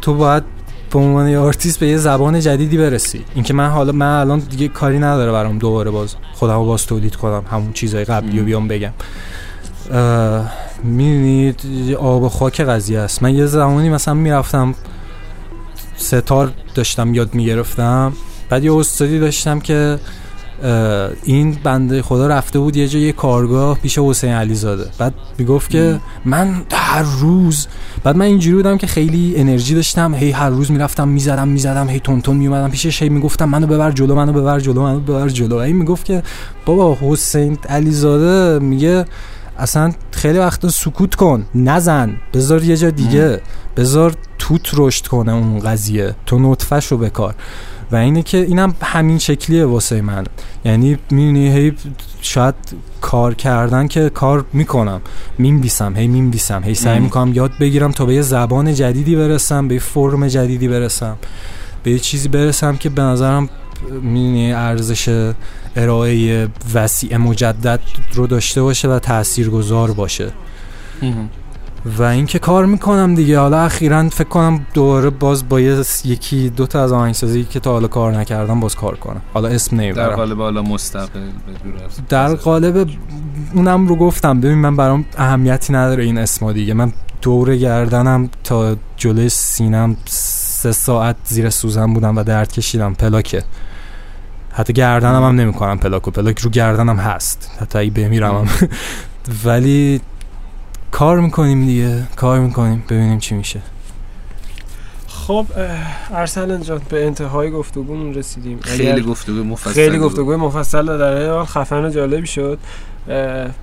[0.00, 0.42] تو باید
[0.90, 3.24] به عنوان یه آرتیست به یه زبان جدیدی برسی.
[3.34, 7.44] اینکه من حالا من الان دیگه کاری نداره برام دوباره باز خودم باز تولید کنم
[7.50, 8.40] همون چیزای قبلی.
[8.40, 8.92] بیام بگم.
[10.84, 11.60] می‌دونید
[11.98, 13.22] آب و خاک قضیه است.
[13.22, 14.74] من یه زمانی مثلا می‌رفتم
[15.96, 18.12] ستار داشتم یاد می‌گرفتم.
[18.50, 19.98] بعد یه استادی داشتم که
[21.24, 24.86] این بنده خدا رفته بود یه جا یه کارگاه پیش حسین علیزاده.
[24.98, 27.66] بعد می‌گفت که من هر روز
[28.04, 30.14] بعد من اینجوری بودم که خیلی انرژی داشتم.
[30.14, 33.90] هی هر روز می‌رفتم می‌زدم می‌زدم هی تون تون میومدم پیشش هی می‌گفتم منو ببر
[33.90, 35.60] جلو منو ببر جلو منو ببر جلو.
[35.60, 36.22] هی می‌گفت که
[36.66, 39.04] بابا حسین علیزاده میگه
[39.58, 42.16] اصلا خیلی وقتا سکوت کن نزن.
[42.34, 43.40] بذار یه جا دیگه.
[43.76, 46.14] بذار توت رشد کنه اون قضیه.
[46.26, 47.34] تو نطفش رو بکار.
[47.92, 50.24] و اینه که اینم همین شکلیه واسه من.
[50.64, 51.72] یعنی می‌دونی هی
[52.20, 52.54] شاید
[53.00, 55.00] کار کردن که کار می‌کنم.
[55.38, 57.00] می‌نویسم هی می‌نویسم هی سعی.
[57.00, 61.16] می‌کنم یاد بگیرم تا به یه زبان جدیدی برسم به یه فرم جدیدی برسم
[61.82, 63.48] به یه چیزی برسم که به نظرم
[63.90, 65.32] می‌دونی ارزش
[65.76, 67.80] ارائه وسیع مجدد
[68.14, 70.30] رو داشته باشه و تاثیرگذار باشه.
[71.98, 73.38] و اینکه کار می‌کنم دیگه.
[73.38, 77.88] حالا اخیرا فکر کنم دوباره باز با یکی دو تا از آهنگسازی که تا حالا
[77.88, 79.20] کار نکردم باز کار کنم.
[79.34, 81.20] حالا اسم در نمی‌برم قالب حالا مستقل
[82.08, 82.88] در قالب
[83.54, 84.40] اونم رو گفتم.
[84.40, 86.74] ببین من برام اهمیتی نداره این اسما دیگه.
[86.74, 86.92] من
[87.22, 92.94] دور گردنم تا جلوی سینم سه ساعت زیر سوزن بودم و درد کشیدم.
[92.94, 93.42] پلاکه.
[94.56, 96.10] حتی گردنم هم نمی کنم پلاکو.
[96.10, 97.50] پلاک رو گردنم هست.
[97.60, 98.68] حتی ای بمیرم هم.
[99.44, 100.00] ولی
[100.90, 102.02] کار می‌کنیم دیگه.
[102.16, 102.84] کار می‌کنیم.
[102.88, 103.60] ببینیم چی میشه.
[105.08, 105.46] خب
[106.14, 108.60] ارسلان جان به انتهای گفتگومون رسیدیم.
[108.60, 110.06] خیلی گفتگو مفصل خیلی بود.
[110.06, 112.58] گفتگوی مفصل در این حال خفن و جالبی شد.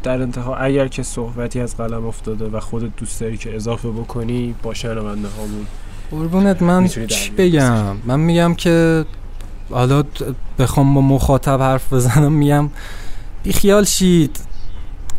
[0.03, 4.55] در انتها اگر که صحبتی از قلم افتاده و خودت دوست داری که اضافه بکنی
[4.63, 5.67] با شنونده هامون
[6.11, 9.05] قربونت من چی بگم؟ من میگم که
[9.71, 10.03] حالا
[10.59, 12.69] بخوام با مخاطب حرف بزنم میگم
[13.43, 14.39] بیخیال شید.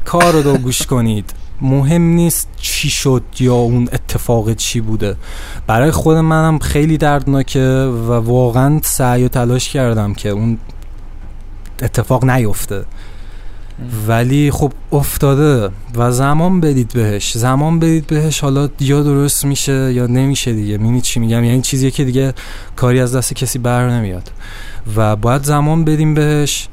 [0.05, 1.33] کار رو گوش کنید.
[1.61, 5.17] مهم نیست چی شد یا اون اتفاق چی بوده.
[5.67, 7.61] برای خود منم خیلی دردناکه
[8.09, 10.59] و واقعا سعی و تلاش کردم که اون
[11.83, 12.85] اتفاق نیفته.
[14.09, 17.37] ولی خب افتاده و زمان بدید بهش.
[17.37, 20.79] زمان بدید بهش حالا یا درست میشه یا نمیشه دیگه.
[20.79, 22.35] می‌بینی چی میگم؟ یعنی چیزیه که دیگه
[22.77, 24.31] کاری از دست کسی بر نمیاد.
[24.97, 26.69] و باید زمان بدیم بهش.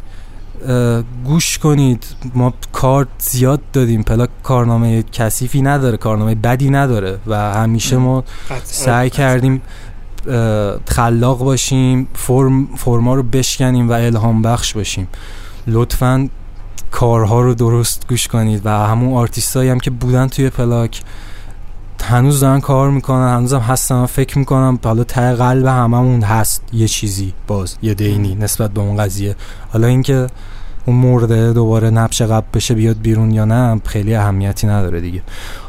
[1.25, 2.05] گوش کنید.
[2.35, 4.03] ما کار زیاد دادیم.
[4.03, 8.23] پلاک کارنامه کثیفی نداره کارنامه بدی نداره و همیشه ما
[8.63, 9.61] سعی کردیم
[10.87, 15.07] خلاق باشیم فرم فرما رو بشکنیم و الهام بخش باشیم.
[15.67, 16.29] لطفا
[16.91, 21.01] کارها رو درست گوش کنید و همون آرتیستایی هم که بودن توی پلاک
[22.03, 26.87] هنوز دارن کار می‌کنن هنوزم هستن من فکر می‌کنم حالا ته قلب هممون هست یه
[26.87, 29.35] چیزی باز یه دینی نسبت به اون قضیه.
[29.69, 30.27] حالا اینکه
[30.85, 35.21] اون مرده دوباره نبش قبل بشه بیاد بیرون یا نه خیلی اهمیتی نداره دیگه.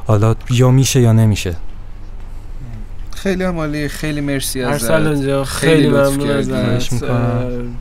[0.06, 1.56] حالا یا میشه یا نمیشه.
[3.22, 6.30] خیلی هم عالی خیلی مرسی از ارسلان جان خیلی ممنون.
[6.30, 7.02] ازت.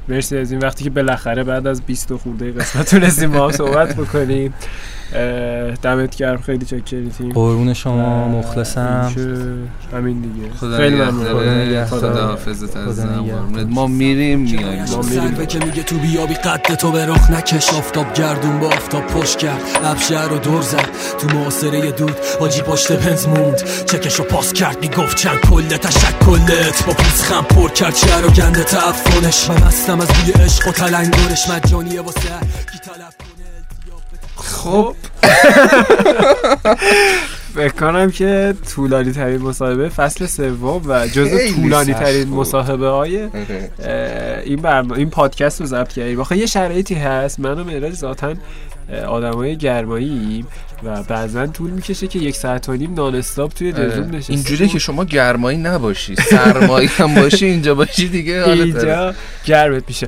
[0.07, 3.95] مرسی از این وقتی که بالاخره بعد از 20 خورده قسمت تونستیم با هم صحبت
[3.95, 4.53] بکنیم.
[5.81, 9.13] دمت گرم خیلی چاکریم قربون شما مخلصم.
[9.93, 10.55] همین دیگه.
[10.55, 10.95] خدا خیلی.
[10.95, 11.85] ممنون.
[11.85, 12.77] خدا حافظت.
[12.77, 13.67] قربونت.
[13.69, 15.45] ما میریم میایم ما میریم.
[15.45, 17.73] که میگه تو بیابی قد تو به رخ نکش.
[17.73, 19.61] آفتاب گردون با آفتاب پشت کرد.
[19.83, 20.85] ابشهر رو دور زد.
[21.17, 23.63] تو معاصره دود حاجی پشت بنز موند.
[23.85, 25.77] چکش رو پاس کرد می‌گفت چند کله.
[25.77, 27.95] تشکلت با پیز خم پر کرد.
[27.95, 29.49] شهر و گنده تعفنش.
[29.49, 31.49] من هستم از بوی عشق و تلنگرش.
[31.49, 32.19] مجانیه واسه
[32.71, 33.58] کی طلب کنه.
[34.43, 34.95] خب.
[37.55, 42.29] فکر کنم که طولانی ترین مصاحبه فصل سوم و جزو طولانی ترین.
[42.29, 44.41] مصاحبه های آره.
[44.45, 46.19] این برنامه این پادکست رو ضبط کردیم.
[46.19, 47.39] آخه یه شرایطی هست.
[47.39, 48.33] من و معراج ذاتا
[49.07, 50.47] آدمای گرماییم.
[50.83, 54.15] و بعضا طول می‌کشه که یک ساعت و نیم نان استاپ توی دلزوم آره.
[54.15, 58.47] نشستیم اینجوری که شما گرمایی نباشی سرمایی هم باشی اینجا باشی دیگه.
[58.47, 59.13] اینجا
[59.45, 60.07] گرمت میشه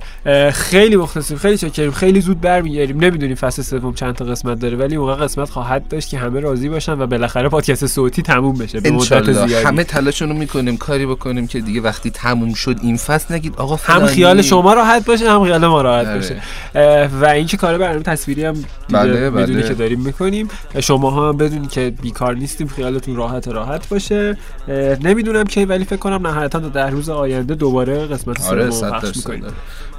[0.51, 4.95] خیلی مختصیم خیلی چاکریم خیلی زود برمیگردیم نمی‌دونیم فصل سوم چند تا قسمت داره ولی
[4.95, 8.91] اون قسمت خواهد داشت که همه راضی باشن و بالاخره پادکست صوتی تموم بشه به
[8.91, 13.33] مدت زیادی همه تلاشون رو می‌کنیم کاری بکنیم که دیگه وقتی تموم شد این فصل
[13.33, 14.05] نگید آقا هم.
[14.05, 16.15] خیال شما راحت باشه هم خیال ما راحت آره.
[16.15, 16.41] باشه
[17.21, 19.41] و اینکه کار برنامه تصویری هم بله، بله.
[19.41, 20.47] می‌دونی که داریم می‌کنیم
[20.79, 24.37] شما ها هم بدونید که بیکار نیستیم خیالتون راحت راحت باشه.
[25.03, 29.43] نمی‌دونم کی ولی فکر کنم نهایتا تا در روز آینده دوباره قسمت آره پخش می‌کنیم.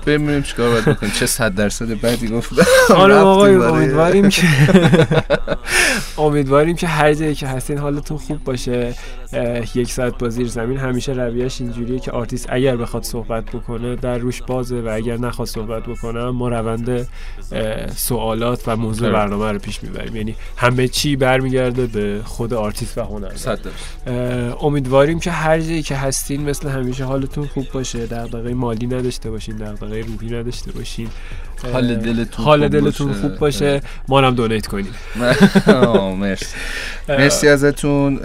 [0.07, 1.13] ببینیم چیکار باید بکنیم.
[1.13, 4.47] چه صد درصد بعدی گفتم آره آقای امیدواریم که
[6.19, 8.95] امیدواریم که هر جایی که هستین حالتون خوب باشه.
[9.75, 10.79] یک ساعت با زیر زمین.
[10.79, 15.49] همیشه رویش اینجوریه که آرتیست اگر بخواد صحبت بکنه در روش بازه و اگر نخواد
[15.49, 17.09] صحبت بکنه ما روند
[17.97, 19.11] سوالات و موضوع.
[19.13, 20.17] برنامه رو پیش می‌بریم.
[20.17, 23.33] یعنی همه چی برمیگرده به خود آرتیست و هنر.
[24.61, 28.07] امیدواریم که هر جایی که هستین مثل همیشه حالتون خوب باشه.
[28.07, 31.09] دغدغه مالی نداشته باشین دغدغه روحی نداشته باشین.
[31.73, 33.13] حال دلتون حال دلتون.
[33.13, 33.81] خوب باشه.
[34.09, 34.95] ما هم دونیت کنیم.
[36.21, 36.57] مرسی.
[37.09, 38.21] مرسی ازتون.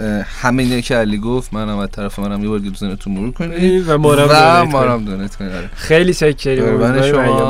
[0.58, 1.54] اینه که علی گفت.
[1.54, 3.84] منم از طرف منم یه بار بزنتون مرور کنید.
[3.88, 5.70] و ما هم دونیت کنید آره.
[5.74, 6.12] خیلی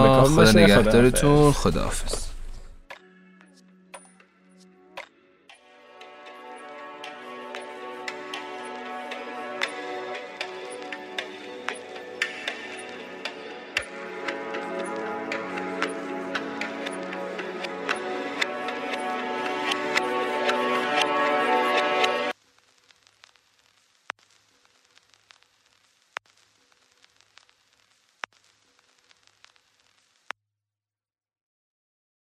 [0.02, 0.60] بکام خدا.
[0.60, 1.52] نگهدارتون.
[1.52, 2.27] خداحافظ